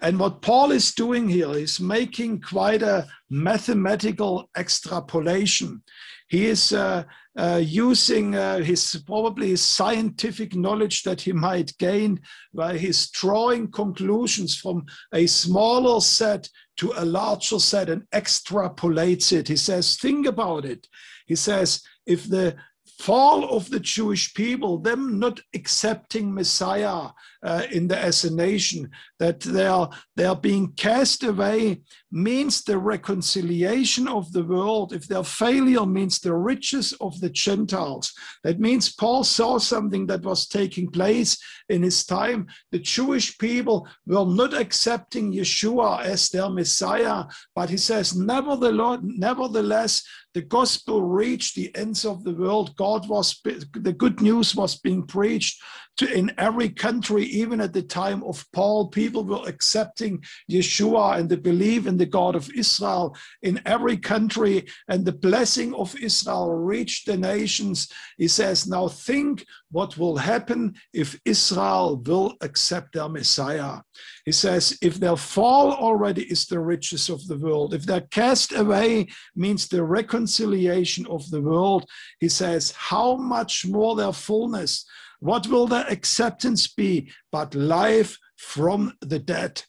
And 0.00 0.18
what 0.18 0.40
Paul 0.40 0.72
is 0.72 0.94
doing 0.94 1.28
here 1.28 1.52
is 1.52 1.78
making 1.78 2.40
quite 2.40 2.82
a 2.82 3.06
mathematical 3.28 4.48
extrapolation. 4.56 5.82
He 6.28 6.46
is 6.46 6.72
uh, 6.72 7.04
uh, 7.36 7.60
using 7.62 8.34
uh, 8.34 8.60
his 8.60 9.02
probably 9.06 9.56
scientific 9.56 10.54
knowledge 10.54 11.02
that 11.02 11.20
he 11.20 11.32
might 11.32 11.76
gain 11.78 12.20
by 12.54 12.78
his 12.78 13.10
drawing 13.10 13.70
conclusions 13.70 14.56
from 14.56 14.86
a 15.12 15.26
smaller 15.26 16.00
set 16.00 16.48
to 16.78 16.92
a 16.96 17.04
larger 17.04 17.58
set 17.58 17.90
and 17.90 18.04
extrapolates 18.14 19.32
it. 19.32 19.48
He 19.48 19.56
says, 19.56 19.96
think 19.96 20.26
about 20.26 20.64
it. 20.64 20.88
He 21.26 21.36
says, 21.36 21.82
if 22.06 22.26
the 22.28 22.56
fall 22.98 23.56
of 23.56 23.70
the 23.70 23.80
Jewish 23.80 24.32
people, 24.34 24.78
them 24.78 25.18
not 25.18 25.40
accepting 25.54 26.32
Messiah 26.32 27.08
uh, 27.46 27.62
in 27.70 27.86
the 27.86 27.96
as 27.96 28.24
a 28.24 28.34
nation, 28.34 28.90
that 29.20 29.40
they 29.40 29.66
are 29.66 29.88
they 30.16 30.24
are 30.24 30.36
being 30.36 30.72
cast 30.72 31.22
away, 31.22 31.80
means 32.10 32.62
the 32.62 32.76
reconciliation 32.76 34.08
of 34.08 34.32
the 34.32 34.42
world. 34.42 34.92
If 34.92 35.06
their 35.06 35.24
failure 35.24 35.86
means 35.86 36.18
the 36.18 36.34
riches 36.34 36.92
of 37.00 37.18
the 37.20 37.30
Gentiles, 37.30 38.12
that 38.42 38.58
means 38.58 38.92
Paul 38.92 39.22
saw 39.22 39.58
something 39.58 40.06
that 40.08 40.22
was 40.22 40.48
taking 40.48 40.90
place 40.90 41.38
in 41.68 41.82
his 41.82 42.04
time. 42.04 42.48
The 42.72 42.80
Jewish 42.80 43.38
people 43.38 43.88
were 44.06 44.26
not 44.26 44.52
accepting 44.52 45.32
Yeshua 45.32 46.02
as 46.02 46.28
their 46.28 46.50
Messiah, 46.50 47.24
but 47.54 47.70
he 47.70 47.76
says, 47.76 48.16
nevertheless, 48.16 49.00
nevertheless 49.02 50.02
the 50.34 50.42
gospel 50.42 51.02
reached 51.02 51.54
the 51.54 51.74
ends 51.74 52.04
of 52.04 52.22
the 52.22 52.34
world. 52.34 52.76
God 52.76 53.08
was, 53.08 53.40
the 53.72 53.94
good 53.96 54.20
news 54.20 54.54
was 54.54 54.78
being 54.78 55.06
preached 55.06 55.62
to, 55.96 56.12
in 56.12 56.30
every 56.36 56.68
country, 56.68 57.24
even 57.36 57.60
at 57.60 57.72
the 57.72 57.82
time 57.82 58.22
of 58.24 58.44
Paul, 58.52 58.88
people 58.88 59.24
were 59.24 59.46
accepting 59.46 60.22
Yeshua 60.50 61.18
and 61.18 61.28
the 61.28 61.36
belief 61.36 61.86
in 61.86 61.96
the 61.98 62.06
God 62.06 62.34
of 62.34 62.50
Israel 62.50 63.16
in 63.42 63.60
every 63.66 63.96
country, 63.96 64.66
and 64.88 65.04
the 65.04 65.12
blessing 65.12 65.74
of 65.74 65.94
Israel 66.00 66.50
reached 66.52 67.06
the 67.06 67.16
nations. 67.16 67.88
He 68.16 68.28
says, 68.28 68.66
Now 68.66 68.88
think 68.88 69.44
what 69.70 69.98
will 69.98 70.16
happen 70.16 70.74
if 70.92 71.20
Israel 71.24 72.02
will 72.06 72.34
accept 72.40 72.94
their 72.94 73.08
Messiah. 73.08 73.80
He 74.24 74.32
says, 74.32 74.78
If 74.80 74.94
their 74.94 75.16
fall 75.16 75.72
already 75.72 76.22
is 76.22 76.46
the 76.46 76.60
riches 76.60 77.08
of 77.08 77.26
the 77.26 77.38
world, 77.38 77.74
if 77.74 77.84
their 77.84 78.02
cast 78.18 78.52
away 78.54 79.08
means 79.34 79.68
the 79.68 79.84
reconciliation 79.84 81.06
of 81.06 81.28
the 81.30 81.42
world, 81.42 81.84
he 82.20 82.28
says, 82.28 82.72
How 82.72 83.16
much 83.16 83.66
more 83.66 83.94
their 83.94 84.12
fullness? 84.12 84.86
What 85.20 85.46
will 85.46 85.66
their 85.66 85.86
acceptance 85.88 86.66
be 86.66 87.10
but 87.32 87.54
life 87.54 88.18
from 88.36 88.92
the 89.00 89.18
dead? 89.18 89.62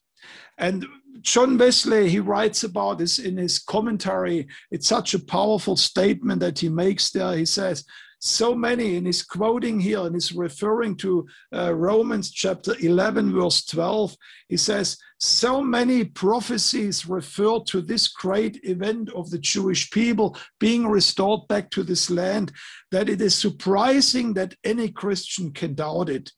And 0.58 0.86
John 1.22 1.58
Wesley, 1.58 2.10
he 2.10 2.20
writes 2.20 2.64
about 2.64 3.00
this 3.00 3.20
in 3.20 3.38
his 3.38 3.60
commentary. 3.60 4.48
It's 4.72 4.88
such 4.88 5.14
a 5.14 5.20
powerful 5.20 5.76
statement 5.76 6.40
that 6.42 6.60
he 6.60 6.70
makes 6.70 7.12
there. 7.12 7.36
He 7.36 7.46
says, 7.46 7.84
so 8.20 8.56
many, 8.56 8.98
and 8.98 9.06
he's 9.06 9.24
quoting 9.24 9.80
here 9.80 10.02
and 10.02 10.16
he's 10.16 10.34
referring 10.34 10.96
to 10.98 11.28
uh, 11.54 11.74
Romans 11.74 12.32
chapter 12.32 12.74
11, 12.80 13.34
verse 13.34 13.66
12. 13.66 14.16
He 14.50 14.58
says, 14.58 14.98
So 15.20 15.62
many 15.62 16.04
prophecies 16.04 17.08
refer 17.08 17.60
to 17.68 17.82
this 17.82 18.08
great 18.08 18.60
event 18.64 19.12
of 19.14 19.30
the 19.30 19.38
Jewish 19.38 19.92
people 19.92 20.36
being 20.60 20.88
restored 20.88 21.48
back 21.48 21.70
to 21.72 21.84
this 21.84 22.10
land 22.10 22.52
that 22.92 23.10
it 23.10 23.22
is 23.22 23.36
surprising 23.36 24.34
that 24.34 24.56
any 24.64 24.90
Christian 24.90 25.52
can 25.52 25.76
doubt 25.76 26.10
it. 26.10 26.32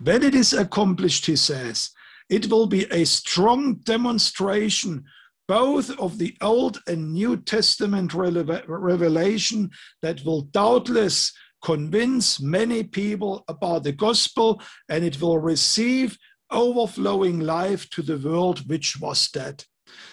When 0.00 0.22
it 0.22 0.34
is 0.34 0.52
accomplished, 0.52 1.26
he 1.26 1.36
says, 1.36 1.90
it 2.28 2.50
will 2.50 2.66
be 2.66 2.84
a 2.90 3.04
strong 3.04 3.76
demonstration 3.76 5.04
both 5.46 5.90
of 5.98 6.18
the 6.18 6.36
Old 6.40 6.78
and 6.86 7.12
New 7.12 7.36
Testament 7.36 8.14
revelation 8.14 9.70
that 10.02 10.24
will 10.24 10.42
doubtless 10.42 11.32
convince 11.62 12.40
many 12.40 12.82
people 12.82 13.44
about 13.48 13.84
the 13.84 13.92
gospel 13.92 14.60
and 14.88 15.02
it 15.02 15.20
will 15.20 15.38
receive 15.38 16.18
overflowing 16.50 17.40
life 17.40 17.88
to 17.90 18.02
the 18.02 18.18
world 18.18 18.68
which 18.68 19.00
was 19.00 19.28
dead. 19.30 19.64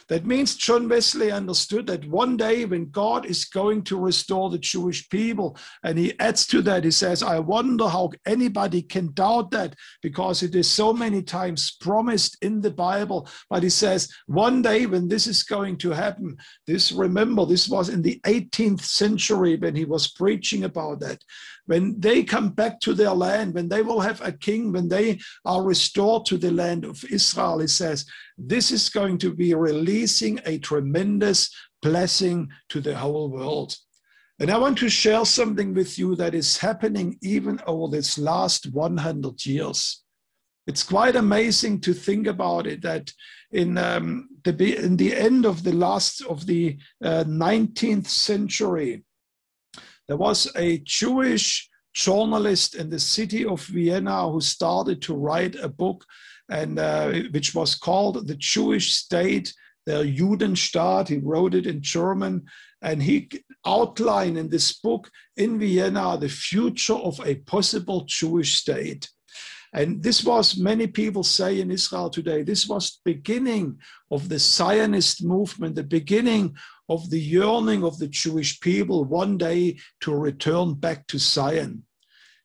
That 0.09 0.25
means 0.25 0.55
John 0.55 0.89
Wesley 0.89 1.31
understood 1.31 1.87
that 1.87 2.05
one 2.07 2.37
day 2.37 2.65
when 2.65 2.89
God 2.89 3.25
is 3.25 3.45
going 3.45 3.83
to 3.83 3.99
restore 3.99 4.49
the 4.49 4.57
Jewish 4.57 5.07
people, 5.09 5.57
and 5.83 5.97
he 5.97 6.17
adds 6.19 6.45
to 6.47 6.61
that, 6.63 6.83
he 6.83 6.91
says, 6.91 7.23
I 7.23 7.39
wonder 7.39 7.87
how 7.87 8.11
anybody 8.25 8.81
can 8.81 9.13
doubt 9.13 9.51
that 9.51 9.75
because 10.01 10.43
it 10.43 10.55
is 10.55 10.67
so 10.67 10.91
many 10.93 11.21
times 11.21 11.77
promised 11.79 12.37
in 12.41 12.61
the 12.61 12.71
Bible. 12.71 13.27
But 13.49 13.63
he 13.63 13.69
says, 13.69 14.09
one 14.27 14.61
day 14.61 14.85
when 14.85 15.07
this 15.07 15.27
is 15.27 15.43
going 15.43 15.77
to 15.77 15.91
happen, 15.91 16.37
this 16.67 16.91
remember, 16.91 17.45
this 17.45 17.69
was 17.69 17.89
in 17.89 18.01
the 18.01 18.19
18th 18.25 18.81
century 18.81 19.55
when 19.55 19.75
he 19.75 19.85
was 19.85 20.11
preaching 20.11 20.63
about 20.63 20.99
that. 20.99 21.23
When 21.71 21.97
they 22.01 22.25
come 22.25 22.49
back 22.49 22.81
to 22.81 22.93
their 22.93 23.13
land, 23.13 23.53
when 23.53 23.69
they 23.69 23.81
will 23.81 24.01
have 24.01 24.19
a 24.19 24.33
king, 24.33 24.73
when 24.73 24.89
they 24.89 25.21
are 25.45 25.63
restored 25.63 26.25
to 26.25 26.37
the 26.37 26.51
land 26.51 26.83
of 26.83 27.01
Israel, 27.05 27.59
he 27.59 27.67
says, 27.67 28.05
this 28.37 28.71
is 28.71 28.89
going 28.89 29.17
to 29.19 29.33
be 29.33 29.53
releasing 29.53 30.41
a 30.45 30.57
tremendous 30.57 31.49
blessing 31.81 32.49
to 32.67 32.81
the 32.81 32.97
whole 32.97 33.29
world. 33.29 33.73
And 34.37 34.51
I 34.51 34.57
want 34.57 34.79
to 34.79 34.89
share 34.89 35.23
something 35.23 35.73
with 35.73 35.97
you 35.97 36.13
that 36.17 36.35
is 36.35 36.57
happening 36.57 37.17
even 37.21 37.57
over 37.65 37.95
this 37.95 38.17
last 38.17 38.73
100 38.73 39.45
years. 39.45 40.03
It's 40.67 40.83
quite 40.83 41.15
amazing 41.15 41.79
to 41.81 41.93
think 41.93 42.27
about 42.27 42.67
it 42.67 42.81
that 42.81 43.13
in, 43.51 43.77
um, 43.77 44.27
the, 44.43 44.75
in 44.75 44.97
the 44.97 45.15
end 45.15 45.45
of 45.45 45.63
the 45.63 45.71
last 45.71 46.21
of 46.23 46.45
the 46.45 46.77
uh, 47.01 47.23
19th 47.25 48.07
century, 48.07 49.05
there 50.11 50.17
was 50.17 50.51
a 50.57 50.77
Jewish 50.79 51.69
journalist 51.93 52.75
in 52.75 52.89
the 52.89 52.99
city 52.99 53.45
of 53.45 53.63
Vienna 53.67 54.29
who 54.29 54.41
started 54.41 55.01
to 55.03 55.15
write 55.15 55.55
a 55.55 55.69
book 55.69 56.03
and 56.49 56.77
uh, 56.79 57.13
which 57.31 57.55
was 57.55 57.75
called 57.75 58.27
the 58.27 58.35
Jewish 58.35 58.91
State, 58.91 59.53
the 59.85 60.03
Judenstaat. 60.03 61.07
He 61.07 61.19
wrote 61.19 61.55
it 61.55 61.65
in 61.65 61.81
German, 61.81 62.43
and 62.81 63.01
he 63.01 63.29
outlined 63.65 64.37
in 64.37 64.49
this 64.49 64.73
book 64.81 65.09
in 65.37 65.57
Vienna 65.57 66.17
the 66.17 66.27
future 66.27 66.99
of 67.09 67.17
a 67.25 67.35
possible 67.35 68.03
Jewish 68.05 68.57
state. 68.57 69.09
And 69.73 70.03
this 70.03 70.25
was, 70.25 70.57
many 70.57 70.87
people 70.87 71.23
say 71.23 71.61
in 71.61 71.71
Israel 71.71 72.09
today, 72.09 72.43
this 72.43 72.67
was 72.67 72.99
beginning 73.05 73.79
of 74.11 74.27
the 74.27 74.39
Zionist 74.39 75.23
movement, 75.23 75.75
the 75.75 75.83
beginning 75.83 76.57
of 76.91 77.09
the 77.09 77.19
yearning 77.19 77.85
of 77.85 77.97
the 77.99 78.07
Jewish 78.07 78.59
people 78.59 79.05
one 79.05 79.37
day 79.37 79.77
to 80.01 80.13
return 80.13 80.73
back 80.73 81.07
to 81.07 81.17
Zion. 81.17 81.83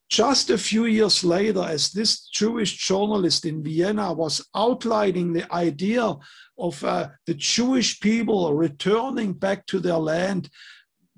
Just 0.09 0.51
a 0.51 0.57
few 0.57 0.85
years 0.85 1.25
later, 1.25 1.63
as 1.63 1.91
this 1.91 2.29
Jewish 2.29 2.77
journalist 2.77 3.45
in 3.45 3.65
Vienna 3.65 4.13
was 4.13 4.47
outlining 4.55 5.33
the 5.33 5.53
idea 5.53 6.15
of 6.59 6.85
uh, 6.85 7.09
the 7.27 7.35
Jewish 7.35 7.99
people 7.99 8.55
returning 8.55 9.33
back 9.33 9.67
to 9.67 9.81
their 9.81 9.99
land, 9.99 10.49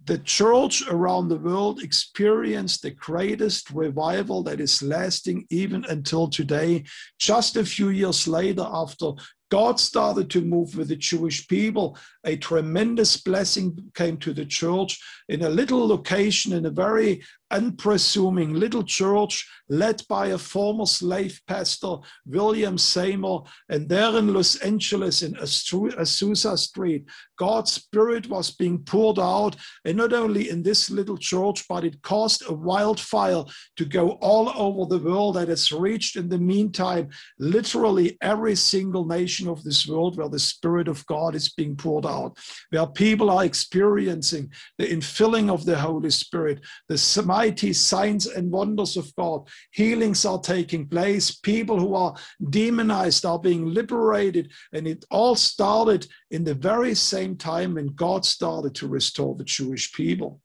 the 0.06 0.20
church 0.20 0.88
around 0.88 1.28
the 1.28 1.36
world 1.36 1.82
experienced 1.82 2.80
the 2.80 2.92
greatest 2.92 3.70
revival 3.72 4.42
that 4.44 4.58
is 4.58 4.82
lasting 4.82 5.44
even 5.50 5.84
until 5.90 6.28
today. 6.28 6.82
Just 7.18 7.58
a 7.58 7.64
few 7.66 7.90
years 7.90 8.26
later, 8.26 8.66
after 8.72 9.12
God 9.50 9.80
started 9.80 10.28
to 10.30 10.42
move 10.42 10.76
with 10.76 10.88
the 10.88 10.96
Jewish 10.96 11.48
people. 11.48 11.96
A 12.24 12.36
tremendous 12.36 13.16
blessing 13.16 13.90
came 13.94 14.16
to 14.18 14.32
the 14.32 14.44
church 14.44 15.00
in 15.28 15.42
a 15.42 15.48
little 15.48 15.86
location 15.86 16.52
in 16.52 16.66
a 16.66 16.70
very 16.70 17.22
unpresuming 17.52 18.54
little 18.54 18.82
church 18.82 19.48
led 19.70 20.02
by 20.08 20.28
a 20.28 20.38
former 20.38 20.86
slave 20.86 21.40
pastor, 21.46 21.96
William 22.26 22.76
Seymour. 22.76 23.44
And 23.68 23.88
there 23.88 24.16
in 24.16 24.32
Los 24.34 24.56
Angeles, 24.56 25.22
in 25.22 25.34
Azusa 25.34 26.58
Street, 26.58 27.04
God's 27.38 27.72
Spirit 27.72 28.28
was 28.28 28.50
being 28.50 28.78
poured 28.78 29.18
out. 29.18 29.56
And 29.84 29.96
not 29.96 30.12
only 30.12 30.50
in 30.50 30.62
this 30.62 30.90
little 30.90 31.18
church, 31.18 31.66
but 31.68 31.84
it 31.84 32.02
caused 32.02 32.42
a 32.48 32.52
wildfire 32.52 33.44
to 33.76 33.84
go 33.84 34.12
all 34.20 34.50
over 34.50 34.88
the 34.88 35.02
world 35.02 35.36
that 35.36 35.48
has 35.48 35.72
reached 35.72 36.16
in 36.16 36.28
the 36.28 36.38
meantime 36.38 37.08
literally 37.38 38.16
every 38.22 38.54
single 38.54 39.06
nation 39.06 39.48
of 39.48 39.62
this 39.64 39.86
world 39.86 40.16
where 40.16 40.28
the 40.28 40.38
Spirit 40.38 40.88
of 40.88 41.04
God 41.06 41.34
is 41.34 41.50
being 41.50 41.76
poured 41.76 42.06
out, 42.08 42.36
where 42.70 42.86
people 42.86 43.30
are 43.30 43.44
experiencing 43.44 44.50
the 44.78 44.86
infilling 44.86 45.50
of 45.50 45.64
the 45.64 45.78
Holy 45.78 46.10
Spirit, 46.10 46.60
the 46.88 47.22
mighty 47.24 47.72
signs 47.72 48.26
and 48.26 48.50
wonders 48.50 48.96
of 48.96 49.14
God. 49.16 49.48
Healings 49.72 50.24
are 50.24 50.40
taking 50.40 50.88
place. 50.88 51.30
People 51.30 51.78
who 51.78 51.94
are 51.94 52.16
demonized 52.50 53.24
are 53.24 53.38
being 53.38 53.66
liberated. 53.66 54.50
And 54.72 54.86
it 54.86 55.04
all 55.10 55.36
started 55.36 56.06
in 56.30 56.44
the 56.44 56.54
very 56.54 56.94
same 56.94 57.36
time 57.36 57.74
when 57.74 57.88
God 57.88 58.24
started 58.24 58.74
to 58.76 58.88
restore 58.88 59.34
the 59.34 59.44
Jewish 59.44 59.92
people. 59.92 60.40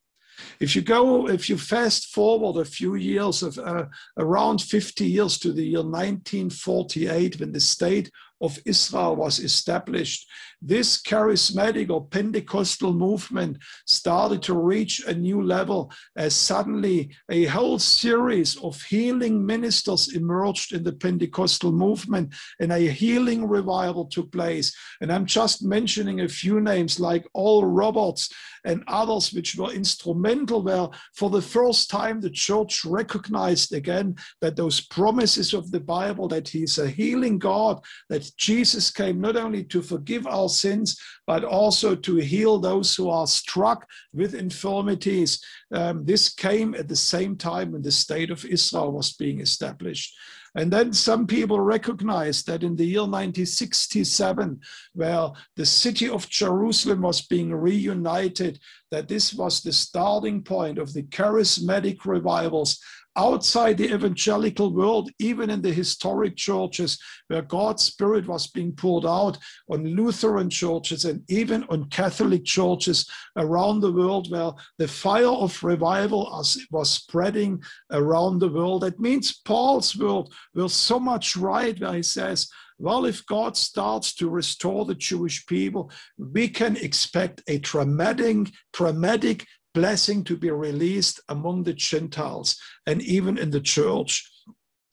If 0.60 0.76
you 0.76 0.82
go, 0.82 1.30
if 1.30 1.50
you 1.50 1.58
fast 1.58 2.14
forward 2.14 2.60
a 2.60 2.66
few 2.66 2.96
years 2.96 3.44
of 3.44 3.58
uh, 3.58 3.86
around 4.18 4.62
50 4.62 5.06
years 5.06 5.38
to 5.40 5.52
the 5.52 5.64
year 5.64 5.84
1948, 5.84 7.40
when 7.40 7.52
the 7.52 7.60
state 7.60 8.10
of 8.44 8.60
Israel 8.66 9.16
was 9.16 9.40
established, 9.40 10.30
this 10.62 11.02
charismatic 11.02 11.90
or 11.90 12.08
Pentecostal 12.08 12.94
movement 12.94 13.58
started 13.86 14.42
to 14.44 14.54
reach 14.54 15.04
a 15.06 15.14
new 15.14 15.42
level 15.42 15.92
as 16.16 16.36
suddenly 16.36 17.14
a 17.30 17.46
whole 17.46 17.80
series 17.80 18.56
of 18.58 18.82
healing 18.84 19.46
ministers 19.46 20.16
emerged 20.16 20.74
in 20.74 20.84
the 20.84 20.94
Pentecostal 20.94 21.72
movement 21.72 22.34
and 22.60 22.72
a 22.72 22.80
healing 22.80 23.48
revival 23.48 24.06
took 24.06 24.32
place. 24.32 24.74
And 25.02 25.12
I'm 25.12 25.26
just 25.26 25.64
mentioning 25.64 26.22
a 26.22 26.30
few 26.30 26.62
names 26.62 27.00
like 27.00 27.26
Oral 27.34 27.66
Roberts 27.66 28.30
and 28.66 28.84
others 28.88 29.34
which 29.34 29.56
were 29.56 29.72
instrumental 29.72 30.64
where 30.64 30.88
for 31.14 31.30
the 31.30 31.42
first 31.42 31.90
time 31.90 32.22
the 32.22 32.30
church 32.30 32.86
recognized 32.86 33.74
again 33.74 34.16
that 34.40 34.56
those 34.56 34.80
promises 34.80 35.54
of 35.54 35.72
the 35.72 35.80
Bible 35.80 36.30
that 36.30 36.48
he's 36.48 36.78
a 36.78 36.90
healing 36.90 37.38
God, 37.38 37.82
that 38.10 38.32
Jesus 38.38 38.92
came 38.92 39.22
not 39.22 39.36
only 39.36 39.64
to 39.66 39.82
forgive 39.82 40.28
our 40.28 40.50
sins, 40.50 41.00
but 41.28 41.44
also 41.44 41.96
to 41.96 42.16
heal 42.16 42.60
those 42.60 42.96
who 42.96 43.10
are 43.10 43.28
struck 43.28 43.88
with 44.14 44.36
infirmities. 44.36 45.44
Um, 45.72 46.06
this 46.06 46.34
came 46.34 46.74
at 46.76 46.88
the 46.88 46.96
same 46.96 47.38
time 47.38 47.72
when 47.72 47.82
the 47.82 47.92
state 47.92 48.32
of 48.32 48.46
Israel 48.46 48.92
was 48.92 49.14
being 49.14 49.40
established. 49.40 50.14
And 50.56 50.72
then 50.72 50.94
some 50.94 51.26
people 51.26 51.60
recognized 51.60 52.46
that 52.46 52.64
in 52.64 52.76
the 52.76 52.86
year 52.86 53.02
1967, 53.02 54.60
where 54.94 55.30
the 55.56 55.66
city 55.66 56.08
of 56.08 56.30
Jerusalem 56.30 57.02
was 57.02 57.22
being 57.22 57.52
reunited, 57.52 58.60
that 58.92 59.08
this 59.08 59.34
was 59.34 59.62
the 59.62 59.74
starting 59.74 60.44
point 60.44 60.78
of 60.78 60.94
the 60.94 61.04
charismatic 61.04 62.06
revivals 62.06 62.80
outside 63.16 63.78
the 63.78 63.94
evangelical 63.94 64.74
world, 64.74 65.10
even 65.20 65.50
in 65.50 65.62
the 65.62 65.72
historic 65.72 66.36
churches 66.36 66.98
where 67.28 67.42
God's 67.42 67.84
Spirit 67.84 68.28
was 68.28 68.48
being 68.48 68.72
poured 68.74 69.06
out 69.06 69.38
on 69.70 69.96
Lutheran 69.96 70.50
churches 70.50 71.06
and 71.06 71.22
even 71.30 71.64
on 71.70 71.90
Catholic 71.90 72.44
churches 72.46 73.10
around 73.38 73.82
the 73.82 73.92
world, 73.92 74.32
where 74.32 74.52
the 74.78 74.88
fire 74.88 75.28
of 75.28 75.64
revival 75.64 76.44
was 76.72 76.90
spreading 76.90 77.62
around 77.92 78.40
the 78.40 78.50
world. 78.50 78.82
That 78.84 79.00
means 79.00 79.42
Paul's 79.46 79.96
world 79.96 80.34
was 80.56 80.74
so 80.74 81.00
much 81.00 81.36
right 81.36 81.80
where 81.80 81.94
he 81.94 82.04
says, 82.04 82.50
well, 82.80 83.06
if 83.06 83.26
God 83.28 83.56
starts 83.56 84.16
to 84.16 84.30
restore 84.30 84.86
the 84.86 84.96
Jewish 84.96 85.46
people, 85.46 85.92
we 86.18 86.48
can 86.48 86.76
expect 86.78 87.42
a 87.48 87.60
dramatic, 87.60 88.52
dramatic 88.74 89.46
blessing 89.74 90.24
to 90.26 90.38
be 90.38 90.52
released 90.52 91.20
among 91.30 91.64
the 91.64 91.74
Gentiles 91.74 92.58
and 92.86 93.02
even 93.02 93.38
in 93.38 93.50
the 93.50 93.62
church. 93.62 94.30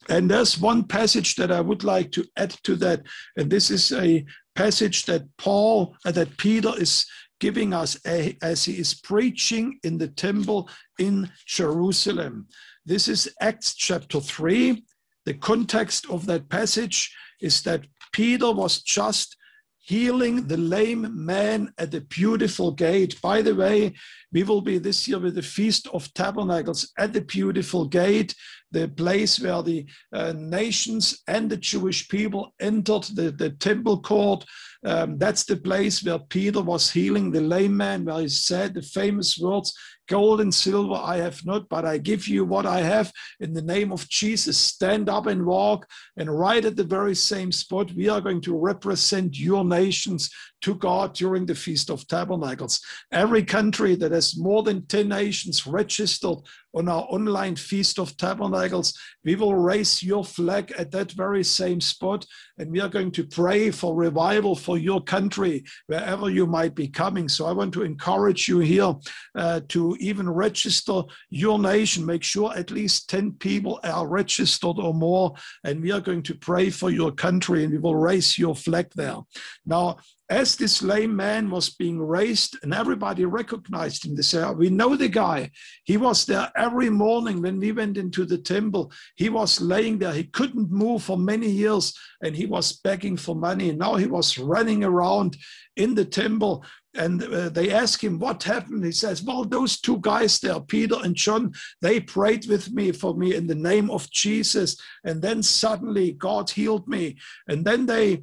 And 0.09 0.29
there's 0.29 0.59
one 0.59 0.83
passage 0.83 1.35
that 1.35 1.51
I 1.51 1.61
would 1.61 1.83
like 1.83 2.11
to 2.13 2.25
add 2.35 2.51
to 2.63 2.75
that. 2.77 3.03
And 3.37 3.49
this 3.49 3.69
is 3.69 3.91
a 3.91 4.25
passage 4.55 5.05
that 5.05 5.23
Paul, 5.37 5.95
uh, 6.05 6.11
that 6.11 6.37
Peter 6.37 6.73
is 6.77 7.05
giving 7.39 7.73
us 7.73 7.97
a, 8.05 8.37
as 8.41 8.65
he 8.65 8.73
is 8.73 8.93
preaching 8.93 9.79
in 9.83 9.97
the 9.97 10.07
temple 10.07 10.69
in 10.99 11.31
Jerusalem. 11.45 12.47
This 12.85 13.07
is 13.07 13.33
Acts 13.41 13.75
chapter 13.75 14.19
3. 14.19 14.83
The 15.25 15.33
context 15.35 16.09
of 16.09 16.25
that 16.25 16.49
passage 16.49 17.13
is 17.39 17.61
that 17.63 17.85
Peter 18.11 18.51
was 18.51 18.81
just 18.81 19.37
healing 19.77 20.47
the 20.47 20.57
lame 20.57 21.09
man 21.13 21.73
at 21.77 21.91
the 21.91 22.01
beautiful 22.01 22.71
gate. 22.71 23.19
By 23.21 23.41
the 23.41 23.55
way, 23.55 23.93
we 24.33 24.43
will 24.43 24.61
be 24.61 24.77
this 24.77 25.07
year 25.07 25.19
with 25.19 25.35
the 25.35 25.41
Feast 25.41 25.87
of 25.93 26.13
Tabernacles 26.13 26.91
at 26.97 27.13
the 27.13 27.21
beautiful 27.21 27.85
gate, 27.85 28.33
the 28.71 28.87
place 28.87 29.39
where 29.39 29.61
the 29.61 29.85
uh, 30.13 30.33
nations 30.35 31.21
and 31.27 31.49
the 31.49 31.57
Jewish 31.57 32.07
people 32.07 32.53
entered 32.59 33.03
the, 33.03 33.31
the 33.31 33.49
temple 33.51 34.01
court. 34.01 34.45
Um, 34.85 35.17
that's 35.17 35.43
the 35.43 35.57
place 35.57 36.03
where 36.03 36.19
Peter 36.19 36.61
was 36.61 36.89
healing 36.89 37.31
the 37.31 37.41
lame 37.41 37.75
man, 37.75 38.05
where 38.05 38.21
he 38.21 38.29
said 38.29 38.73
the 38.73 38.81
famous 38.81 39.37
words, 39.37 39.73
Gold 40.11 40.41
and 40.41 40.53
silver 40.53 40.95
I 40.95 41.17
have 41.17 41.45
not, 41.45 41.69
but 41.69 41.85
I 41.85 41.97
give 41.97 42.27
you 42.27 42.43
what 42.43 42.65
I 42.65 42.81
have. 42.81 43.13
In 43.39 43.53
the 43.53 43.61
name 43.61 43.93
of 43.93 44.09
Jesus, 44.09 44.57
stand 44.57 45.07
up 45.07 45.27
and 45.27 45.45
walk. 45.45 45.87
And 46.17 46.37
right 46.37 46.65
at 46.65 46.75
the 46.75 46.83
very 46.83 47.15
same 47.15 47.49
spot, 47.51 47.93
we 47.93 48.09
are 48.09 48.19
going 48.19 48.41
to 48.41 48.57
represent 48.57 49.39
your 49.39 49.63
nations 49.63 50.29
to 50.61 50.75
God 50.75 51.13
during 51.13 51.45
the 51.45 51.55
Feast 51.55 51.89
of 51.89 52.07
Tabernacles. 52.07 52.81
Every 53.11 53.43
country 53.43 53.95
that 53.95 54.11
has 54.11 54.37
more 54.37 54.63
than 54.63 54.85
10 54.85 55.07
nations 55.07 55.67
registered 55.67 56.37
on 56.73 56.87
our 56.87 57.05
online 57.09 57.55
Feast 57.55 57.99
of 57.99 58.15
Tabernacles, 58.15 58.97
we 59.25 59.35
will 59.35 59.55
raise 59.55 60.01
your 60.01 60.23
flag 60.23 60.71
at 60.77 60.91
that 60.91 61.11
very 61.11 61.43
same 61.43 61.81
spot. 61.81 62.25
And 62.57 62.71
we 62.71 62.79
are 62.79 62.87
going 62.87 63.11
to 63.11 63.25
pray 63.25 63.71
for 63.71 63.95
revival 63.95 64.55
for 64.55 64.77
your 64.77 65.01
country, 65.01 65.65
wherever 65.87 66.29
you 66.29 66.47
might 66.47 66.75
be 66.75 66.87
coming. 66.87 67.27
So 67.27 67.45
I 67.45 67.51
want 67.51 67.73
to 67.73 67.83
encourage 67.83 68.47
you 68.47 68.59
here 68.59 68.95
uh, 69.35 69.61
to 69.69 69.97
even 69.99 70.29
register 70.29 71.01
your 71.29 71.59
nation. 71.59 72.05
Make 72.05 72.23
sure 72.23 72.55
at 72.55 72.71
least 72.71 73.09
10 73.09 73.33
people 73.33 73.79
are 73.83 74.07
registered 74.07 74.77
or 74.77 74.93
more. 74.93 75.33
And 75.63 75.81
we 75.81 75.91
are 75.91 76.01
going 76.01 76.23
to 76.23 76.35
pray 76.35 76.69
for 76.69 76.89
your 76.89 77.11
country 77.11 77.63
and 77.63 77.73
we 77.73 77.79
will 77.79 77.95
raise 77.95 78.37
your 78.37 78.55
flag 78.55 78.91
there. 78.95 79.17
Now, 79.65 79.97
as 80.31 80.55
this 80.55 80.81
lame 80.81 81.13
man 81.13 81.49
was 81.49 81.71
being 81.71 82.01
raised 82.01 82.57
and 82.63 82.73
everybody 82.73 83.25
recognized 83.25 84.05
him, 84.05 84.15
they 84.15 84.21
said, 84.21 84.57
We 84.57 84.69
know 84.69 84.95
the 84.95 85.09
guy. 85.09 85.51
He 85.83 85.97
was 85.97 86.25
there 86.25 86.49
every 86.55 86.89
morning 86.89 87.41
when 87.41 87.59
we 87.59 87.73
went 87.73 87.97
into 87.97 88.23
the 88.23 88.37
temple. 88.37 88.93
He 89.17 89.27
was 89.27 89.59
laying 89.59 89.99
there. 89.99 90.13
He 90.13 90.23
couldn't 90.23 90.71
move 90.71 91.03
for 91.03 91.17
many 91.17 91.49
years 91.49 91.93
and 92.23 92.33
he 92.33 92.45
was 92.45 92.79
begging 92.79 93.17
for 93.17 93.35
money. 93.35 93.73
Now 93.73 93.95
he 93.95 94.07
was 94.07 94.37
running 94.37 94.85
around 94.85 95.35
in 95.75 95.95
the 95.95 96.05
temple 96.05 96.63
and 96.93 97.23
uh, 97.23 97.49
they 97.49 97.71
ask 97.71 98.03
him 98.03 98.19
what 98.19 98.43
happened 98.43 98.83
he 98.83 98.91
says 98.91 99.23
well 99.23 99.45
those 99.45 99.79
two 99.79 99.97
guys 100.01 100.39
there 100.39 100.59
peter 100.59 100.97
and 101.03 101.15
john 101.15 101.49
they 101.81 102.01
prayed 102.01 102.45
with 102.47 102.69
me 102.73 102.91
for 102.91 103.15
me 103.15 103.33
in 103.33 103.47
the 103.47 103.55
name 103.55 103.89
of 103.89 104.11
jesus 104.11 104.75
and 105.05 105.21
then 105.21 105.41
suddenly 105.41 106.11
god 106.11 106.49
healed 106.49 106.85
me 106.89 107.17
and 107.47 107.63
then 107.63 107.85
they 107.85 108.21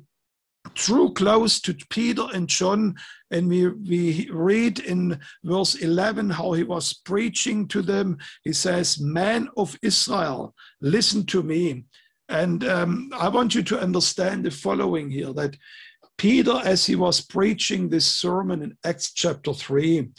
drew 0.75 1.13
close 1.13 1.61
to 1.61 1.75
Peter 1.91 2.27
and 2.33 2.49
John, 2.49 2.95
and 3.31 3.49
we, 3.49 3.69
we 3.69 4.29
read 4.31 4.79
in 4.81 5.21
verse 5.45 5.77
11 5.77 6.31
how 6.31 6.53
he 6.53 6.65
was 6.65 6.95
preaching 6.95 7.69
to 7.69 7.83
them. 7.83 8.19
He 8.45 8.53
says, 8.53 9.01
Man 9.01 9.49
of 9.57 9.77
Israel, 9.83 10.55
listen 10.81 11.27
to 11.27 11.43
me. 11.43 11.85
And 12.29 12.65
um, 12.65 13.11
I 13.15 13.29
want 13.29 13.55
you 13.55 13.63
to 13.65 13.81
understand 13.81 14.45
the 14.45 14.51
following 14.51 15.11
here 15.11 15.33
that 15.35 15.57
Peter, 16.19 16.61
as 16.65 16.85
he 16.85 16.97
was 16.97 17.21
preaching 17.21 17.89
this 17.89 18.07
sermon 18.07 18.63
in 18.63 18.77
Acts 18.85 19.13
chapter 19.13 19.55
3, 19.55 20.11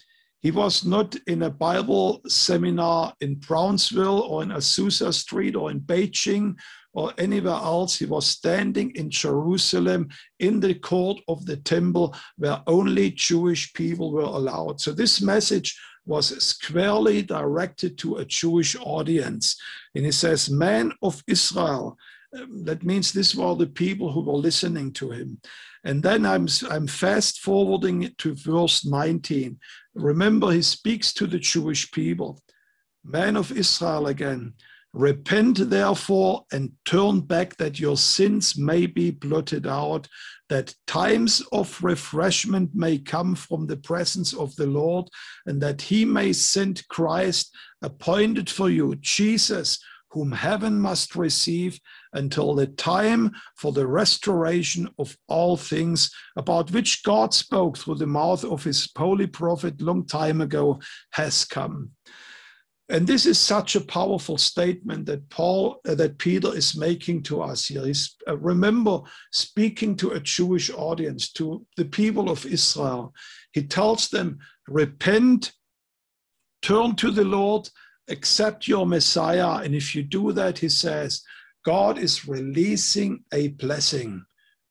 he 0.41 0.51
was 0.51 0.85
not 0.85 1.15
in 1.27 1.43
a 1.43 1.49
Bible 1.49 2.21
seminar 2.27 3.13
in 3.19 3.35
Brownsville 3.35 4.21
or 4.21 4.41
in 4.41 4.49
Azusa 4.49 5.13
Street 5.13 5.55
or 5.55 5.69
in 5.69 5.81
Beijing 5.81 6.55
or 6.93 7.13
anywhere 7.17 7.53
else. 7.53 7.97
He 7.97 8.05
was 8.05 8.25
standing 8.25 8.91
in 8.95 9.09
Jerusalem 9.09 10.09
in 10.39 10.59
the 10.59 10.75
court 10.75 11.19
of 11.27 11.45
the 11.45 11.57
temple 11.57 12.15
where 12.37 12.61
only 12.67 13.11
Jewish 13.11 13.73
people 13.73 14.11
were 14.11 14.21
allowed. 14.21 14.81
So 14.81 14.91
this 14.91 15.21
message 15.21 15.79
was 16.05 16.43
squarely 16.43 17.21
directed 17.21 17.97
to 17.99 18.17
a 18.17 18.25
Jewish 18.25 18.75
audience. 18.81 19.55
And 19.95 20.05
he 20.05 20.11
says, 20.11 20.49
Man 20.49 20.91
of 21.01 21.23
Israel. 21.27 21.97
Um, 22.37 22.63
that 22.65 22.83
means 22.83 23.11
these 23.11 23.35
were 23.35 23.55
the 23.55 23.67
people 23.67 24.11
who 24.11 24.21
were 24.21 24.33
listening 24.33 24.91
to 24.93 25.11
him. 25.11 25.39
And 25.83 26.03
then 26.03 26.25
I'm, 26.25 26.47
I'm 26.69 26.87
fast 26.87 27.39
forwarding 27.39 28.13
to 28.17 28.35
verse 28.35 28.85
19. 28.85 29.57
Remember, 29.95 30.51
he 30.51 30.61
speaks 30.61 31.13
to 31.13 31.25
the 31.25 31.39
Jewish 31.39 31.91
people. 31.91 32.41
Man 33.03 33.37
of 33.37 33.51
Israel 33.51 34.07
again, 34.07 34.53
Repent 34.93 35.69
therefore 35.69 36.45
and 36.51 36.71
turn 36.83 37.21
back 37.21 37.55
that 37.57 37.79
your 37.79 37.95
sins 37.95 38.57
may 38.57 38.87
be 38.87 39.11
blotted 39.11 39.67
out, 39.67 40.07
that 40.49 40.73
times 40.87 41.43
of 41.51 41.83
refreshment 41.83 42.71
may 42.73 42.97
come 42.97 43.35
from 43.35 43.67
the 43.67 43.77
presence 43.77 44.33
of 44.33 44.55
the 44.55 44.65
Lord, 44.65 45.07
and 45.45 45.61
that 45.61 45.81
he 45.81 46.05
may 46.05 46.33
send 46.33 46.87
Christ 46.87 47.55
appointed 47.83 48.49
for 48.49 48.69
you, 48.69 48.95
Jesus, 48.95 49.79
whom 50.11 50.31
heaven 50.31 50.79
must 50.79 51.15
receive 51.15 51.79
until 52.13 52.55
the 52.55 52.65
time 52.65 53.31
for 53.57 53.71
the 53.71 53.85
restoration 53.85 54.89
of 54.97 55.15
all 55.27 55.55
things, 55.55 56.09
about 56.35 56.71
which 56.71 57.03
God 57.03 57.31
spoke 57.31 57.77
through 57.77 57.95
the 57.95 58.07
mouth 58.07 58.43
of 58.43 58.63
his 58.63 58.89
holy 58.97 59.27
prophet 59.27 59.79
long 59.81 60.07
time 60.07 60.41
ago, 60.41 60.79
has 61.11 61.45
come. 61.45 61.91
And 62.89 63.05
this 63.05 63.27
is 63.27 63.37
such 63.37 63.75
a 63.75 63.81
powerful 63.81 64.37
statement 64.37 65.05
that 65.05 65.29
Paul, 65.29 65.79
uh, 65.87 65.93
that 65.95 66.17
Peter 66.17 66.55
is 66.55 66.75
making 66.75 67.21
to 67.23 67.41
us 67.43 67.67
here. 67.67 67.85
He's, 67.85 68.15
uh, 68.27 68.37
remember, 68.37 69.01
speaking 69.31 69.95
to 69.97 70.11
a 70.11 70.19
Jewish 70.19 70.71
audience, 70.71 71.31
to 71.33 71.65
the 71.77 71.85
people 71.85 72.31
of 72.31 72.47
Israel. 72.47 73.13
He 73.53 73.63
tells 73.63 74.09
them, 74.09 74.39
repent, 74.67 75.51
turn 76.63 76.95
to 76.95 77.11
the 77.11 77.23
Lord, 77.23 77.69
accept 78.07 78.67
your 78.67 78.87
Messiah. 78.87 79.63
And 79.63 79.75
if 79.75 79.93
you 79.93 80.01
do 80.01 80.31
that, 80.31 80.57
he 80.57 80.69
says, 80.69 81.21
God 81.63 81.99
is 81.99 82.27
releasing 82.27 83.23
a 83.31 83.49
blessing. 83.49 84.23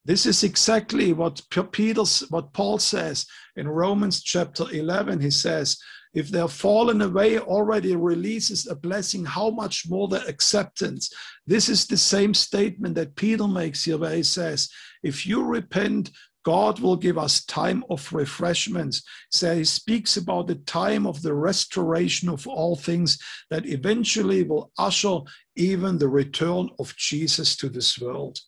This 0.04 0.26
is 0.26 0.42
exactly 0.42 1.12
what 1.12 1.40
Peter's, 1.70 2.20
what 2.30 2.52
Paul 2.52 2.78
says 2.78 3.26
in 3.54 3.68
Romans 3.68 4.22
chapter 4.22 4.64
11. 4.72 5.20
He 5.20 5.30
says, 5.30 5.78
if 6.14 6.28
they're 6.28 6.48
fallen 6.48 7.02
away 7.02 7.38
already 7.38 7.94
releases 7.96 8.66
a 8.66 8.74
blessing, 8.74 9.24
how 9.24 9.50
much 9.50 9.84
more 9.88 10.08
the 10.08 10.26
acceptance? 10.26 11.10
This 11.46 11.68
is 11.68 11.86
the 11.86 11.96
same 11.96 12.34
statement 12.34 12.94
that 12.94 13.16
Peter 13.16 13.46
makes 13.46 13.84
here, 13.84 13.98
where 13.98 14.16
he 14.16 14.22
says, 14.22 14.68
If 15.02 15.26
you 15.26 15.44
repent, 15.44 16.10
God 16.44 16.80
will 16.80 16.96
give 16.96 17.18
us 17.18 17.44
time 17.44 17.84
of 17.90 18.10
refreshments. 18.12 19.02
So 19.30 19.54
he 19.54 19.64
speaks 19.64 20.16
about 20.16 20.46
the 20.46 20.54
time 20.54 21.06
of 21.06 21.20
the 21.20 21.34
restoration 21.34 22.28
of 22.30 22.46
all 22.46 22.74
things 22.74 23.18
that 23.50 23.66
eventually 23.66 24.44
will 24.44 24.72
usher 24.78 25.18
even 25.56 25.98
the 25.98 26.08
return 26.08 26.70
of 26.78 26.96
Jesus 26.96 27.54
to 27.56 27.68
this 27.68 28.00
world. 28.00 28.38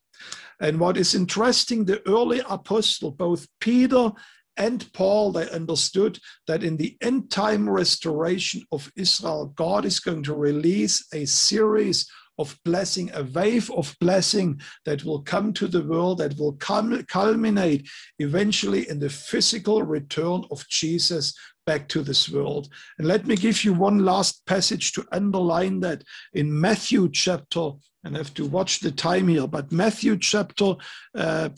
And 0.61 0.79
what 0.79 0.97
is 0.97 1.15
interesting, 1.15 1.85
the 1.85 2.07
early 2.09 2.41
apostle, 2.49 3.11
both 3.11 3.47
Peter 3.61 4.13
and 4.61 4.93
Paul, 4.93 5.33
they 5.33 5.49
understood 5.49 6.19
that 6.47 6.63
in 6.63 6.77
the 6.77 6.95
end 7.01 7.31
time 7.31 7.69
restoration 7.69 8.63
of 8.71 8.93
Israel, 8.95 9.55
God 9.57 9.87
is 9.87 10.01
going 10.01 10.23
to 10.25 10.35
release 10.35 11.03
a 11.15 11.25
series 11.25 12.07
of 12.39 12.59
blessing, 12.63 13.11
a 13.15 13.23
wave 13.23 13.71
of 13.71 13.97
blessing 14.01 14.61
that 14.85 15.03
will 15.03 15.23
come 15.23 15.55
to 15.55 15.67
the 15.67 15.83
world, 15.83 16.19
that 16.19 16.39
will 16.39 16.53
culminate 16.53 17.89
eventually 18.19 18.87
in 18.91 18.99
the 18.99 19.09
physical 19.09 19.83
return 19.83 20.45
of 20.51 20.69
Jesus 20.69 21.35
back 21.65 21.89
to 21.89 22.03
this 22.03 22.29
world. 22.29 22.69
And 22.99 23.09
let 23.09 23.27
me 23.27 23.37
give 23.37 23.65
you 23.65 23.73
one 23.73 24.05
last 24.05 24.45
passage 24.45 24.93
to 24.93 25.07
underline 25.11 25.81
that 25.81 26.05
in 26.35 26.61
Matthew 26.61 27.09
chapter, 27.11 27.71
and 28.05 28.15
I 28.15 28.19
have 28.19 28.35
to 28.35 28.45
watch 28.45 28.81
the 28.81 28.93
time 28.93 29.29
here, 29.29 29.47
but 29.47 29.73
Matthew 29.73 30.19
chapter 30.19 30.75
uh, 31.15 31.49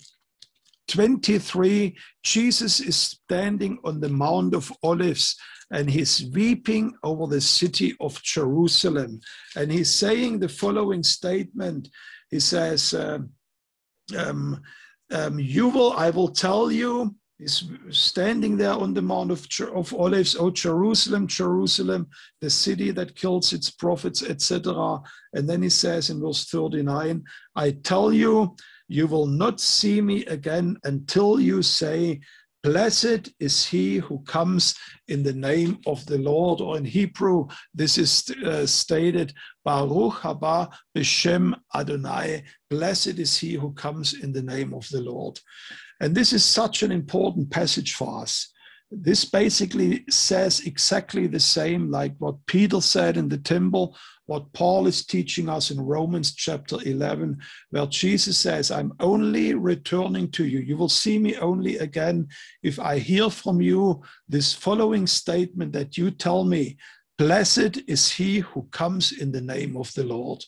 23, 0.92 1.96
Jesus 2.22 2.80
is 2.80 2.96
standing 2.96 3.78
on 3.82 3.98
the 3.98 4.10
Mount 4.10 4.54
of 4.54 4.70
Olives 4.82 5.36
and 5.70 5.88
he's 5.88 6.30
weeping 6.34 6.92
over 7.02 7.26
the 7.26 7.40
city 7.40 7.96
of 7.98 8.22
Jerusalem. 8.22 9.20
And 9.56 9.72
he's 9.72 9.90
saying 9.90 10.38
the 10.38 10.48
following 10.48 11.02
statement 11.02 11.88
He 12.30 12.40
says, 12.40 12.92
um, 12.92 13.30
um, 14.16 14.60
um, 15.10 15.38
You 15.38 15.68
will, 15.68 15.94
I 15.94 16.10
will 16.10 16.28
tell 16.28 16.70
you, 16.70 17.14
he's 17.38 17.64
standing 17.88 18.58
there 18.58 18.74
on 18.74 18.92
the 18.92 19.00
Mount 19.00 19.30
of, 19.30 19.46
of 19.74 19.94
Olives, 19.94 20.36
oh 20.36 20.50
Jerusalem, 20.50 21.26
Jerusalem, 21.26 22.06
the 22.42 22.50
city 22.50 22.90
that 22.90 23.16
kills 23.16 23.54
its 23.54 23.70
prophets, 23.70 24.22
etc. 24.22 25.00
And 25.32 25.48
then 25.48 25.62
he 25.62 25.70
says 25.70 26.10
in 26.10 26.20
verse 26.20 26.44
39, 26.50 27.24
I 27.56 27.70
tell 27.70 28.12
you, 28.12 28.54
you 28.92 29.06
will 29.06 29.26
not 29.26 29.58
see 29.58 30.02
me 30.02 30.22
again 30.26 30.76
until 30.84 31.40
you 31.40 31.62
say, 31.62 32.20
Blessed 32.62 33.30
is 33.40 33.64
he 33.64 33.96
who 33.96 34.22
comes 34.24 34.74
in 35.08 35.22
the 35.22 35.32
name 35.32 35.78
of 35.86 36.04
the 36.04 36.18
Lord, 36.18 36.60
or 36.60 36.76
in 36.76 36.84
Hebrew, 36.84 37.48
this 37.74 37.96
is 37.96 38.30
uh, 38.44 38.66
stated, 38.66 39.32
Baruch 39.64 40.20
haba 40.20 40.70
b'shem 40.94 41.54
Adonai. 41.74 42.44
Blessed 42.68 43.18
is 43.18 43.36
he 43.36 43.54
who 43.54 43.72
comes 43.72 44.12
in 44.22 44.30
the 44.30 44.42
name 44.42 44.74
of 44.74 44.86
the 44.90 45.00
Lord. 45.00 45.40
And 46.00 46.14
this 46.14 46.34
is 46.34 46.44
such 46.44 46.82
an 46.82 46.92
important 46.92 47.50
passage 47.50 47.94
for 47.94 48.22
us. 48.22 48.51
This 48.94 49.24
basically 49.24 50.04
says 50.10 50.60
exactly 50.60 51.26
the 51.26 51.40
same 51.40 51.90
like 51.90 52.14
what 52.18 52.44
Peter 52.46 52.80
said 52.80 53.16
in 53.16 53.28
the 53.28 53.38
temple 53.38 53.96
what 54.26 54.52
Paul 54.52 54.86
is 54.86 55.04
teaching 55.04 55.48
us 55.48 55.70
in 55.70 55.80
Romans 55.80 56.34
chapter 56.34 56.76
11, 56.84 57.38
where 57.70 57.86
Jesus 57.86 58.38
says, 58.38 58.70
I'm 58.70 58.92
only 59.00 59.54
returning 59.54 60.30
to 60.32 60.46
you. 60.46 60.60
You 60.60 60.76
will 60.76 60.88
see 60.88 61.18
me 61.18 61.36
only 61.36 61.78
again 61.78 62.28
if 62.62 62.78
I 62.78 62.98
hear 62.98 63.30
from 63.30 63.60
you 63.60 64.02
this 64.28 64.52
following 64.52 65.06
statement 65.06 65.72
that 65.72 65.98
you 65.98 66.10
tell 66.10 66.44
me, 66.44 66.76
Blessed 67.18 67.82
is 67.86 68.10
he 68.10 68.38
who 68.38 68.62
comes 68.70 69.12
in 69.12 69.32
the 69.32 69.40
name 69.40 69.76
of 69.76 69.92
the 69.94 70.04
Lord. 70.04 70.42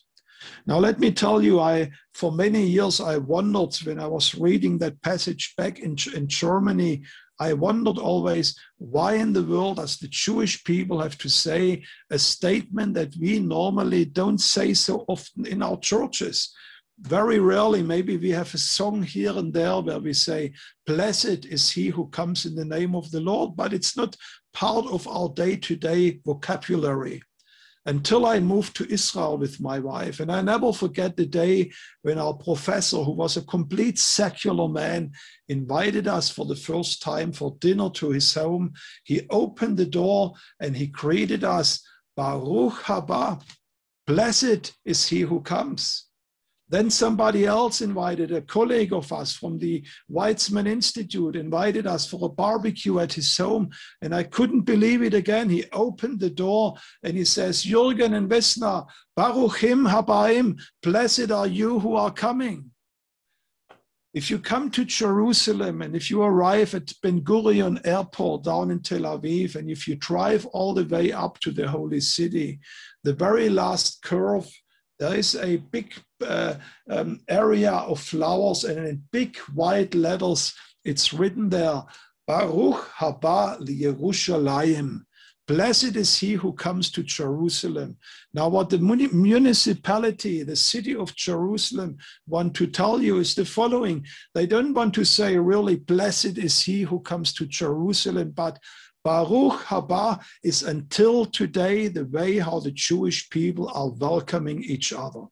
Now, 0.65 0.79
let 0.79 0.99
me 0.99 1.11
tell 1.11 1.41
you, 1.41 1.59
I 1.59 1.91
for 2.13 2.31
many 2.31 2.65
years 2.65 2.99
I 2.99 3.17
wondered 3.17 3.75
when 3.83 3.99
I 3.99 4.07
was 4.07 4.35
reading 4.35 4.77
that 4.79 5.01
passage 5.01 5.53
back 5.57 5.79
in, 5.79 5.95
in 6.15 6.27
Germany 6.27 7.03
I 7.39 7.53
wondered 7.53 7.97
always 7.97 8.57
why 8.77 9.15
in 9.15 9.33
the 9.33 9.43
world 9.43 9.77
does 9.77 9.97
the 9.97 10.07
Jewish 10.07 10.63
people 10.63 11.01
have 11.01 11.17
to 11.19 11.29
say 11.29 11.83
a 12.09 12.17
statement 12.17 12.93
that 12.93 13.15
we 13.17 13.39
normally 13.39 14.05
don't 14.05 14.39
say 14.39 14.73
so 14.73 15.05
often 15.07 15.45
in 15.45 15.61
our 15.61 15.77
churches? 15.79 16.53
Very 17.01 17.39
rarely, 17.39 17.83
maybe 17.83 18.15
we 18.15 18.29
have 18.29 18.53
a 18.53 18.57
song 18.57 19.03
here 19.03 19.37
and 19.37 19.53
there 19.53 19.81
where 19.81 19.99
we 19.99 20.13
say, 20.13 20.53
Blessed 20.87 21.45
is 21.45 21.69
he 21.69 21.89
who 21.89 22.07
comes 22.07 22.45
in 22.45 22.55
the 22.55 22.63
name 22.63 22.95
of 22.95 23.11
the 23.11 23.19
Lord, 23.19 23.57
but 23.57 23.73
it's 23.73 23.97
not 23.97 24.15
part 24.53 24.85
of 24.85 25.05
our 25.07 25.27
day 25.29 25.57
to 25.57 25.75
day 25.75 26.21
vocabulary 26.25 27.21
until 27.85 28.25
I 28.25 28.39
moved 28.39 28.75
to 28.77 28.91
Israel 28.91 29.37
with 29.37 29.61
my 29.61 29.79
wife. 29.79 30.19
And 30.19 30.31
I 30.31 30.41
never 30.41 30.73
forget 30.73 31.15
the 31.15 31.25
day 31.25 31.71
when 32.01 32.17
our 32.17 32.33
professor, 32.33 32.97
who 32.97 33.11
was 33.11 33.37
a 33.37 33.43
complete 33.43 33.99
secular 33.99 34.67
man, 34.67 35.11
invited 35.49 36.07
us 36.07 36.29
for 36.29 36.45
the 36.45 36.55
first 36.55 37.01
time 37.01 37.31
for 37.31 37.57
dinner 37.59 37.89
to 37.91 38.09
his 38.09 38.33
home. 38.33 38.73
He 39.03 39.27
opened 39.29 39.77
the 39.77 39.85
door 39.85 40.33
and 40.59 40.75
he 40.75 40.87
greeted 40.87 41.43
us, 41.43 41.85
Baruch 42.15 42.83
haba, 42.83 43.41
blessed 44.07 44.73
is 44.85 45.07
he 45.07 45.21
who 45.21 45.41
comes. 45.41 46.04
Then 46.67 46.89
somebody 46.89 47.45
else 47.45 47.81
invited, 47.81 48.31
a 48.31 48.41
colleague 48.41 48.91
of 48.91 49.13
us 49.13 49.35
from 49.35 49.59
the 49.59 49.85
Weizmann 50.11 50.67
Institute, 50.67 51.35
invited 51.35 51.85
us 51.85 52.07
for 52.07 52.25
a 52.25 52.29
barbecue 52.29 52.99
at 52.99 53.13
his 53.13 53.37
home. 53.37 53.69
And 54.01 54.15
I 54.15 54.23
couldn't 54.23 54.61
believe 54.61 55.03
it 55.03 55.13
again. 55.13 55.49
He 55.49 55.65
opened 55.71 56.19
the 56.19 56.31
door 56.31 56.75
and 57.03 57.15
he 57.15 57.23
says, 57.23 57.63
Jürgen 57.63 58.15
and 58.15 58.29
Vesna, 58.29 58.87
Baruchim 59.17 59.87
Habaim, 59.87 60.59
blessed 60.81 61.31
are 61.31 61.47
you 61.47 61.79
who 61.79 61.95
are 61.95 62.11
coming. 62.11 62.71
If 64.15 64.31
you 64.31 64.39
come 64.39 64.71
to 64.71 64.85
Jerusalem 64.85 65.81
and 65.81 65.93
if 65.93 66.09
you 66.09 66.23
arrive 66.23 66.73
at 66.73 66.93
Ben 67.03 67.19
Gurion 67.21 67.85
Airport 67.85 68.45
down 68.45 68.71
in 68.71 68.81
Tel 68.81 69.01
Aviv, 69.01 69.55
and 69.55 69.69
if 69.69 69.89
you 69.89 69.97
drive 69.97 70.45
all 70.47 70.73
the 70.73 70.85
way 70.85 71.11
up 71.11 71.37
to 71.41 71.51
the 71.51 71.67
holy 71.67 71.99
city, 71.99 72.59
the 73.03 73.13
very 73.13 73.49
last 73.49 74.01
curve 74.03 74.49
there 74.99 75.15
is 75.15 75.35
a 75.35 75.57
big 75.57 75.93
uh, 76.25 76.55
um, 76.89 77.19
area 77.27 77.71
of 77.71 77.99
flowers 77.99 78.63
and 78.63 78.87
in 78.87 79.03
big 79.11 79.37
white 79.53 79.93
letters 79.95 80.53
it's 80.83 81.13
written 81.13 81.49
there 81.49 81.83
Baruch 82.27 82.89
haba 82.97 83.59
liyerushalayim 83.61 85.01
Blessed 85.47 85.95
is 85.95 86.17
he 86.17 86.33
who 86.33 86.53
comes 86.53 86.89
to 86.89 87.03
Jerusalem. 87.03 87.97
Now, 88.33 88.49
what 88.49 88.71
the 88.71 88.79
municipality, 88.79 90.41
the 90.41 90.55
city 90.55 90.95
of 90.95 91.15
Jerusalem, 91.15 91.97
want 92.27 92.55
to 92.55 92.65
tell 92.65 92.99
you 92.99 93.19
is 93.19 93.35
the 93.35 93.45
following. 93.45 94.05
They 94.33 94.47
don't 94.47 94.73
want 94.73 94.95
to 94.95 95.05
say, 95.05 95.37
really, 95.37 95.75
blessed 95.75 96.39
is 96.39 96.61
he 96.61 96.81
who 96.81 96.99
comes 96.99 97.31
to 97.33 97.45
Jerusalem, 97.45 98.31
but 98.31 98.57
Baruch 99.05 99.61
haba 99.65 100.19
is 100.43 100.63
until 100.63 101.25
today 101.25 101.87
the 101.87 102.05
way 102.05 102.39
how 102.39 102.59
the 102.59 102.71
Jewish 102.71 103.29
people 103.29 103.69
are 103.69 103.89
welcoming 103.89 104.63
each 104.63 104.91
other. 104.91 105.25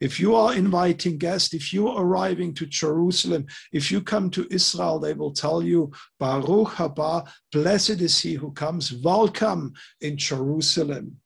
If 0.00 0.18
you 0.18 0.34
are 0.34 0.56
inviting 0.56 1.18
guests, 1.18 1.54
if 1.54 1.72
you 1.72 1.86
are 1.86 2.04
arriving 2.04 2.52
to 2.54 2.66
Jerusalem, 2.66 3.46
if 3.72 3.92
you 3.92 4.00
come 4.00 4.28
to 4.30 4.48
Israel, 4.50 4.98
they 4.98 5.14
will 5.14 5.32
tell 5.32 5.62
you, 5.62 5.92
Baruch 6.18 6.70
haba, 6.70 7.28
blessed 7.52 8.00
is 8.00 8.18
he 8.18 8.34
who 8.34 8.50
comes, 8.50 8.92
welcome 8.92 9.72
in 10.00 10.16
Jerusalem. 10.16 11.18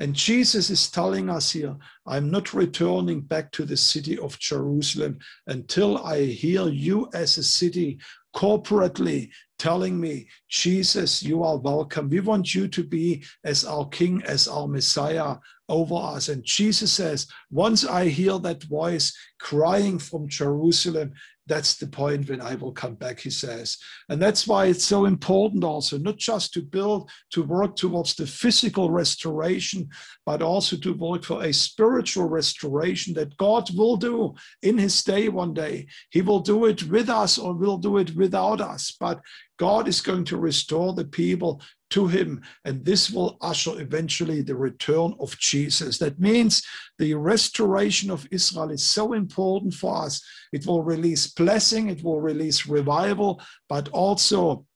And 0.00 0.14
Jesus 0.14 0.70
is 0.70 0.90
telling 0.90 1.28
us 1.28 1.50
here, 1.50 1.76
I'm 2.06 2.30
not 2.30 2.54
returning 2.54 3.20
back 3.20 3.50
to 3.52 3.64
the 3.64 3.76
city 3.76 4.16
of 4.18 4.38
Jerusalem 4.38 5.18
until 5.48 5.98
I 5.98 6.24
hear 6.24 6.68
you 6.68 7.08
as 7.14 7.36
a 7.36 7.42
city 7.42 7.98
corporately 8.34 9.30
telling 9.58 10.00
me, 10.00 10.28
Jesus, 10.48 11.22
you 11.22 11.42
are 11.42 11.56
welcome. 11.58 12.08
We 12.08 12.20
want 12.20 12.54
you 12.54 12.68
to 12.68 12.84
be 12.84 13.24
as 13.44 13.64
our 13.64 13.88
King, 13.88 14.22
as 14.24 14.46
our 14.46 14.68
Messiah 14.68 15.36
over 15.68 15.94
us. 15.96 16.28
And 16.28 16.44
Jesus 16.44 16.92
says, 16.92 17.26
once 17.50 17.84
I 17.84 18.08
hear 18.08 18.38
that 18.38 18.62
voice 18.64 19.16
crying 19.40 19.98
from 19.98 20.28
Jerusalem, 20.28 21.12
that's 21.48 21.76
the 21.76 21.86
point 21.86 22.28
when 22.28 22.40
I 22.40 22.54
will 22.54 22.72
come 22.72 22.94
back, 22.94 23.20
he 23.20 23.30
says. 23.30 23.78
And 24.08 24.20
that's 24.20 24.46
why 24.46 24.66
it's 24.66 24.84
so 24.84 25.06
important 25.06 25.64
also, 25.64 25.98
not 25.98 26.18
just 26.18 26.52
to 26.52 26.62
build, 26.62 27.10
to 27.32 27.42
work 27.42 27.74
towards 27.74 28.14
the 28.14 28.26
physical 28.26 28.90
restoration, 28.90 29.88
but 30.26 30.42
also 30.42 30.76
to 30.76 30.92
work 30.92 31.24
for 31.24 31.42
a 31.42 31.52
spiritual 31.52 32.28
restoration 32.28 33.14
that 33.14 33.36
God 33.38 33.68
will 33.76 33.96
do 33.96 34.34
in 34.62 34.78
his 34.78 35.02
day 35.02 35.28
one 35.28 35.54
day. 35.54 35.86
He 36.10 36.20
will 36.20 36.40
do 36.40 36.66
it 36.66 36.82
with 36.84 37.08
us 37.08 37.38
or 37.38 37.54
will 37.54 37.78
do 37.78 37.98
it 37.98 38.14
without 38.14 38.60
us. 38.60 38.94
But 39.00 39.20
God 39.58 39.88
is 39.88 40.00
going 40.00 40.24
to 40.26 40.36
restore 40.36 40.92
the 40.94 41.04
people 41.04 41.62
to 41.90 42.06
him. 42.06 42.42
And 42.64 42.84
this 42.84 43.10
will 43.10 43.36
usher 43.40 43.80
eventually 43.80 44.42
the 44.42 44.54
return 44.54 45.14
of 45.20 45.38
Jesus. 45.38 45.98
That 45.98 46.20
means 46.20 46.62
the 46.98 47.14
restoration 47.14 48.10
of 48.10 48.26
Israel 48.30 48.70
is 48.70 48.82
so 48.82 49.12
important 49.12 49.74
for 49.74 50.04
us. 50.04 50.22
It 50.52 50.66
will 50.66 50.82
release 50.82 51.28
blessing, 51.28 51.88
it 51.88 52.02
will 52.02 52.20
release 52.20 52.66
revival, 52.66 53.40
but 53.68 53.88
also 53.88 54.66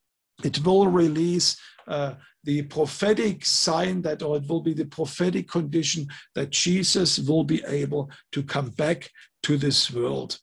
it 0.42 0.64
will 0.64 0.86
release 0.88 1.56
uh, 1.86 2.14
the 2.44 2.62
prophetic 2.62 3.44
sign 3.44 4.02
that, 4.02 4.22
or 4.22 4.36
it 4.36 4.48
will 4.48 4.60
be 4.60 4.74
the 4.74 4.84
prophetic 4.84 5.48
condition 5.48 6.06
that 6.34 6.50
Jesus 6.50 7.18
will 7.18 7.44
be 7.44 7.62
able 7.66 8.10
to 8.32 8.42
come 8.42 8.70
back 8.70 9.10
to 9.44 9.56
this 9.56 9.92
world. 9.92 10.38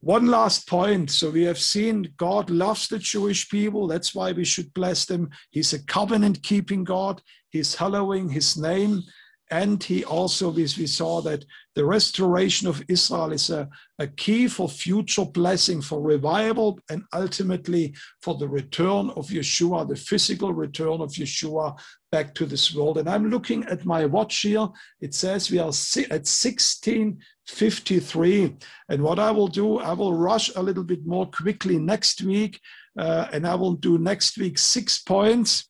One 0.00 0.26
last 0.26 0.68
point. 0.68 1.10
So 1.10 1.30
we 1.30 1.42
have 1.44 1.58
seen 1.58 2.12
God 2.16 2.50
loves 2.50 2.86
the 2.86 2.98
Jewish 2.98 3.48
people. 3.48 3.88
That's 3.88 4.14
why 4.14 4.32
we 4.32 4.44
should 4.44 4.72
bless 4.72 5.04
them. 5.04 5.30
He's 5.50 5.72
a 5.72 5.84
covenant 5.86 6.42
keeping 6.42 6.84
God. 6.84 7.20
He's 7.50 7.74
hallowing 7.74 8.28
his 8.28 8.56
name. 8.56 9.02
And 9.50 9.82
he 9.82 10.04
also, 10.04 10.50
we, 10.50 10.62
we 10.62 10.86
saw 10.86 11.20
that 11.22 11.44
the 11.74 11.84
restoration 11.84 12.68
of 12.68 12.80
Israel 12.88 13.32
is 13.32 13.50
a, 13.50 13.68
a 13.98 14.06
key 14.06 14.46
for 14.46 14.68
future 14.68 15.24
blessing, 15.24 15.80
for 15.80 16.02
revival, 16.02 16.78
and 16.90 17.02
ultimately 17.14 17.94
for 18.20 18.34
the 18.34 18.48
return 18.48 19.08
of 19.10 19.28
Yeshua, 19.28 19.88
the 19.88 19.96
physical 19.96 20.52
return 20.52 21.00
of 21.00 21.12
Yeshua 21.12 21.78
back 22.12 22.34
to 22.34 22.44
this 22.44 22.74
world. 22.74 22.98
And 22.98 23.08
I'm 23.08 23.30
looking 23.30 23.64
at 23.64 23.86
my 23.86 24.04
watch 24.04 24.40
here. 24.40 24.68
It 25.00 25.14
says 25.14 25.50
we 25.50 25.56
are 25.58 25.68
at 25.68 25.74
1653. 25.74 28.56
And 28.90 29.02
what 29.02 29.18
I 29.18 29.30
will 29.30 29.48
do, 29.48 29.78
I 29.78 29.94
will 29.94 30.14
rush 30.14 30.54
a 30.56 30.62
little 30.62 30.84
bit 30.84 31.06
more 31.06 31.30
quickly 31.30 31.78
next 31.78 32.20
week. 32.22 32.60
Uh, 32.98 33.28
and 33.32 33.46
I 33.46 33.54
will 33.54 33.74
do 33.74 33.98
next 33.98 34.36
week 34.36 34.58
six 34.58 34.98
points 34.98 35.68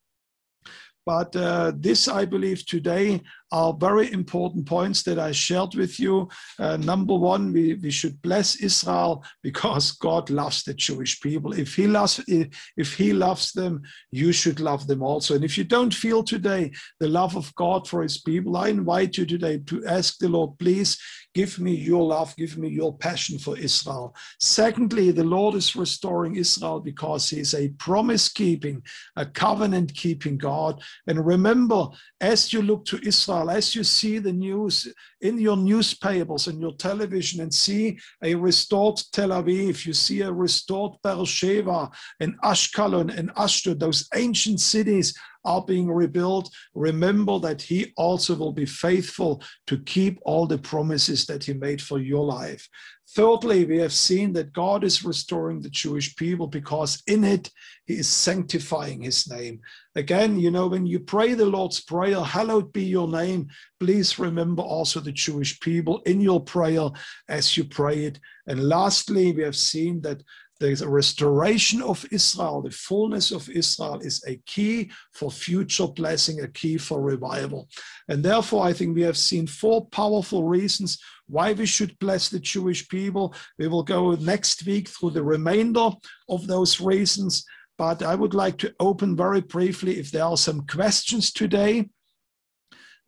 but 1.08 1.34
uh, 1.36 1.72
this, 1.74 2.06
I 2.06 2.26
believe, 2.26 2.66
today 2.66 3.22
are 3.50 3.72
very 3.72 4.12
important 4.12 4.66
points 4.66 5.02
that 5.04 5.18
I 5.18 5.32
shared 5.32 5.74
with 5.74 5.98
you. 5.98 6.28
Uh, 6.58 6.76
number 6.76 7.14
one, 7.14 7.50
we, 7.50 7.76
we 7.82 7.90
should 7.90 8.20
bless 8.20 8.56
Israel 8.56 9.24
because 9.42 9.92
God 9.92 10.28
loves 10.28 10.64
the 10.64 10.74
Jewish 10.74 11.18
people. 11.22 11.54
If 11.54 11.74
He 11.74 11.86
loves 11.86 12.22
if 12.28 12.94
He 12.94 13.14
loves 13.14 13.52
them, 13.52 13.80
you 14.10 14.32
should 14.32 14.60
love 14.60 14.86
them 14.86 15.02
also. 15.02 15.34
And 15.34 15.44
if 15.44 15.56
you 15.56 15.64
don't 15.64 15.94
feel 15.94 16.22
today 16.22 16.72
the 17.00 17.08
love 17.08 17.36
of 17.36 17.54
God 17.54 17.88
for 17.88 18.02
His 18.02 18.18
people, 18.20 18.58
I 18.58 18.68
invite 18.68 19.16
you 19.16 19.24
today 19.24 19.60
to 19.60 19.86
ask 19.86 20.18
the 20.18 20.28
Lord, 20.28 20.58
please 20.58 20.98
Give 21.38 21.60
me 21.60 21.72
your 21.72 22.02
love, 22.02 22.34
give 22.36 22.58
me 22.58 22.68
your 22.68 22.96
passion 22.98 23.38
for 23.38 23.56
Israel. 23.56 24.12
Secondly, 24.40 25.12
the 25.12 25.22
Lord 25.22 25.54
is 25.54 25.76
restoring 25.76 26.34
Israel 26.34 26.80
because 26.80 27.30
He 27.30 27.38
is 27.38 27.54
a 27.54 27.68
promise 27.78 28.28
keeping, 28.28 28.82
a 29.14 29.24
covenant 29.24 29.94
keeping 29.94 30.36
God. 30.36 30.82
And 31.06 31.24
remember, 31.24 31.88
as 32.20 32.52
you 32.52 32.62
look 32.62 32.84
to 32.86 33.00
Israel, 33.06 33.50
as 33.50 33.74
you 33.74 33.84
see 33.84 34.18
the 34.18 34.32
news 34.32 34.92
in 35.20 35.38
your 35.38 35.56
newspapers 35.56 36.46
and 36.46 36.60
your 36.60 36.74
television 36.74 37.40
and 37.40 37.52
see 37.52 37.98
a 38.22 38.34
restored 38.34 39.00
Tel 39.12 39.30
Aviv, 39.30 39.86
you 39.86 39.92
see 39.92 40.20
a 40.22 40.32
restored 40.32 40.92
Beersheba 41.02 41.90
and 42.20 42.34
Ashkelon 42.42 43.16
and 43.16 43.30
Ashdod, 43.36 43.80
those 43.80 44.08
ancient 44.14 44.60
cities 44.60 45.14
are 45.44 45.64
being 45.64 45.90
rebuilt, 45.90 46.50
remember 46.74 47.38
that 47.38 47.62
He 47.62 47.92
also 47.96 48.34
will 48.34 48.52
be 48.52 48.66
faithful 48.66 49.42
to 49.66 49.78
keep 49.78 50.18
all 50.22 50.46
the 50.46 50.58
promises 50.58 51.24
that 51.26 51.44
He 51.44 51.54
made 51.54 51.80
for 51.80 51.98
your 51.98 52.24
life. 52.24 52.68
Thirdly, 53.14 53.64
we 53.64 53.78
have 53.78 53.92
seen 53.94 54.34
that 54.34 54.52
God 54.52 54.84
is 54.84 55.02
restoring 55.02 55.62
the 55.62 55.70
Jewish 55.70 56.14
people 56.16 56.46
because 56.46 57.02
in 57.06 57.24
it 57.24 57.50
He 57.86 57.94
is 57.94 58.08
sanctifying 58.08 59.02
His 59.02 59.30
name. 59.30 59.60
Again, 59.94 60.38
you 60.38 60.50
know, 60.50 60.66
when 60.66 60.84
you 60.84 61.00
pray 61.00 61.32
the 61.32 61.46
Lord's 61.46 61.80
Prayer, 61.80 62.20
hallowed 62.20 62.70
be 62.70 62.84
your 62.84 63.08
name, 63.08 63.48
please 63.80 64.18
remember 64.18 64.62
also 64.62 65.00
the 65.00 65.12
Jewish 65.12 65.58
people 65.60 66.02
in 66.04 66.20
your 66.20 66.42
prayer 66.42 66.90
as 67.28 67.56
you 67.56 67.64
pray 67.64 68.04
it. 68.04 68.20
And 68.46 68.68
lastly, 68.68 69.32
we 69.32 69.42
have 69.42 69.56
seen 69.56 70.02
that 70.02 70.22
the 70.60 70.76
restoration 70.86 71.80
of 71.82 72.04
Israel, 72.10 72.62
the 72.62 72.70
fullness 72.70 73.30
of 73.30 73.48
Israel 73.48 74.00
is 74.00 74.22
a 74.26 74.40
key 74.44 74.90
for 75.12 75.30
future 75.30 75.86
blessing, 75.86 76.40
a 76.40 76.48
key 76.48 76.76
for 76.76 77.00
revival. 77.00 77.68
And 78.08 78.24
therefore, 78.24 78.64
I 78.64 78.72
think 78.72 78.94
we 78.94 79.02
have 79.02 79.16
seen 79.16 79.46
four 79.46 79.86
powerful 79.86 80.44
reasons 80.44 80.98
why 81.28 81.52
we 81.52 81.66
should 81.66 81.98
bless 81.98 82.28
the 82.28 82.40
Jewish 82.40 82.88
people. 82.88 83.34
We 83.58 83.68
will 83.68 83.82
go 83.82 84.14
next 84.14 84.66
week 84.66 84.88
through 84.88 85.10
the 85.10 85.22
remainder 85.22 85.90
of 86.28 86.46
those 86.46 86.80
reasons. 86.80 87.44
But 87.76 88.02
I 88.02 88.14
would 88.14 88.34
like 88.34 88.58
to 88.58 88.74
open 88.80 89.16
very 89.16 89.40
briefly 89.40 89.98
if 89.98 90.10
there 90.10 90.24
are 90.24 90.36
some 90.36 90.66
questions 90.66 91.32
today. 91.32 91.90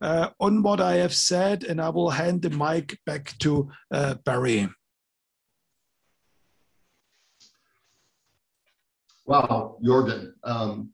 Uh, 0.01 0.31
on 0.41 0.62
what 0.62 0.81
I 0.81 0.95
have 0.95 1.12
said, 1.12 1.62
and 1.64 1.79
I 1.79 1.91
will 1.91 2.09
hand 2.09 2.41
the 2.41 2.49
mic 2.49 2.99
back 3.05 3.37
to 3.41 3.71
uh, 3.93 4.14
Barry. 4.25 4.66
Wow, 9.27 9.77
Jürgen. 9.85 10.33
Um, 10.43 10.91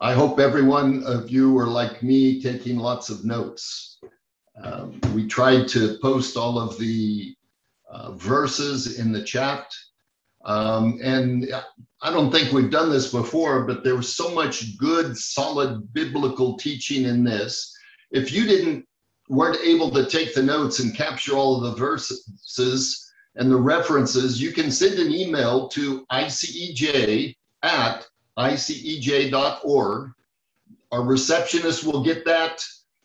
I 0.00 0.14
hope 0.14 0.38
every 0.38 0.62
one 0.62 1.02
of 1.04 1.28
you 1.30 1.58
are 1.58 1.66
like 1.66 2.02
me, 2.04 2.40
taking 2.40 2.78
lots 2.78 3.10
of 3.10 3.24
notes. 3.24 3.98
Um, 4.62 5.00
we 5.14 5.26
tried 5.26 5.68
to 5.68 5.98
post 6.00 6.36
all 6.36 6.58
of 6.58 6.78
the 6.78 7.34
uh, 7.90 8.12
verses 8.12 8.98
in 8.98 9.12
the 9.12 9.22
chat. 9.22 9.72
Um, 10.44 10.98
and 11.02 11.52
I 12.02 12.10
don't 12.10 12.30
think 12.30 12.52
we've 12.52 12.70
done 12.70 12.90
this 12.90 13.12
before, 13.12 13.64
but 13.64 13.82
there 13.82 13.96
was 13.96 14.14
so 14.14 14.34
much 14.34 14.76
good, 14.78 15.16
solid 15.16 15.92
biblical 15.92 16.56
teaching 16.56 17.04
in 17.04 17.24
this. 17.24 17.76
If 18.10 18.32
you 18.32 18.46
didn't 18.46 18.86
weren't 19.28 19.60
able 19.62 19.90
to 19.90 20.06
take 20.06 20.34
the 20.34 20.42
notes 20.42 20.78
and 20.80 20.94
capture 20.94 21.34
all 21.34 21.56
of 21.56 21.70
the 21.70 21.76
verses 21.78 23.12
and 23.34 23.50
the 23.50 23.56
references, 23.56 24.40
you 24.40 24.52
can 24.52 24.70
send 24.70 24.98
an 24.98 25.12
email 25.12 25.68
to 25.68 26.06
ICEJ 26.10 27.36
at 27.62 28.06
icej.org. 28.38 30.10
Our 30.90 31.02
receptionist 31.02 31.84
will 31.84 32.02
get 32.02 32.24
that 32.24 32.64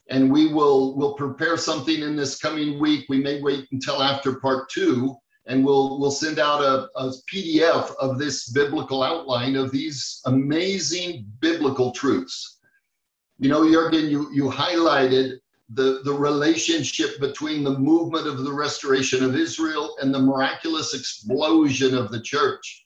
and 0.09 0.31
we 0.31 0.53
will 0.53 0.95
will 0.95 1.13
prepare 1.13 1.57
something 1.57 2.01
in 2.01 2.15
this 2.15 2.37
coming 2.37 2.79
week. 2.79 3.05
We 3.09 3.19
may 3.19 3.41
wait 3.41 3.67
until 3.71 4.01
after 4.01 4.39
part 4.39 4.69
two 4.69 5.15
and 5.45 5.63
we'll 5.63 5.99
we'll 5.99 6.11
send 6.11 6.39
out 6.39 6.61
a, 6.61 6.89
a 6.95 7.11
PDF 7.31 7.93
of 7.99 8.17
this 8.17 8.49
biblical 8.49 9.03
outline 9.03 9.55
of 9.55 9.71
these 9.71 10.21
amazing 10.25 11.25
biblical 11.39 11.91
truths. 11.91 12.59
You 13.39 13.49
know, 13.49 13.61
Jürgen, 13.61 14.09
you, 14.09 14.29
you 14.31 14.43
highlighted 14.45 15.37
the, 15.69 16.01
the 16.03 16.13
relationship 16.13 17.19
between 17.19 17.63
the 17.63 17.77
movement 17.77 18.27
of 18.27 18.43
the 18.43 18.53
restoration 18.53 19.23
of 19.23 19.35
Israel 19.35 19.95
and 20.01 20.13
the 20.13 20.19
miraculous 20.19 20.93
explosion 20.93 21.95
of 21.97 22.11
the 22.11 22.21
church. 22.21 22.85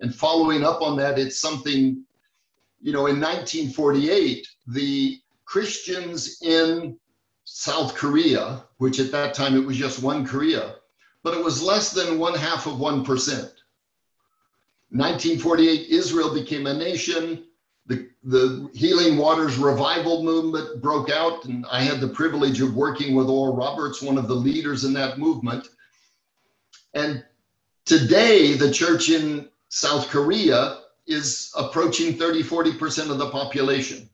And 0.00 0.14
following 0.14 0.64
up 0.64 0.82
on 0.82 0.96
that, 0.98 1.18
it's 1.18 1.40
something, 1.40 2.04
you 2.80 2.92
know, 2.92 3.06
in 3.06 3.20
1948, 3.20 4.46
the 4.66 5.18
Christians 5.46 6.42
in 6.42 6.98
South 7.44 7.94
Korea, 7.94 8.64
which 8.78 8.98
at 8.98 9.12
that 9.12 9.32
time 9.32 9.56
it 9.56 9.64
was 9.64 9.76
just 9.76 10.02
one 10.02 10.26
Korea, 10.26 10.74
but 11.22 11.34
it 11.36 11.42
was 11.42 11.62
less 11.62 11.92
than 11.92 12.18
one 12.18 12.34
half 12.34 12.66
of 12.66 12.74
1%. 12.74 13.06
1948, 14.90 15.88
Israel 15.88 16.34
became 16.34 16.66
a 16.66 16.74
nation. 16.74 17.44
The, 17.86 18.08
the 18.24 18.68
Healing 18.74 19.16
Waters 19.16 19.56
revival 19.56 20.24
movement 20.24 20.82
broke 20.82 21.10
out, 21.10 21.44
and 21.44 21.64
I 21.70 21.80
had 21.80 22.00
the 22.00 22.08
privilege 22.08 22.60
of 22.60 22.74
working 22.74 23.14
with 23.14 23.28
Oral 23.28 23.56
Roberts, 23.56 24.02
one 24.02 24.18
of 24.18 24.26
the 24.28 24.34
leaders 24.34 24.84
in 24.84 24.92
that 24.94 25.18
movement. 25.18 25.68
And 26.94 27.24
today, 27.84 28.54
the 28.54 28.72
church 28.72 29.10
in 29.10 29.48
South 29.68 30.08
Korea 30.08 30.80
is 31.06 31.52
approaching 31.56 32.14
30, 32.14 32.42
40% 32.42 33.10
of 33.10 33.18
the 33.18 33.30
population. 33.30 34.10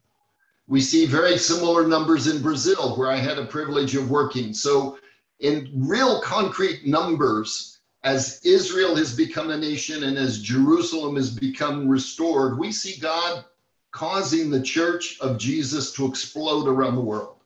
We 0.73 0.81
see 0.81 1.05
very 1.05 1.37
similar 1.37 1.87
numbers 1.87 2.29
in 2.29 2.41
Brazil, 2.41 2.97
where 2.97 3.11
I 3.11 3.19
had 3.19 3.39
a 3.39 3.45
privilege 3.45 3.95
of 3.95 4.09
working. 4.11 4.55
So, 4.55 4.99
in 5.39 5.71
real 5.75 6.23
concrete 6.23 6.87
numbers, 6.87 7.81
as 8.05 8.41
Israel 8.43 8.97
has 8.97 9.15
become 9.15 9.51
a 9.51 9.59
nation 9.59 10.05
and 10.05 10.17
as 10.17 10.41
Jerusalem 10.41 11.17
has 11.17 11.29
become 11.29 11.91
restored, 11.91 12.59
we 12.59 12.73
see 12.73 12.99
God 12.99 13.45
causing 13.91 14.49
the 14.49 14.63
church 14.63 15.19
of 15.21 15.37
Jesus 15.37 15.93
to 15.93 16.07
explode 16.07 16.67
around 16.67 16.95
the 16.95 17.03
world. 17.03 17.37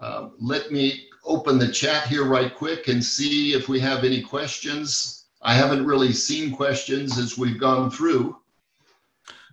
Uh, 0.00 0.30
let 0.40 0.72
me 0.72 1.06
open 1.24 1.58
the 1.58 1.70
chat 1.70 2.08
here 2.08 2.24
right 2.24 2.56
quick 2.56 2.88
and 2.88 3.04
see 3.04 3.52
if 3.52 3.68
we 3.68 3.78
have 3.78 4.02
any 4.02 4.20
questions. 4.20 5.26
I 5.42 5.54
haven't 5.54 5.86
really 5.86 6.12
seen 6.12 6.56
questions 6.56 7.18
as 7.18 7.38
we've 7.38 7.60
gone 7.60 7.88
through. 7.88 8.36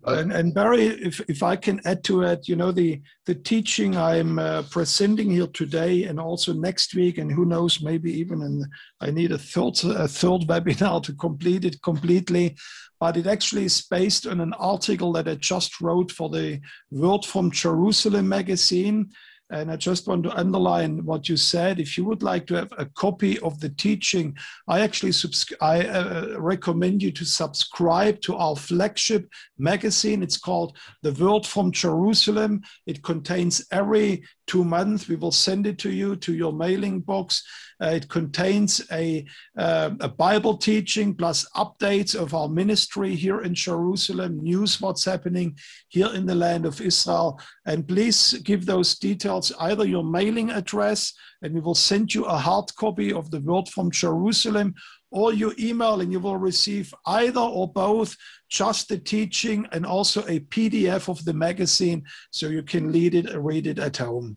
And, 0.05 0.31
and, 0.31 0.53
Barry, 0.53 0.85
if, 0.85 1.19
if 1.27 1.43
I 1.43 1.55
can 1.55 1.81
add 1.85 2.03
to 2.05 2.23
it, 2.23 2.47
you 2.47 2.55
know, 2.55 2.71
the, 2.71 3.01
the 3.25 3.35
teaching 3.35 3.97
I'm 3.97 4.39
uh, 4.39 4.63
presenting 4.69 5.31
here 5.31 5.47
today 5.47 6.03
and 6.03 6.19
also 6.19 6.53
next 6.53 6.95
week, 6.95 7.17
and 7.17 7.31
who 7.31 7.45
knows, 7.45 7.81
maybe 7.81 8.11
even 8.11 8.41
in, 8.41 8.65
I 9.01 9.11
need 9.11 9.31
a 9.31 9.37
third, 9.37 9.73
a 9.83 10.07
third 10.07 10.41
webinar 10.47 11.03
to 11.03 11.13
complete 11.13 11.65
it 11.65 11.81
completely. 11.81 12.55
But 12.99 13.17
it 13.17 13.27
actually 13.27 13.65
is 13.65 13.81
based 13.81 14.25
on 14.25 14.39
an 14.39 14.53
article 14.53 15.11
that 15.13 15.27
I 15.27 15.35
just 15.35 15.81
wrote 15.81 16.11
for 16.11 16.29
the 16.29 16.59
Word 16.89 17.25
from 17.25 17.51
Jerusalem 17.51 18.27
magazine. 18.27 19.11
And 19.49 19.71
I 19.71 19.77
just 19.77 20.07
want 20.07 20.23
to 20.23 20.37
underline 20.37 21.05
what 21.05 21.29
you 21.29 21.37
said. 21.37 21.79
If 21.79 21.97
you 21.97 22.03
would 22.05 22.21
like 22.21 22.47
to 22.47 22.55
have 22.55 22.73
a 22.77 22.85
copy 22.85 23.39
of 23.39 23.59
the 23.61 23.69
teaching, 23.69 24.35
I 24.67 24.81
actually 24.81 25.13
subs- 25.13 25.53
I 25.61 25.85
uh, 25.87 26.35
recommend 26.37 27.01
you 27.01 27.11
to 27.13 27.25
subscribe 27.25 28.19
to 28.21 28.35
our 28.35 28.57
flagship 28.57 29.29
magazine. 29.57 30.21
It's 30.21 30.37
called 30.37 30.77
The 31.01 31.13
Word 31.13 31.45
from 31.45 31.71
Jerusalem. 31.71 32.61
It 32.85 33.03
contains 33.03 33.65
every 33.71 34.23
two 34.47 34.65
months. 34.65 35.07
We 35.07 35.15
will 35.15 35.31
send 35.31 35.67
it 35.67 35.77
to 35.79 35.91
you 35.91 36.15
to 36.17 36.33
your 36.33 36.53
mailing 36.53 37.01
box. 37.01 37.43
Uh, 37.79 37.89
it 37.89 38.09
contains 38.09 38.81
a, 38.91 39.23
uh, 39.57 39.91
a 39.99 40.09
Bible 40.09 40.57
teaching 40.57 41.13
plus 41.13 41.47
updates 41.55 42.15
of 42.15 42.33
our 42.33 42.49
ministry 42.49 43.13
here 43.13 43.41
in 43.41 43.53
Jerusalem, 43.53 44.39
news 44.41 44.81
what's 44.81 45.05
happening 45.05 45.55
here 45.89 46.11
in 46.13 46.25
the 46.25 46.33
land 46.33 46.65
of 46.65 46.81
Israel. 46.81 47.39
And 47.67 47.87
please 47.87 48.33
give 48.43 48.65
those 48.65 48.97
details, 48.97 49.36
either 49.59 49.85
your 49.85 50.03
mailing 50.03 50.49
address, 50.49 51.13
and 51.41 51.53
we 51.53 51.59
will 51.59 51.75
send 51.75 52.13
you 52.13 52.25
a 52.25 52.37
hard 52.37 52.65
copy 52.75 53.11
of 53.13 53.29
the 53.31 53.39
word 53.41 53.67
from 53.69 53.91
Jerusalem, 53.91 54.75
or 55.11 55.33
your 55.33 55.53
email, 55.59 56.01
and 56.01 56.11
you 56.11 56.19
will 56.19 56.37
receive 56.37 56.93
either 57.05 57.39
or 57.39 57.71
both 57.71 58.15
just 58.49 58.89
the 58.89 58.97
teaching 58.97 59.67
and 59.71 59.85
also 59.85 60.21
a 60.27 60.39
PDF 60.39 61.09
of 61.09 61.23
the 61.25 61.33
magazine 61.33 62.03
so 62.31 62.47
you 62.47 62.63
can 62.63 62.91
read 62.91 63.15
it, 63.15 63.33
read 63.37 63.67
it 63.67 63.79
at 63.79 63.97
home. 63.97 64.35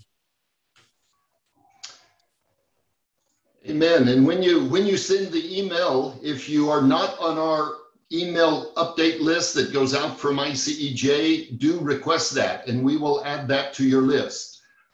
Amen. 3.69 4.09
And 4.09 4.27
when 4.27 4.43
you 4.43 4.65
when 4.67 4.87
you 4.87 4.97
send 4.97 5.33
the 5.33 5.59
email, 5.59 6.19
if 6.23 6.49
you 6.49 6.71
are 6.71 6.81
not 6.81 7.19
on 7.19 7.37
our 7.37 7.75
email 8.13 8.73
update 8.75 9.21
list 9.21 9.55
that 9.55 9.73
goes 9.73 9.95
out 9.95 10.19
from 10.19 10.39
ICEJ, 10.39 11.59
do 11.59 11.79
request 11.79 12.35
that, 12.35 12.67
and 12.67 12.83
we 12.83 12.97
will 12.97 13.25
add 13.25 13.47
that 13.49 13.75
to 13.75 13.85
your 13.85 14.03
list. 14.03 14.50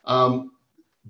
Um, 0.07 0.53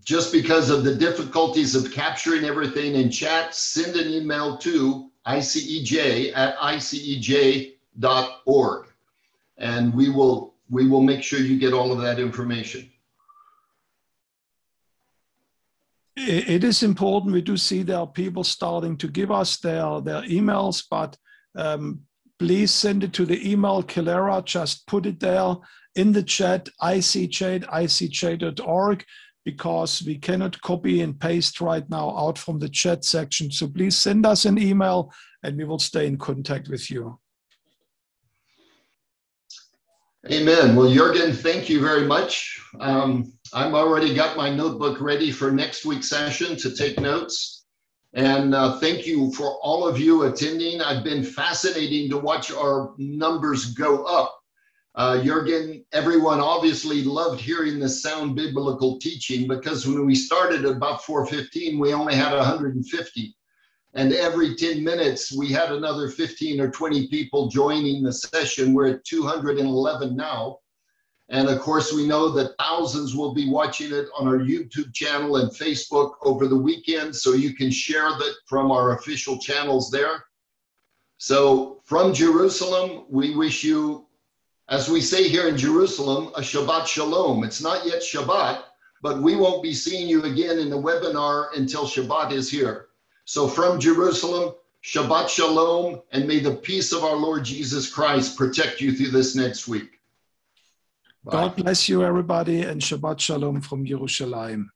just 0.05 0.33
because 0.33 0.71
of 0.71 0.85
the 0.85 0.95
difficulties 0.95 1.75
of 1.75 1.91
capturing 1.93 2.45
everything 2.45 2.95
in 2.95 3.11
chat, 3.11 3.55
send 3.55 3.97
an 3.97 4.09
email 4.09 4.57
to 4.59 5.11
ICEJ 5.27 6.33
at 6.37 6.57
icej.org, 6.59 7.77
and 9.59 9.95
we 9.95 10.11
will 10.11 10.55
we 10.69 10.89
will 10.89 11.03
make 11.03 11.23
sure 11.23 11.39
you 11.39 11.59
get 11.59 11.73
all 11.73 11.93
of 11.93 12.01
that 12.01 12.19
information. 12.19 12.91
it 16.17 16.65
is 16.65 16.83
important. 16.83 17.33
We 17.33 17.43
do 17.43 17.57
see 17.57 17.83
there 17.83 17.99
are 17.99 18.07
people 18.07 18.43
starting 18.43 18.97
to 18.99 19.09
give 19.09 19.31
us 19.31 19.59
their, 19.59 20.01
their 20.01 20.23
emails, 20.23 20.85
but 20.91 21.17
um, 21.55 22.01
please 22.39 22.73
send 22.73 23.05
it 23.05 23.13
to 23.15 23.27
the 23.27 23.51
email 23.51 23.83
Calera. 23.83 24.43
Just 24.45 24.87
put 24.87 25.07
it 25.07 25.21
there 25.21 25.57
in 25.97 26.13
the 26.13 26.23
chat 26.23 26.69
ICEJ 26.83 27.63
at 27.63 27.69
icej.org 27.71 29.05
because 29.45 30.03
we 30.05 30.19
cannot 30.19 30.61
copy 30.61 31.01
and 31.03 31.19
paste 31.19 31.61
right 31.61 31.89
now 31.89 32.17
out 32.17 32.39
from 32.39 32.59
the 32.59 32.69
chat 32.69 33.05
section. 33.05 33.51
So 33.51 33.69
please 33.69 33.97
send 33.97 34.27
us 34.27 34.45
an 34.45 34.59
email 34.59 35.13
and 35.43 35.57
we 35.57 35.65
will 35.65 35.79
stay 35.79 36.07
in 36.07 36.19
contact 36.19 36.69
with 36.69 36.91
you. 36.91 37.19
Amen. 40.31 40.75
Well, 40.75 40.89
Jürgen, 40.89 41.33
thank 41.33 41.69
you 41.69 41.81
very 41.81 42.05
much. 42.05 42.61
Um, 42.81 43.33
I've 43.53 43.75
already 43.75 44.13
got 44.13 44.37
my 44.37 44.53
notebook 44.53 45.01
ready 45.01 45.31
for 45.31 45.53
next 45.53 45.85
week's 45.85 46.09
session 46.09 46.57
to 46.57 46.75
take 46.75 46.99
notes. 46.99 47.65
And 48.15 48.53
uh, 48.53 48.81
thank 48.81 49.07
you 49.07 49.33
for 49.35 49.59
all 49.63 49.87
of 49.87 50.01
you 50.01 50.25
attending. 50.25 50.81
I've 50.81 51.05
been 51.05 51.23
fascinating 51.23 52.11
to 52.11 52.19
watch 52.19 52.51
our 52.51 52.95
numbers 52.99 53.67
go 53.67 54.05
up. 54.05 54.36
Uh, 54.97 55.21
Jürgen, 55.23 55.85
everyone 55.93 56.41
obviously 56.41 57.05
loved 57.05 57.39
hearing 57.39 57.79
the 57.79 57.89
sound 57.89 58.35
biblical 58.35 58.99
teaching 58.99 59.47
because 59.47 59.87
when 59.87 60.07
we 60.07 60.15
started 60.15 60.65
about 60.65 61.05
415, 61.05 61.79
we 61.79 61.93
only 61.93 62.15
had 62.15 62.35
150. 62.35 63.37
And 63.93 64.13
every 64.15 64.57
10 64.57 64.83
minutes, 64.83 65.37
we 65.37 65.49
had 65.49 65.71
another 65.71 66.09
15 66.09 66.61
or 66.61 66.71
20 66.71 67.09
people 67.09 67.49
joining 67.49 68.03
the 68.03 68.13
session. 68.13 68.73
We're 68.73 68.89
at 68.89 69.05
211 69.05 70.17
now. 70.17 70.61
And 71.29 71.49
of 71.49 71.61
course, 71.61 71.93
we 71.93 72.07
know 72.07 72.31
that 72.31 72.55
thousands 72.59 73.15
will 73.15 73.35
be 73.35 73.51
watching 73.51 73.93
it 73.93 74.07
on 74.17 74.27
our 74.27 74.39
YouTube 74.39 74.95
channel 74.95 75.37
and 75.37 75.51
Facebook 75.51 76.13
over 76.23 76.47
the 76.47 76.57
weekend. 76.57 77.15
So 77.15 77.35
you 77.35 77.55
can 77.55 77.71
share 77.71 78.11
that 78.11 78.35
from 78.47 78.71
our 78.71 78.97
official 78.97 79.39
channels 79.39 79.91
there. 79.91 80.25
So 81.19 81.83
from 81.85 82.15
Jerusalem, 82.15 83.07
we 83.11 83.35
wish 83.35 83.65
you, 83.65 84.06
as 84.69 84.89
we 84.89 85.01
say 85.01 85.29
here 85.29 85.49
in 85.49 85.57
Jerusalem, 85.57 86.33
a 86.35 86.41
Shabbat 86.41 86.87
Shalom. 86.87 87.45
It's 87.45 87.63
not 87.63 87.87
yet 87.87 88.03
Shabbat, 88.03 88.63
but 89.01 89.23
we 89.23 89.37
won't 89.37 89.63
be 89.63 89.73
seeing 89.73 90.09
you 90.09 90.25
again 90.25 90.59
in 90.59 90.71
the 90.71 90.77
webinar 90.77 91.57
until 91.57 91.85
Shabbat 91.85 92.33
is 92.33 92.51
here. 92.51 92.89
So 93.25 93.47
from 93.47 93.79
Jerusalem, 93.79 94.55
Shabbat 94.83 95.29
Shalom, 95.29 96.03
and 96.13 96.27
may 96.27 96.41
the 96.41 96.55
peace 96.55 96.93
of 96.93 97.05
our 97.05 97.17
Lord 97.17 97.45
Jesus 97.45 97.93
Christ 97.93 98.37
protect 98.37 98.81
you 98.81 98.93
through 98.93 99.11
this 99.11 99.35
next 99.35 99.69
week. 99.69 100.01
Bye. 101.25 101.33
God 101.33 101.57
bless 101.57 101.89
you, 101.89 102.05
everybody, 102.05 102.63
and 102.63 102.81
Shabbat 102.81 103.21
Shalom 103.21 103.61
from 103.61 103.85
Jerusalem. 103.85 104.71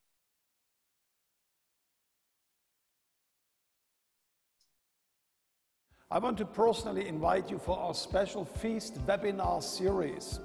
I 6.12 6.18
want 6.18 6.38
to 6.38 6.44
personally 6.44 7.06
invite 7.06 7.52
you 7.52 7.58
for 7.60 7.78
our 7.78 7.94
special 7.94 8.44
feast 8.44 8.94
webinar 9.06 9.62
series. 9.62 10.40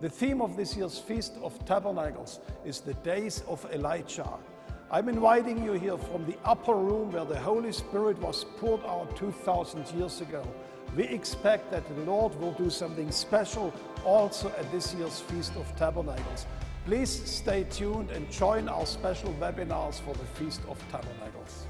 The 0.00 0.08
theme 0.08 0.40
of 0.40 0.56
this 0.56 0.76
year's 0.76 0.96
Feast 0.96 1.32
of 1.42 1.58
Tabernacles 1.64 2.38
is 2.64 2.78
the 2.78 2.94
days 2.94 3.42
of 3.48 3.66
Elijah. 3.72 4.34
I'm 4.92 5.08
inviting 5.08 5.64
you 5.64 5.72
here 5.72 5.98
from 5.98 6.24
the 6.24 6.36
upper 6.44 6.76
room 6.76 7.10
where 7.10 7.24
the 7.24 7.36
Holy 7.36 7.72
Spirit 7.72 8.16
was 8.20 8.44
poured 8.58 8.84
out 8.84 9.16
2,000 9.16 9.88
years 9.96 10.20
ago. 10.20 10.46
We 10.96 11.02
expect 11.08 11.72
that 11.72 11.88
the 11.88 12.04
Lord 12.04 12.36
will 12.36 12.52
do 12.52 12.70
something 12.70 13.10
special 13.10 13.74
also 14.04 14.50
at 14.50 14.70
this 14.70 14.94
year's 14.94 15.18
Feast 15.18 15.56
of 15.56 15.66
Tabernacles. 15.74 16.46
Please 16.86 17.10
stay 17.10 17.64
tuned 17.64 18.12
and 18.12 18.30
join 18.30 18.68
our 18.68 18.86
special 18.86 19.34
webinars 19.40 20.00
for 20.00 20.14
the 20.14 20.26
Feast 20.36 20.60
of 20.68 20.78
Tabernacles. 20.92 21.66